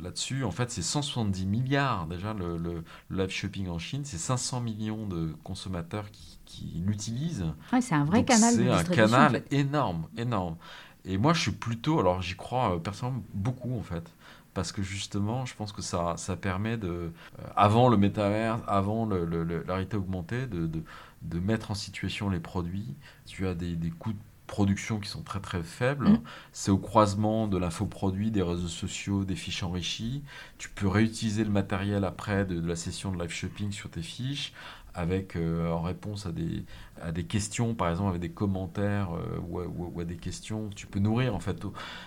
là-dessus. 0.00 0.42
En 0.42 0.50
fait, 0.50 0.70
c'est 0.70 0.80
170 0.80 1.44
milliards 1.44 2.06
déjà 2.06 2.32
le, 2.32 2.82
live 3.10 3.28
shopping 3.28 3.68
en 3.68 3.78
Chine. 3.78 4.02
C'est 4.04 4.16
500 4.16 4.60
millions 4.60 5.06
de 5.06 5.34
consommateurs 5.44 6.06
qui, 6.10 6.82
l'utilisent. 6.84 7.44
c'est 7.80 7.94
un 7.94 8.04
vrai 8.04 8.24
canal 8.24 8.54
C'est 8.54 8.70
un 8.70 8.84
canal 8.84 9.42
énorme, 9.50 10.06
énorme. 10.16 10.56
Et 11.04 11.18
moi, 11.18 11.32
je 11.32 11.40
suis 11.40 11.52
plutôt, 11.52 11.98
alors 12.00 12.22
j'y 12.22 12.36
crois 12.36 12.74
euh, 12.74 12.78
personnellement 12.78 13.22
beaucoup 13.34 13.76
en 13.76 13.82
fait 13.82 14.12
parce 14.54 14.72
que 14.72 14.82
justement, 14.82 15.46
je 15.46 15.54
pense 15.54 15.72
que 15.72 15.82
ça, 15.82 16.14
ça 16.16 16.36
permet 16.36 16.76
de, 16.76 16.88
euh, 16.88 17.10
avant 17.56 17.88
le 17.88 17.96
métavers, 17.96 18.60
avant 18.66 19.06
le, 19.06 19.24
la 19.44 19.74
réalité 19.74 19.96
augmentée, 19.96 20.46
de, 20.46 20.66
de, 20.66 20.82
de, 21.22 21.38
mettre 21.38 21.70
en 21.70 21.74
situation 21.74 22.28
les 22.30 22.40
produits. 22.40 22.94
Tu 23.26 23.46
as 23.46 23.54
des, 23.54 23.76
des 23.76 23.90
coûts 23.90 24.12
de 24.12 24.18
production 24.46 24.98
qui 24.98 25.08
sont 25.08 25.22
très 25.22 25.40
très 25.40 25.62
faibles. 25.62 26.08
Mm. 26.08 26.20
C'est 26.52 26.72
au 26.72 26.78
croisement 26.78 27.46
de 27.46 27.56
l'infoproduit, 27.56 28.32
des 28.32 28.42
réseaux 28.42 28.68
sociaux, 28.68 29.24
des 29.24 29.36
fiches 29.36 29.62
enrichies. 29.62 30.24
Tu 30.58 30.68
peux 30.68 30.88
réutiliser 30.88 31.44
le 31.44 31.50
matériel 31.50 32.04
après 32.04 32.44
de, 32.44 32.60
de 32.60 32.66
la 32.66 32.76
session 32.76 33.12
de 33.12 33.22
live 33.22 33.30
shopping 33.30 33.70
sur 33.70 33.88
tes 33.90 34.02
fiches 34.02 34.52
avec 34.94 35.36
euh, 35.36 35.70
en 35.70 35.82
réponse 35.82 36.26
à 36.26 36.32
des, 36.32 36.64
à 37.00 37.12
des 37.12 37.24
questions, 37.24 37.74
par 37.74 37.90
exemple 37.90 38.10
avec 38.10 38.20
des 38.20 38.30
commentaires 38.30 39.10
euh, 39.14 39.66
ou, 39.68 40.00
à, 40.00 40.04
des 40.04 40.16
questions 40.16 40.70
tu 40.74 40.86
peux 40.86 40.98
nourrir 40.98 41.34
en 41.34 41.40
fait. 41.40 41.56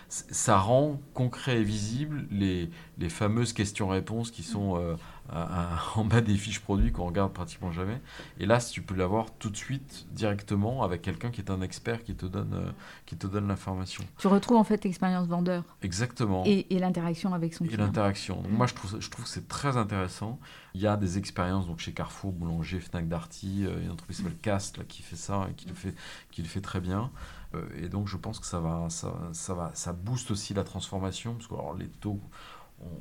Ça 0.09 0.57
rend 0.57 0.99
concret 1.13 1.59
et 1.59 1.63
visible 1.63 2.25
les, 2.31 2.69
les 2.97 3.09
fameuses 3.09 3.53
questions-réponses 3.53 4.31
qui 4.31 4.43
sont 4.43 4.97
euh, 5.32 5.45
en 5.95 6.05
bas 6.05 6.21
des 6.21 6.36
fiches 6.36 6.59
produits 6.59 6.91
qu'on 6.91 7.05
regarde 7.05 7.32
pratiquement 7.32 7.71
jamais. 7.71 8.01
Et 8.39 8.45
là, 8.45 8.59
si 8.59 8.74
tu 8.74 8.82
peux 8.82 8.95
l'avoir 8.95 9.32
tout 9.39 9.49
de 9.49 9.55
suite 9.55 10.05
directement 10.11 10.84
avec 10.84 11.01
quelqu'un 11.01 11.32
qui 11.32 11.41
est 11.41 11.49
un 11.49 11.61
expert 11.61 12.03
qui 12.03 12.15
te 12.15 12.26
donne, 12.26 12.74
qui 13.05 13.15
te 13.15 13.28
donne 13.28 13.47
l'information. 13.47 14.03
Tu 14.17 14.28
retrouves 14.28 14.57
en 14.57 14.63
fait 14.63 14.84
l'expérience 14.84 15.28
vendeur. 15.28 15.63
Exactement. 15.82 16.43
Et, 16.45 16.74
et 16.74 16.80
l'interaction 16.80 17.34
avec 17.34 17.53
son 17.53 17.65
client. 17.65 17.80
Et 17.80 17.82
l'interaction. 17.82 18.43
Moi, 18.49 18.67
je 18.67 18.74
trouve, 18.74 18.99
je 18.99 19.09
trouve 19.09 19.26
que 19.26 19.32
c'est 19.32 19.47
très 19.47 19.78
intéressant. 19.78 20.39
Il 20.74 20.82
y 20.82 20.88
a 20.88 20.97
des 20.97 21.17
expériences 21.17 21.67
donc 21.67 21.80
chez 21.80 21.93
Carrefour, 21.93 22.32
Boulanger, 22.32 22.80
Fnac 22.80 23.07
Darty, 23.07 23.65
euh, 23.65 23.82
une 23.84 23.91
entreprise 23.91 24.17
qui 24.17 24.24
s'appelle 24.24 24.39
Cast 24.39 24.78
là, 24.78 24.84
qui 24.88 25.03
fait 25.03 25.15
ça 25.15 25.47
et 25.49 25.53
qui 25.53 25.67
le 25.67 25.76
fait, 25.76 25.93
qui 26.32 26.41
le 26.41 26.47
fait 26.47 26.61
très 26.61 26.82
bien. 26.82 27.11
Euh, 27.55 27.61
et 27.78 27.89
donc 27.89 28.07
je 28.07 28.17
pense 28.17 28.39
que 28.39 28.45
ça 28.45 28.59
va, 28.59 28.88
ça, 28.89 29.13
ça 29.32 29.53
va, 29.53 29.71
ça 29.76 29.93
booste 29.93 30.32
aussi 30.32 30.53
la 30.53 30.63
transformation 30.63 31.36
parce 31.36 31.47
que 31.47 31.53
alors, 31.53 31.76
les 31.76 31.88
taux, 31.88 32.19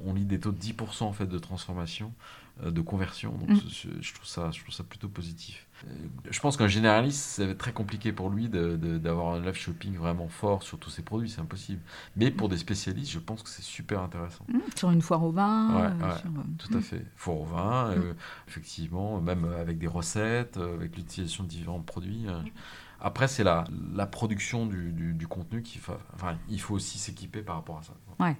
on, 0.05 0.14
lit 0.14 0.24
des 0.24 0.41
taux 0.41 0.53
de 0.53 0.59
10% 0.59 1.05
en 1.05 1.12
fait 1.12 1.26
de 1.26 1.39
transformation, 1.39 2.12
euh, 2.62 2.70
de 2.70 2.80
conversion. 2.80 3.33
Donc 3.33 3.51
mm. 3.51 3.61
je, 4.01 4.14
trouve 4.14 4.26
ça, 4.26 4.51
je 4.51 4.61
trouve 4.61 4.74
ça 4.74 4.85
plutôt 4.85 5.09
positif. 5.09 5.66
Je 6.30 6.41
pense 6.41 6.57
qu'un 6.57 6.68
généraliste, 6.68 7.20
ça 7.20 7.45
va 7.45 7.53
être 7.53 7.59
très 7.59 7.72
compliqué 7.72 8.12
pour 8.12 8.30
lui 8.30 8.49
d'avoir 8.49 9.35
un 9.35 9.41
live 9.41 9.55
shopping 9.55 9.97
vraiment 9.97 10.28
fort 10.28 10.62
sur 10.62 10.78
tous 10.78 10.91
ses 10.91 11.03
produits, 11.03 11.30
c'est 11.30 11.41
impossible. 11.41 11.80
Mais 12.16 12.30
pour 12.30 12.49
des 12.49 12.57
spécialistes, 12.57 13.11
je 13.11 13.18
pense 13.18 13.43
que 13.43 13.49
c'est 13.49 13.62
super 13.62 14.01
intéressant. 14.01 14.45
Mmh, 14.49 14.59
sur 14.76 14.91
une 14.91 15.03
foire 15.03 15.22
au 15.24 15.33
vin. 15.33 15.74
Ouais, 15.74 16.07
euh, 16.07 16.12
euh, 16.26 16.43
tout 16.59 16.72
à 16.74 16.78
mmh. 16.78 16.83
fait. 16.83 17.05
Foire 17.16 17.37
au 17.39 17.45
vin, 17.45 17.91
euh, 17.91 18.14
effectivement, 18.49 19.20
même 19.20 19.45
avec 19.45 19.78
des 19.78 19.87
recettes, 19.87 20.57
avec 20.57 20.97
l'utilisation 20.97 21.45
de 21.45 21.49
différents 21.49 21.80
produits. 21.80 22.26
Après, 23.01 23.26
c'est 23.26 23.43
la, 23.43 23.64
la 23.95 24.07
production 24.07 24.66
du, 24.66 24.93
du, 24.93 25.26
contenu 25.26 25.62
qui. 25.62 25.80
Enfin, 26.14 26.37
il 26.49 26.61
faut 26.61 26.74
aussi 26.74 26.99
s'équiper 26.99 27.43
par 27.43 27.57
rapport 27.57 27.78
à 27.78 27.83
ça. 27.83 27.95
Ouais. 28.20 28.37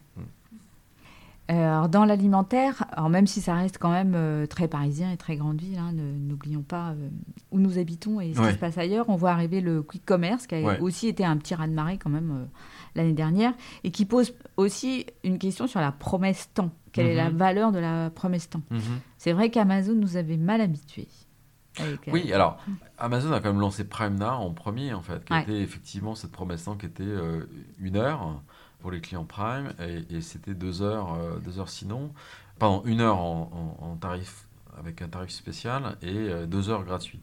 Euh, 1.51 1.55
alors 1.55 1.88
dans 1.88 2.05
l'alimentaire, 2.05 2.84
même 3.11 3.26
si 3.26 3.40
ça 3.40 3.55
reste 3.55 3.78
quand 3.78 3.90
même 3.90 4.12
euh, 4.14 4.47
très 4.47 4.68
parisien 4.68 5.11
et 5.11 5.16
très 5.16 5.36
grande 5.36 5.61
ville, 5.61 5.76
hein, 5.76 5.93
n'oublions 5.93 6.62
pas 6.62 6.90
euh, 6.90 7.09
où 7.51 7.59
nous 7.59 7.78
habitons 7.78 8.20
et 8.20 8.32
ce 8.32 8.40
qui 8.40 8.53
se 8.53 8.59
passe 8.59 8.78
ailleurs, 8.78 9.09
on 9.09 9.16
voit 9.16 9.32
arriver 9.32 9.61
le 9.61 9.82
quick 9.82 10.05
commerce 10.05 10.47
qui 10.47 10.55
a 10.55 10.80
aussi 10.80 11.09
été 11.09 11.24
un 11.24 11.36
petit 11.36 11.55
raz-de-marée 11.55 11.99
quand 11.99 12.11
même 12.11 12.49
l'année 12.95 13.12
dernière 13.12 13.55
et 13.82 13.90
qui 13.90 14.05
pose 14.05 14.34
aussi 14.57 15.07
une 15.24 15.38
question 15.38 15.66
sur 15.66 15.80
la 15.80 15.90
promesse 15.90 16.49
temps. 16.55 16.70
Quelle 16.93 17.07
est 17.07 17.16
la 17.16 17.30
mhm. 17.30 17.36
valeur 17.36 17.72
de 17.72 17.78
la 17.80 18.11
promesse 18.11 18.49
temps? 18.49 18.62
Mhm. 18.70 18.80
C'est 19.18 19.32
vrai 19.32 19.51
qu'Amazon 19.51 19.95
nous 19.95 20.16
avait 20.16 20.36
mal 20.36 20.61
habitués. 20.61 21.09
oui, 22.07 22.32
alors 22.32 22.59
Amazon 22.99 23.32
a 23.32 23.40
quand 23.40 23.51
même 23.51 23.61
lancé 23.61 23.82
Prime 23.82 24.16
Now 24.16 24.26
en 24.26 24.53
premier 24.53 24.95
en 24.95 25.03
fait, 25.03 25.24
qui 25.24 25.34
était 25.34 25.61
effectivement 25.61 26.14
cette 26.14 26.30
promesse 26.30 26.64
temps 26.64 26.76
qui 26.76 26.86
était 26.86 27.16
une 27.78 27.97
heure 27.97 28.43
pour 28.83 28.91
les 28.91 29.01
clients 29.01 29.24
Prime 29.24 29.72
et, 29.78 30.20
c'était 30.20 30.55
deux 30.55 30.83
heures, 30.83 31.14
euh, 31.14 31.39
deux 31.39 31.59
heures 31.59 31.70
sinon, 31.70 32.12
pardon, 32.59 32.83
une 32.85 33.01
heure 33.01 33.18
en, 33.18 33.97
tarif 34.01 34.47
avec 34.78 35.03
un 35.03 35.09
tarif 35.09 35.30
spécial 35.30 35.97
et 36.03 36.09
euh, 36.09 36.47
deux 36.47 36.68
heures 36.68 36.85
gratuits. 36.85 37.20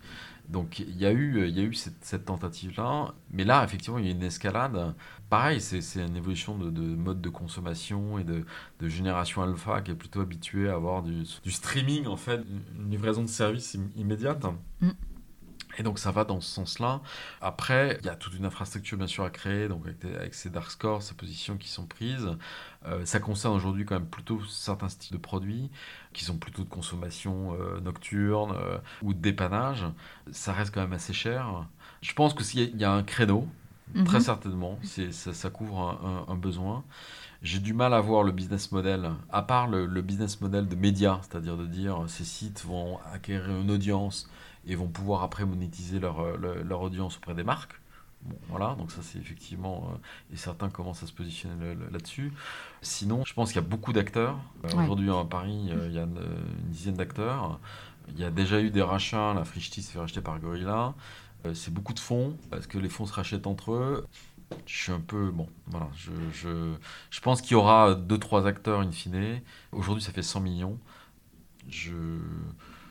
Donc 0.48 0.80
il 0.80 0.98
y 0.98 1.06
a 1.06 1.12
eu, 1.12 1.48
il 1.48 1.56
y 1.56 1.60
a 1.60 1.64
eu 1.64 1.74
cette, 1.74 2.26
tentative-là, 2.26 3.14
mais 3.32 3.44
là 3.44 3.64
effectivement 3.64 4.00
il 4.00 4.06
y 4.06 4.08
a 4.08 4.12
une 4.12 4.24
escalade. 4.24 4.96
Pareil, 5.30 5.62
c'est 5.62 5.80
une 5.96 6.16
évolution 6.16 6.58
de, 6.58 6.82
mode 6.82 7.22
de 7.22 7.30
consommation 7.30 8.18
et 8.18 8.24
de, 8.24 8.44
génération 8.82 9.44
alpha 9.44 9.82
qui 9.82 9.92
est 9.92 9.96
plutôt 9.96 10.22
habituée 10.22 10.70
à 10.70 10.74
avoir 10.74 11.04
du, 11.04 11.26
streaming 11.52 12.08
en 12.08 12.18
fait, 12.18 12.42
une 12.76 12.90
livraison 12.90 13.22
de 13.22 13.28
services 13.30 13.78
immédiate. 13.96 14.44
Mm. 14.82 14.90
Et 15.80 15.84
donc 15.84 15.98
ça 15.98 16.12
va 16.12 16.26
dans 16.26 16.42
ce 16.42 16.50
sens-là. 16.52 17.02
Après, 17.42 17.98
il 18.02 18.06
y 18.06 18.10
a 18.10 18.16
toute 18.16 18.36
une 18.36 18.46
infrastructure 18.46 18.98
bien 18.98 19.08
sûr 19.08 19.24
à 19.24 19.30
créer, 19.30 19.70
donc 19.70 19.86
avec, 19.88 20.34
ces 20.34 20.50
dark 20.50 20.70
scores, 20.70 21.02
ces 21.02 21.16
positions 21.16 21.56
qui 21.58 21.70
sont 21.70 21.86
prises. 21.86 22.30
Euh, 22.86 23.06
ça 23.06 23.20
concerne 23.22 23.56
aujourd'hui 23.56 23.86
quand 23.86 23.96
même 23.96 24.06
plutôt 24.06 24.44
certains 24.44 24.90
styles 24.90 25.16
de 25.16 25.22
produits 25.22 25.72
qui 26.12 26.26
sont 26.26 26.38
plutôt 26.38 26.64
de 26.64 26.70
consommation 26.70 27.54
euh, 27.54 27.80
nocturne 27.80 28.54
euh, 28.58 28.78
ou 29.02 29.14
de 29.14 29.20
dépannage. 29.20 29.86
Ça 30.32 30.52
reste 30.52 30.74
quand 30.74 30.82
même 30.82 30.94
assez 30.94 31.14
cher. 31.14 31.66
Je 32.02 32.14
pense 32.14 32.34
que 32.34 32.44
s'il 32.44 32.76
y, 32.78 32.84
a 32.84 32.92
un 32.92 33.04
créneau, 33.04 33.48
mhm. 33.96 34.04
très 34.04 34.20
certainement, 34.20 34.78
ça, 34.84 35.34
ça, 35.34 35.50
couvre 35.50 36.26
un, 36.28 36.36
besoin. 36.36 36.84
J'ai 37.42 37.60
du 37.60 37.74
mal 37.74 37.94
à 37.94 38.02
voir 38.02 38.24
le 38.24 38.34
business 38.34 38.74
model, 38.74 39.12
à 39.32 39.42
part 39.44 39.68
le, 39.68 39.86
le 39.86 40.02
business 40.02 40.42
model 40.42 40.68
de 40.68 40.76
médias, 40.76 41.20
c'est-à-dire 41.22 41.56
de 41.56 41.66
dire 41.66 42.04
ces 42.08 42.26
sites 42.26 42.66
vont 42.66 43.00
acquérir 43.14 43.62
une 43.62 43.72
audience 43.72 44.30
et 44.70 44.76
vont 44.76 44.88
pouvoir 44.88 45.24
après 45.24 45.46
monétiser 45.46 46.00
leur, 46.00 46.22
euh, 46.22 46.64
leur, 46.64 46.82
audience 46.82 47.18
auprès 47.18 47.34
des 47.34 47.44
marques. 47.44 47.82
Bon, 48.22 48.36
voilà, 48.50 48.76
donc 48.76 48.92
ça 48.92 49.02
c'est 49.02 49.18
effectivement, 49.18 49.92
euh, 49.92 50.34
et 50.34 50.38
certains 50.38 50.70
commencent 50.70 51.02
à 51.02 51.08
se 51.08 51.14
positionner 51.14 51.76
là-dessus. 51.92 52.32
Sinon, 52.82 53.24
je 53.26 53.34
pense 53.34 53.50
qu'il 53.52 53.62
y 53.62 53.66
a 53.66 53.68
beaucoup 53.68 53.94
d'acteurs. 53.94 54.38
Euh, 54.66 54.84
aujourd'hui 54.84 55.10
à 55.10 55.26
Paris, 55.26 55.58
il 55.88 55.94
y 55.94 56.00
a 56.00 56.04
une, 56.04 56.20
dizaine 56.66 56.96
d'acteurs. 56.96 57.60
Il 58.10 58.20
y 58.20 58.24
a 58.24 58.30
déjà 58.30 58.62
eu 58.62 58.70
des 58.70 58.82
rachats, 58.82 59.34
la 59.34 59.44
Frichti 59.44 59.82
s'est 59.82 59.94
fait 59.94 60.00
racheter 60.00 60.22
par 60.22 60.40
Gorilla. 60.40 60.94
c'est 61.54 61.74
beaucoup 61.74 61.94
de 61.94 62.00
fonds, 62.00 62.38
parce 62.52 62.68
que 62.68 62.78
les 62.78 62.90
fonds 62.90 63.06
se 63.06 63.14
rachètent 63.14 63.48
entre 63.48 63.74
eux. 63.74 64.06
Je 64.66 64.76
suis 64.76 64.92
un 64.92 65.00
peu. 65.00 65.30
Bon, 65.32 65.48
voilà. 65.68 65.90
Je, 65.96 66.12
je, 66.34 66.74
je 67.12 67.20
pense 67.22 67.42
qu'il 67.42 67.52
y 67.52 67.56
aura 67.56 67.94
2-3 67.94 68.48
acteurs 68.48 68.82
in 68.82 68.92
fine. 68.92 69.42
Aujourd'hui, 69.72 70.04
ça 70.04 70.12
fait 70.12 70.24
100 70.24 70.42
millions. 70.42 70.80
Je, 71.70 71.94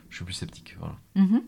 je 0.08 0.16
suis 0.16 0.24
plus 0.24 0.34
sceptique. 0.34 0.76
Voilà. 0.78 0.94
Mm-hmm. 1.16 1.42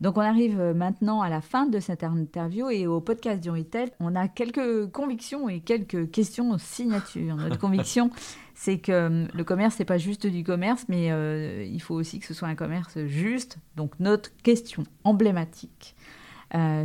Donc 0.00 0.16
on 0.16 0.20
arrive 0.20 0.60
euh, 0.60 0.74
maintenant 0.74 1.22
à 1.22 1.28
la 1.28 1.40
fin 1.40 1.66
de 1.66 1.80
cette 1.80 2.04
interview 2.04 2.70
et 2.70 2.86
au 2.86 3.00
podcast 3.00 3.42
du 3.42 3.50
Retail, 3.50 3.90
on 3.98 4.14
a 4.14 4.28
quelques 4.28 4.86
convictions 4.92 5.48
et 5.48 5.60
quelques 5.60 6.10
questions 6.10 6.56
signature. 6.58 7.34
Notre 7.34 7.58
conviction, 7.60 8.10
c'est 8.54 8.78
que 8.78 8.92
euh, 8.92 9.26
le 9.34 9.44
commerce, 9.44 9.78
n'est 9.78 9.84
pas 9.84 9.98
juste 9.98 10.26
du 10.26 10.44
commerce, 10.44 10.84
mais 10.88 11.10
euh, 11.10 11.64
il 11.64 11.82
faut 11.82 11.96
aussi 11.96 12.20
que 12.20 12.26
ce 12.26 12.34
soit 12.34 12.46
un 12.46 12.54
commerce 12.54 13.04
juste. 13.06 13.58
Donc 13.74 13.98
notre 13.98 14.30
question 14.42 14.84
emblématique, 15.04 15.96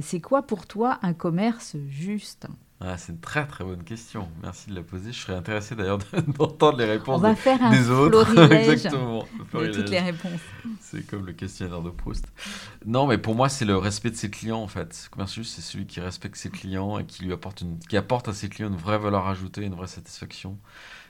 c'est 0.01 0.20
quoi 0.20 0.41
pour 0.41 0.66
toi 0.68 0.99
un 1.03 1.14
commerce 1.14 1.78
juste? 1.88 2.47
Ah, 2.86 2.98
c'est 2.98 3.14
une 3.14 3.20
très 3.20 3.48
très 3.48 3.64
bonne 3.64 3.84
question. 3.84 4.28
Merci 4.42 4.70
de 4.70 4.76
la 4.76 4.84
poser. 4.84 5.14
Je 5.14 5.20
serais 5.20 5.36
intéressé 5.36 5.74
d'ailleurs 5.74 6.00
d'entendre 6.38 6.78
les 6.78 6.86
réponses 6.86 7.18
On 7.18 7.22
va 7.22 7.36
faire 7.36 7.64
un 7.64 7.72
des 7.72 7.90
autres. 7.90 8.38
Exactement. 8.52 9.26
De 9.54 9.72
toutes 9.72 9.90
les 9.90 10.02
réponses. 10.02 10.42
C'est 10.82 11.08
comme 11.08 11.26
le 11.26 11.32
questionnaire 11.32 11.82
de 11.82 11.92
Proust. 11.92 12.26
Non, 12.86 13.08
mais 13.08 13.18
pour 13.18 13.36
moi, 13.36 13.48
c'est 13.48 13.64
le 13.64 13.78
respect 13.78 14.10
de 14.10 14.18
ses 14.18 14.30
clients 14.30 14.62
en 14.62 14.68
fait. 14.68 15.08
Commercius, 15.12 15.50
c'est 15.50 15.62
celui 15.62 15.86
qui 15.86 16.02
respecte 16.02 16.36
ses 16.36 16.50
clients 16.50 17.00
et 17.00 17.06
qui 17.06 17.24
lui 17.24 17.32
apporte 17.32 17.62
une, 17.62 17.80
qui 17.80 17.96
apporte 17.96 18.28
à 18.28 18.34
ses 18.34 18.50
clients 18.50 18.68
une 18.68 18.76
vraie 18.76 19.00
valeur 19.00 19.28
ajoutée, 19.28 19.64
une 19.64 19.76
vraie 19.76 19.88
satisfaction. 19.88 20.58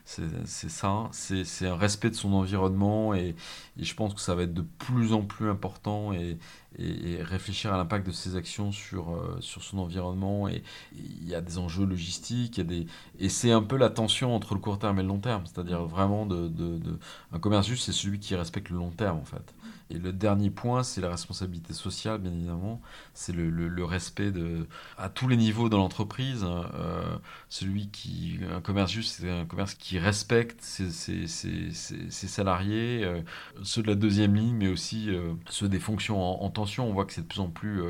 C'est 0.06 0.70
ça, 0.70 1.10
c'est 1.14 1.68
un 1.68 1.78
respect 1.78 2.10
de 2.10 2.16
son 2.16 2.34
environnement 2.34 3.14
et, 3.14 3.36
je 3.78 3.94
pense 3.94 4.14
que 4.14 4.20
ça 4.20 4.36
va 4.36 4.44
être 4.44 4.54
de 4.54 4.62
plus 4.62 5.14
en 5.14 5.22
plus 5.22 5.50
important 5.50 6.12
et, 6.14 6.38
et, 6.78 7.24
réfléchir 7.24 7.74
à 7.74 7.78
l'impact 7.78 8.06
de 8.08 8.12
ses 8.12 8.36
actions 8.36 8.72
sur, 8.72 9.12
euh, 9.12 9.38
sur 9.40 9.64
son 9.64 9.80
environnement. 9.80 10.50
Et 10.50 10.62
il 10.96 11.28
y 11.28 11.36
a 11.36 11.42
des 11.42 11.58
enjeux 11.58 11.86
logistiques, 11.86 12.60
des, 12.60 12.86
et 13.20 13.30
c'est 13.30 13.52
un 13.52 13.64
peu 13.64 13.78
la 13.78 13.90
tension 13.90 14.36
entre 14.36 14.54
le 14.56 14.60
court 14.60 14.78
terme 14.78 15.00
et 15.00 15.04
le 15.04 15.08
long 15.08 15.20
terme, 15.20 15.46
c'est-à-dire 15.46 15.84
vraiment 15.86 16.26
de, 16.26 16.48
de, 16.50 17.00
un 17.32 17.40
commerce 17.40 17.68
juste, 17.68 17.86
c'est 17.86 17.94
celui 17.94 18.20
qui 18.20 18.36
respecte 18.36 18.70
le 18.70 18.78
long 18.78 18.92
terme 18.92 19.18
en 19.20 19.26
fait. 19.26 19.54
Et 19.94 20.00
le 20.00 20.12
dernier 20.12 20.50
point, 20.50 20.82
c'est 20.84 21.02
la 21.02 21.10
responsabilité 21.10 21.74
sociale, 21.74 22.20
bien 22.20 22.32
évidemment. 22.32 22.82
C'est 23.14 23.34
le, 23.34 23.50
le, 23.50 23.86
respect 23.86 24.32
de, 24.32 24.68
à 24.98 25.10
tous 25.10 25.28
les 25.28 25.38
niveaux 25.38 25.70
de 25.70 25.76
l'entreprise. 25.76 26.44
Euh, 26.44 27.18
celui 27.50 27.90
qui, 27.90 28.40
un 28.52 28.62
commerce 28.62 28.92
juste, 28.92 29.20
c'est 29.22 29.30
un 29.30 29.46
commerce 29.46 29.76
qui 29.76 30.00
respecte 30.00 30.62
ses, 30.62 30.90
ses, 30.90 31.28
ses, 31.28 31.72
ses 31.72 32.28
salariés, 32.28 33.04
euh, 33.04 33.22
ceux 33.62 33.84
de 33.84 33.88
la 33.88 33.96
deuxième 33.96 34.36
ligne, 34.36 34.56
mais 34.56 34.68
aussi 34.68 35.10
euh, 35.10 35.34
ceux 35.50 35.70
des 35.70 35.80
fonctions 35.80 36.44
en, 36.44 36.50
tension. 36.50 36.90
On 36.90 36.94
voit 36.94 37.06
que 37.06 37.14
c'est 37.14 37.22
de 37.22 37.28
plus 37.28 37.42
en 37.42 37.50
plus, 37.50 37.82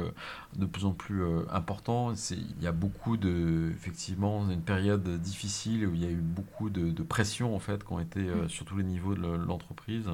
de 0.56 0.66
plus 0.66 0.86
en 0.86 0.92
plus 0.92 1.24
important. 1.50 2.14
Il 2.32 2.64
y 2.64 2.68
a 2.68 2.72
beaucoup 2.72 3.18
de, 3.18 3.72
effectivement, 3.76 4.50
une 4.50 4.62
période 4.62 5.04
difficile 5.22 5.88
où 5.88 5.94
il 5.94 6.04
y 6.04 6.06
a 6.06 6.10
eu 6.10 6.22
beaucoup 6.22 6.70
de, 6.70 6.92
de 6.92 7.04
pression 7.04 7.56
en 7.56 7.60
fait, 7.60 7.84
qui 7.84 7.92
ont 7.92 8.00
été 8.00 8.22
mmh. 8.22 8.50
sur 8.50 8.66
tous 8.66 8.78
les 8.78 8.84
niveaux 8.84 9.16
de 9.16 9.22
l'entreprise. 9.22 10.10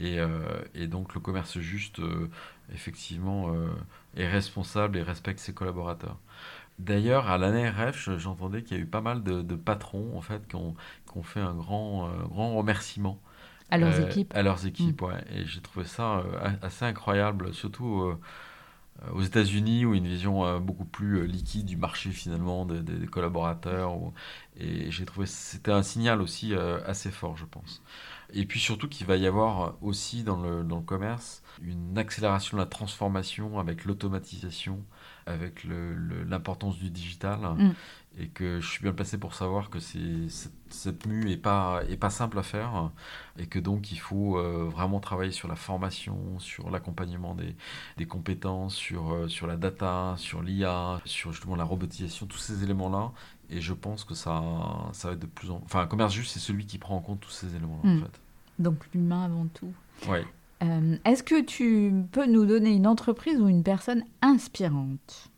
Euh, 0.00 0.62
et, 0.74 0.86
donc 0.86 1.14
le 1.14 1.20
commerce 1.20 1.58
juste, 1.58 2.00
euh, 2.00 2.28
effectivement, 2.72 3.52
euh, 3.54 3.68
est 4.16 4.28
responsable 4.28 4.96
et 4.96 5.02
respecte 5.02 5.38
ses 5.40 5.54
collaborateurs. 5.54 6.18
D'ailleurs, 6.78 7.28
à 7.30 7.38
l'ANRF, 7.38 8.10
j'entendais 8.18 8.62
qu'il 8.62 8.76
y 8.76 8.80
a 8.80 8.82
eu 8.82 8.86
pas 8.86 9.00
mal 9.00 9.22
de, 9.22 9.54
patrons 9.54 10.16
en 10.16 10.20
fait 10.20 10.46
qui 10.48 10.56
ont, 10.56 10.74
fait 11.22 11.40
un 11.40 11.54
grand, 11.54 12.10
grand 12.24 12.56
remerciement 12.56 13.20
à 13.70 13.78
leurs 13.78 14.00
équipes. 14.00 14.32
À 14.34 14.42
leurs 14.42 14.66
équipes, 14.66 15.00
mm. 15.00 15.04
ouais. 15.04 15.24
Et 15.32 15.46
j'ai 15.46 15.60
trouvé 15.60 15.86
ça 15.86 16.24
assez 16.62 16.84
incroyable, 16.84 17.54
surtout 17.54 18.16
aux 19.12 19.22
États-Unis 19.22 19.86
où 19.86 19.94
il 19.94 19.98
y 19.98 20.02
a 20.02 20.04
une 20.04 20.12
vision 20.12 20.58
beaucoup 20.58 20.84
plus 20.84 21.28
liquide 21.28 21.66
du 21.66 21.76
marché 21.76 22.10
finalement 22.10 22.66
des, 22.66 23.06
collaborateurs. 23.06 23.92
et 24.58 24.90
j'ai 24.90 25.04
trouvé 25.04 25.26
c'était 25.26 25.70
un 25.70 25.84
signal 25.84 26.20
aussi 26.20 26.54
assez 26.84 27.12
fort, 27.12 27.36
je 27.36 27.44
pense. 27.44 27.82
Et 28.36 28.46
puis 28.46 28.58
surtout 28.58 28.88
qu'il 28.88 29.06
va 29.06 29.16
y 29.16 29.26
avoir 29.26 29.74
aussi 29.80 30.24
dans 30.24 30.40
le, 30.40 30.64
dans 30.64 30.78
le 30.78 30.82
commerce 30.82 31.42
une 31.62 31.96
accélération 31.96 32.56
de 32.56 32.62
la 32.62 32.66
transformation 32.66 33.60
avec 33.60 33.84
l'automatisation, 33.84 34.82
avec 35.26 35.64
l'importance 35.64 36.76
du 36.78 36.90
digital. 36.90 37.38
Mm. 37.40 37.74
Et 38.16 38.28
que 38.28 38.60
je 38.60 38.68
suis 38.68 38.82
bien 38.82 38.92
placé 38.92 39.18
pour 39.18 39.34
savoir 39.34 39.70
que 39.70 39.80
cette, 39.80 40.52
cette 40.68 41.06
mue 41.06 41.24
n'est 41.24 41.36
pas, 41.36 41.82
est 41.88 41.96
pas 41.96 42.10
simple 42.10 42.38
à 42.38 42.44
faire. 42.44 42.90
Et 43.38 43.46
que 43.46 43.58
donc 43.58 43.90
il 43.90 43.98
faut 43.98 44.38
euh, 44.38 44.68
vraiment 44.68 45.00
travailler 45.00 45.32
sur 45.32 45.48
la 45.48 45.56
formation, 45.56 46.38
sur 46.38 46.70
l'accompagnement 46.70 47.34
des, 47.34 47.56
des, 47.96 48.06
compétences, 48.06 48.74
sur, 48.74 49.12
euh, 49.12 49.28
sur 49.28 49.48
la 49.48 49.56
data, 49.56 50.14
sur 50.16 50.42
l'IA, 50.42 51.00
sur 51.04 51.32
justement 51.32 51.56
la 51.56 51.64
robotisation, 51.64 52.26
tous 52.26 52.38
ces 52.38 52.62
éléments-là. 52.62 53.10
Et 53.50 53.60
je 53.60 53.74
pense 53.74 54.04
que 54.04 54.14
ça, 54.14 54.42
ça 54.92 55.08
va 55.08 55.14
être 55.14 55.20
de 55.20 55.26
plus 55.26 55.50
en... 55.50 55.60
Enfin, 55.64 55.80
un 55.80 55.86
commerce 55.86 56.14
juste, 56.14 56.32
c'est 56.32 56.40
celui 56.40 56.66
qui 56.66 56.78
prend 56.78 56.96
en 56.96 57.00
compte 57.00 57.20
tous 57.20 57.30
ces 57.30 57.54
éléments-là, 57.56 57.90
en 57.90 57.94
mm. 57.94 58.02
fait. 58.02 58.20
Donc 58.58 58.76
l'humain 58.92 59.24
avant 59.24 59.46
tout. 59.46 59.72
Oui. 60.08 60.18
Euh, 60.62 60.96
est-ce 61.04 61.22
que 61.22 61.42
tu 61.42 61.92
peux 62.12 62.26
nous 62.26 62.46
donner 62.46 62.70
une 62.70 62.86
entreprise 62.86 63.40
ou 63.40 63.48
une 63.48 63.62
personne 63.62 64.04
inspirante? 64.22 65.30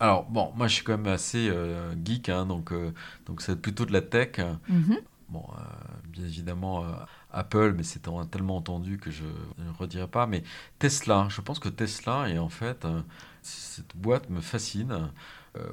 Alors, 0.00 0.24
bon, 0.24 0.52
moi 0.56 0.66
je 0.66 0.74
suis 0.74 0.84
quand 0.84 0.98
même 0.98 1.12
assez 1.12 1.48
euh, 1.48 1.94
geek, 2.04 2.28
hein, 2.28 2.46
donc 2.46 2.72
euh, 2.72 2.92
donc 3.26 3.40
c'est 3.40 3.60
plutôt 3.60 3.84
de 3.84 3.92
la 3.92 4.00
tech. 4.00 4.40
Mhm. 4.68 4.98
Bon, 5.28 5.46
bien 6.08 6.24
évidemment, 6.24 6.84
Apple, 7.30 7.72
mais 7.74 7.82
c'est 7.82 8.02
tellement 8.30 8.56
entendu 8.56 8.98
que 8.98 9.10
je 9.10 9.24
ne 9.24 9.70
redirai 9.78 10.06
pas. 10.06 10.26
Mais 10.26 10.42
Tesla, 10.78 11.26
je 11.30 11.40
pense 11.40 11.58
que 11.58 11.70
Tesla, 11.70 12.28
et 12.28 12.38
en 12.38 12.50
fait, 12.50 12.86
cette 13.40 13.96
boîte 13.96 14.28
me 14.28 14.42
fascine. 14.42 15.10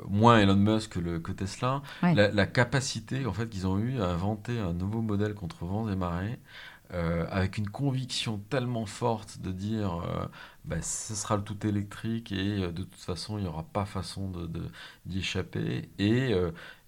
Moins 0.10 0.40
Elon 0.40 0.56
Musk 0.56 0.94
que, 0.94 1.00
le, 1.00 1.20
que 1.20 1.32
Tesla, 1.32 1.82
la, 2.02 2.30
la, 2.30 2.46
capacité 2.46 3.26
en 3.26 3.34
fait 3.34 3.48
qu'ils 3.50 3.66
ont 3.66 3.78
eu 3.78 4.02
à 4.02 4.08
inventer 4.08 4.60
un 4.60 4.74
nouveau 4.74 5.02
modèle 5.02 5.34
contre 5.34 5.66
vents 5.66 5.90
et 5.90 5.96
marées, 5.96 6.40
euh, 6.92 7.28
avec 7.30 7.60
une 7.60 7.70
conviction 7.70 8.40
tellement 8.50 8.88
forte 8.88 9.42
de 9.42 9.52
dire 9.52 10.02
euh, 10.04 10.26
bah, 10.66 10.82
ce 10.82 11.14
sera 11.14 11.38
le 11.38 11.44
tout 11.44 11.68
électrique 11.68 12.32
et 12.32 12.64
euh, 12.64 12.72
de 12.72 12.82
toute 12.82 12.96
façon 12.96 13.38
il 13.38 13.42
n'y 13.44 13.48
aura 13.48 13.62
pas 13.62 13.86
façon 13.86 14.32
d'y 14.32 14.48
de, 14.48 15.20
échapper. 15.20 15.92
Et, 16.00 16.34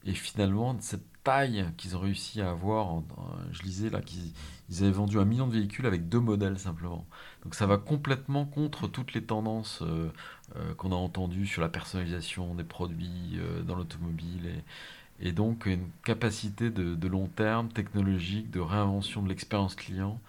et 0.05 0.13
finalement 0.13 0.75
cette 0.79 1.05
taille 1.23 1.67
qu'ils 1.77 1.95
ont 1.95 1.99
réussi 1.99 2.41
à 2.41 2.49
avoir 2.49 3.03
je 3.51 3.61
lisais 3.61 3.91
là 3.91 4.01
qu'ils 4.01 4.33
ils 4.69 4.81
avaient 4.81 4.91
vendu 4.91 5.19
un 5.19 5.25
million 5.25 5.45
de 5.45 5.53
véhicules 5.53 5.85
avec 5.85 6.09
deux 6.09 6.19
modèles 6.19 6.57
simplement. 6.57 7.05
Donc 7.43 7.53
ça 7.53 7.67
va 7.67 7.77
complètement 7.77 8.45
contre 8.45 8.87
toutes 8.87 9.13
les 9.13 9.23
tendances 9.23 9.83
qu'on 10.77 10.91
a 10.91 10.95
entendues 10.95 11.47
sur 11.47 11.61
la 11.61 11.69
personnalisation 11.69 12.55
des 12.55 12.63
produits 12.63 13.39
dans 13.65 13.75
l'automobile 13.75 14.63
et 15.21 15.31
donc 15.31 15.67
une 15.67 15.87
capacité 16.03 16.69
de, 16.69 17.07
long 17.07 17.27
terme, 17.27 17.69
technologique, 17.69 18.49
de 18.51 18.59
réinvention 18.59 19.21
de 19.21 19.29
l'expérience 19.29 19.75
client. 19.75 20.19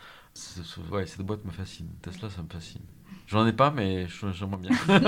Ouais, 0.90 1.06
cette 1.06 1.22
boîte 1.22 1.44
me 1.44 1.50
fascine. 1.50 1.88
Tesla, 2.02 2.28
ça 2.30 2.42
me 2.42 2.48
fascine. 2.48 2.82
J'en 3.26 3.46
ai 3.46 3.52
pas, 3.52 3.70
mais 3.70 4.06
j'aimerais 4.08 4.58
bien. 4.58 4.70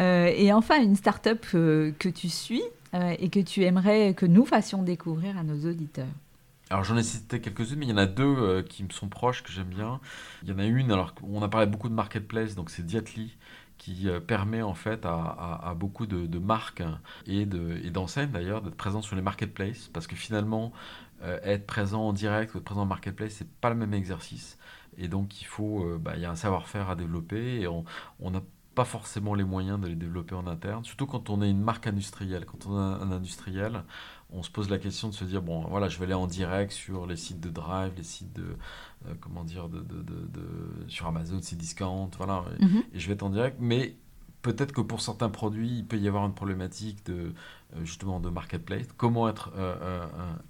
euh, 0.00 0.26
et 0.26 0.52
enfin, 0.52 0.82
une 0.82 0.96
start-up 0.96 1.46
euh, 1.54 1.92
que 1.98 2.08
tu 2.08 2.28
suis 2.28 2.62
euh, 2.94 3.14
et 3.18 3.28
que 3.28 3.40
tu 3.40 3.62
aimerais 3.62 4.14
que 4.14 4.26
nous 4.26 4.44
fassions 4.44 4.82
découvrir 4.82 5.38
à 5.38 5.44
nos 5.44 5.68
auditeurs. 5.68 6.06
Alors 6.72 6.84
j'en 6.84 6.96
ai 6.96 7.02
cité 7.02 7.42
quelques-unes, 7.42 7.78
mais 7.80 7.84
il 7.84 7.90
y 7.90 7.92
en 7.92 7.98
a 7.98 8.06
deux 8.06 8.24
euh, 8.24 8.62
qui 8.62 8.82
me 8.82 8.88
sont 8.88 9.10
proches, 9.10 9.42
que 9.42 9.52
j'aime 9.52 9.68
bien. 9.68 10.00
Il 10.42 10.48
y 10.48 10.52
en 10.52 10.58
a 10.58 10.64
une, 10.64 10.90
alors 10.90 11.14
on 11.22 11.42
a 11.42 11.48
parlé 11.48 11.66
beaucoup 11.66 11.90
de 11.90 11.94
marketplace, 11.94 12.54
donc 12.54 12.70
c'est 12.70 12.82
Diatly, 12.82 13.36
qui 13.76 14.08
euh, 14.08 14.20
permet 14.20 14.62
en 14.62 14.72
fait 14.72 15.04
à, 15.04 15.74
beaucoup 15.76 16.06
de, 16.06 16.38
marques 16.38 16.82
et 17.26 17.44
d'enseignes 17.44 18.30
d'ailleurs 18.30 18.62
d'être 18.62 18.74
présents 18.74 19.02
sur 19.02 19.16
les 19.16 19.22
marketplaces 19.22 19.90
parce 19.92 20.06
que 20.06 20.16
finalement 20.16 20.72
euh, 21.22 21.38
être 21.42 21.66
présent 21.66 22.08
en 22.08 22.14
direct 22.14 22.54
ou 22.54 22.58
être 22.58 22.64
présent 22.64 22.82
en 22.82 22.86
marketplace 22.86 23.34
c'est 23.34 23.50
pas 23.60 23.68
le 23.68 23.76
même 23.76 23.92
exercice 23.92 24.56
Et 24.96 25.08
donc, 25.08 25.42
il 25.42 25.46
faut, 25.46 25.84
bah, 25.98 26.12
il 26.16 26.22
y 26.22 26.24
a 26.24 26.30
un 26.30 26.36
savoir-faire 26.36 26.88
à 26.88 26.96
développer 26.96 27.60
et 27.60 27.66
on 27.68 27.84
n'a 28.30 28.40
pas 28.74 28.84
forcément 28.84 29.34
les 29.34 29.44
moyens 29.44 29.80
de 29.80 29.88
les 29.88 29.94
développer 29.94 30.34
en 30.34 30.46
interne, 30.46 30.84
surtout 30.84 31.06
quand 31.06 31.30
on 31.30 31.42
est 31.42 31.50
une 31.50 31.60
marque 31.60 31.86
industrielle. 31.86 32.46
Quand 32.46 32.66
on 32.66 32.78
est 32.78 33.02
un 33.02 33.12
industriel, 33.12 33.84
on 34.34 34.42
se 34.42 34.50
pose 34.50 34.70
la 34.70 34.78
question 34.78 35.08
de 35.08 35.14
se 35.14 35.24
dire 35.24 35.42
bon, 35.42 35.60
voilà, 35.68 35.88
je 35.88 35.98
vais 35.98 36.04
aller 36.04 36.14
en 36.14 36.26
direct 36.26 36.72
sur 36.72 37.06
les 37.06 37.16
sites 37.16 37.40
de 37.40 37.50
Drive, 37.50 37.92
les 37.96 38.02
sites 38.02 38.32
de, 38.32 38.56
euh, 39.06 39.14
comment 39.20 39.44
dire, 39.44 39.68
de, 39.68 39.80
de, 39.80 40.02
de, 40.02 40.88
sur 40.88 41.06
Amazon, 41.06 41.40
Cdiscount, 41.40 42.10
voilà, 42.16 42.44
Mhm. 42.60 42.82
et 42.94 42.98
je 42.98 43.06
vais 43.08 43.14
être 43.14 43.22
en 43.22 43.30
direct, 43.30 43.56
mais 43.60 43.94
peut-être 44.40 44.72
que 44.72 44.80
pour 44.80 45.00
certains 45.00 45.28
produits, 45.28 45.78
il 45.78 45.84
peut 45.86 45.98
y 45.98 46.08
avoir 46.08 46.24
une 46.26 46.34
problématique 46.34 47.04
de 47.06 47.32
euh, 47.76 47.84
justement 47.84 48.20
de 48.20 48.28
marketplace. 48.30 48.86
Comment 48.96 49.28
être, 49.28 49.52
euh, 49.56 50.06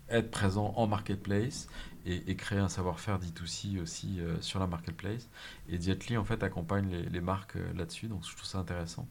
être 0.09 0.31
présent 0.31 0.73
en 0.77 0.87
marketplace 0.87 1.67
et, 2.07 2.31
et 2.31 2.35
créer 2.37 2.59
un 2.59 2.69
savoir-faire 2.69 3.19
D2C 3.21 3.81
aussi 3.81 4.19
sur 4.41 4.59
la 4.59 4.67
marketplace. 4.67 5.29
Et 5.69 5.79
Dietly 5.79 6.17
en 6.17 6.25
fait 6.25 6.43
accompagne 6.43 6.89
les, 6.91 7.03
les 7.03 7.21
marques 7.21 7.57
là-dessus, 7.77 8.09
donc 8.09 8.25
je 8.29 8.35
trouve 8.35 8.45
ça 8.47 8.59
intéressant. 8.59 9.07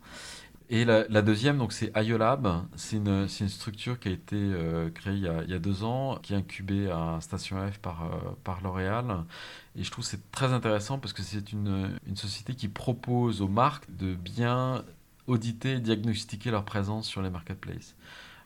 Et 0.74 0.86
la, 0.86 1.22
deuxième, 1.22 1.58
donc 1.58 1.74
c'est 1.74 1.92
IOLab. 1.98 2.66
C'est 2.78 2.96
une, 2.96 3.28
structure 3.28 4.00
qui 4.00 4.08
a 4.08 4.12
été 4.12 4.38
euh, 4.38 4.90
créée 4.90 5.16
il 5.16 5.50
y 5.50 5.54
a, 5.54 5.60
deux 5.60 5.84
ans, 5.84 6.18
qui 6.24 6.34
est 6.34 6.38
incubée 6.38 6.90
à 6.90 7.20
Station 7.20 7.58
F 7.70 7.78
par, 7.80 8.06
euh, 8.06 8.32
par 8.46 8.62
L'Oréal. 8.62 9.26
Et 9.76 9.84
je 9.84 9.92
trouve 9.92 10.06
c'est 10.06 10.32
très 10.32 10.54
intéressant 10.54 10.98
parce 10.98 11.12
que 11.12 11.24
c'est 11.24 11.52
une, 11.52 12.00
une 12.08 12.16
société 12.16 12.56
qui 12.56 12.70
propose 12.70 13.42
aux 13.42 13.50
marques 13.50 13.94
de 13.98 14.16
bien 14.16 14.86
auditer 15.28 15.74
et 15.74 15.80
diagnostiquer 15.82 16.52
leur 16.52 16.64
présence 16.64 17.06
sur 17.06 17.22
les 17.22 17.30
marketplaces. 17.30 17.98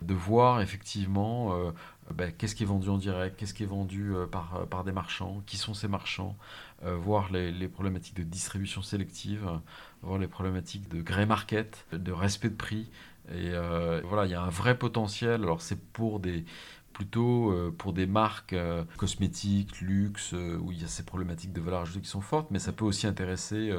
De 0.06 0.14
voir 0.14 0.62
effectivement 0.62 1.56
euh, 1.56 1.72
ben, 2.14 2.32
qu'est-ce 2.32 2.54
qui 2.56 2.64
est 2.64 2.68
vendu 2.68 2.90
en 2.90 2.98
direct, 2.98 3.38
qu'est-ce 3.38 3.54
qui 3.54 3.64
est 3.64 3.68
vendu 3.68 4.14
euh, 4.14 4.28
par, 4.28 4.56
euh, 4.56 4.66
par 4.66 4.84
des 4.84 4.92
marchands, 4.92 5.42
qui 5.48 5.58
sont 5.58 5.74
ces 5.74 5.88
marchands, 5.88 6.36
voir 6.84 7.32
les, 7.32 7.52
les 7.52 7.68
problématiques 7.68 8.18
de 8.18 8.24
distribution 8.24 8.84
sélective, 8.84 9.50
voir 10.04 10.20
les 10.20 10.28
problématiques 10.28 10.88
de 10.88 11.02
grey 11.02 11.26
market, 11.26 11.88
de 11.92 12.12
respect 12.12 12.50
de 12.50 12.56
prix. 12.56 12.92
Et 13.34 13.54
voilà, 14.04 14.26
il 14.26 14.32
y 14.32 14.36
a 14.36 14.42
un 14.42 14.50
vrai 14.50 14.78
potentiel. 14.78 15.42
Alors 15.42 15.62
c'est 15.62 15.82
pour 15.94 16.20
des 16.20 16.46
plutôt 16.96 17.52
euh, 17.52 17.76
pour 17.78 17.92
des 17.92 18.08
marques 18.08 18.54
euh, 18.54 18.86
cosmétiques, 18.96 19.82
luxe, 19.82 20.34
euh, 20.34 20.58
où 20.58 20.72
il 20.72 20.82
y 20.82 20.86
a 20.86 20.88
ces 20.88 21.04
problématiques 21.04 21.52
de 21.52 21.60
valeur 21.60 21.82
ajoutée 21.82 22.00
qui 22.00 22.08
sont 22.08 22.22
fortes, 22.22 22.50
mais 22.52 22.58
ça 22.58 22.72
peut 22.72 22.86
aussi 22.86 23.06
intéresser 23.06 23.72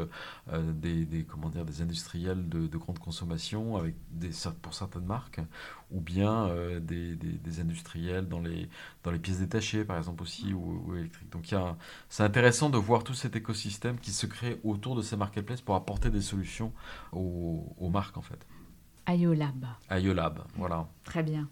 des, 0.53 1.07
des, 1.07 1.25
comment 1.25 1.49
dire, 1.49 1.65
des 1.65 1.81
industriels 1.81 2.47
de, 2.49 2.67
de 2.67 2.77
grande 2.77 2.99
consommation 2.99 3.77
avec 3.77 3.95
des, 4.11 4.31
pour 4.61 4.75
certaines 4.75 5.07
marques, 5.07 5.41
ou 5.91 6.01
bien 6.01 6.51
des, 6.81 7.17
des, 7.17 7.33
des 7.33 7.61
industriels 7.61 8.29
dans 8.29 8.41
les, 8.41 8.69
dans 9.03 9.11
les 9.11 9.19
pièces 9.19 9.39
détachées, 9.39 9.85
par 9.85 9.97
exemple 9.97 10.23
aussi, 10.23 10.53
ou, 10.53 10.85
ou 10.87 10.97
électriques. 10.97 11.31
Donc 11.33 11.55
c'est 12.09 12.23
intéressant 12.23 12.69
de 12.69 12.77
voir 12.79 13.03
tout 13.03 13.15
cet 13.15 13.35
écosystème 13.35 13.99
qui 13.99 14.11
se 14.11 14.27
crée 14.27 14.61
autour 14.63 14.95
de 14.95 15.03
ces 15.03 15.17
marketplaces 15.17 15.63
pour 15.63 15.75
apporter 15.75 16.11
des 16.11 16.23
solutions 16.23 16.73
aux, 17.13 17.75
aux 17.79 17.89
marques 17.89 18.19
en 18.19 18.23
fait. 18.23 18.47
IOLab. 19.09 19.65
IOLab, 19.91 20.43
voilà. 20.57 20.89
Très 21.05 21.23
bien. 21.23 21.49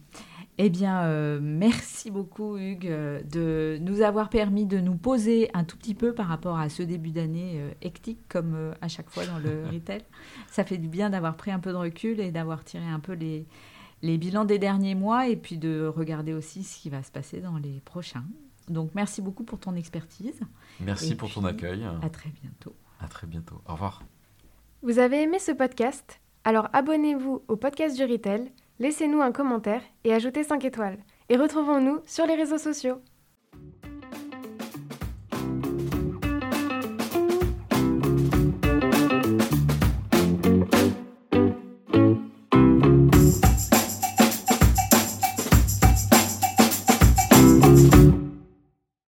Eh 0.57 0.70
bien, 0.70 1.02
euh, 1.02 1.40
merci 1.42 2.12
beaucoup 2.12 2.57
Hugues 2.57 2.86
euh, 2.86 3.20
de 3.24 3.78
nous 3.80 4.02
avoir 4.02 4.28
permis 4.28 4.66
de 4.66 4.78
nous 4.78 4.94
poser 4.94 5.50
un 5.52 5.64
tout 5.64 5.76
petit 5.76 5.94
peu 5.94 6.14
par 6.14 6.28
rapport 6.28 6.59
à 6.59 6.68
ce 6.68 6.84
début 6.84 7.11
d'année 7.11 7.55
euh, 7.57 7.70
hectique 7.82 8.20
comme 8.28 8.55
euh, 8.55 8.72
à 8.80 8.86
chaque 8.86 9.11
fois 9.11 9.26
dans 9.26 9.38
le 9.38 9.66
retail. 9.72 10.02
Ça 10.48 10.62
fait 10.64 10.78
du 10.78 10.86
bien 10.86 11.11
d'avoir 11.11 11.36
pris 11.36 11.50
un 11.50 11.59
peu 11.59 11.72
de 11.72 11.76
recul 11.76 12.20
et 12.20 12.30
d'avoir 12.30 12.62
tiré 12.62 12.86
un 12.86 13.00
peu 13.00 13.14
les, 13.14 13.46
les 14.02 14.16
bilans 14.16 14.44
des 14.44 14.61
derniers 14.61 14.94
mois 14.94 15.26
et 15.28 15.34
puis 15.36 15.59
de 15.59 15.86
regarder 15.86 16.32
aussi 16.32 16.62
ce 16.62 16.80
qui 16.80 16.88
va 16.88 17.02
se 17.02 17.11
passer 17.11 17.40
dans 17.40 17.59
les 17.59 17.80
prochains. 17.84 18.24
Donc 18.68 18.92
merci 18.94 19.22
beaucoup 19.22 19.42
pour 19.42 19.59
ton 19.59 19.74
expertise. 19.74 20.40
Merci 20.80 21.12
Et 21.12 21.14
pour 21.16 21.30
puis, 21.30 21.40
ton 21.40 21.46
accueil. 21.46 21.84
À 22.00 22.09
très 22.11 22.30
bientôt. 22.30 22.76
À 23.00 23.09
très 23.09 23.26
bientôt. 23.26 23.61
Au 23.66 23.72
revoir. 23.72 24.05
Vous 24.82 25.00
avez 25.00 25.22
aimé 25.22 25.40
ce 25.40 25.50
podcast? 25.50 26.20
Alors 26.44 26.68
abonnez-vous 26.72 27.42
au 27.48 27.57
podcast 27.57 27.96
du 27.96 28.05
Retail, 28.05 28.52
laissez-nous 28.79 29.22
un 29.22 29.33
commentaire 29.33 29.83
et 30.05 30.12
ajoutez 30.12 30.45
5 30.45 30.64
étoiles. 30.64 30.99
Et 31.29 31.37
retrouvons-nous 31.37 32.01
sur 32.07 32.27
les 32.27 32.35
réseaux 32.35 32.59
sociaux. 32.59 33.01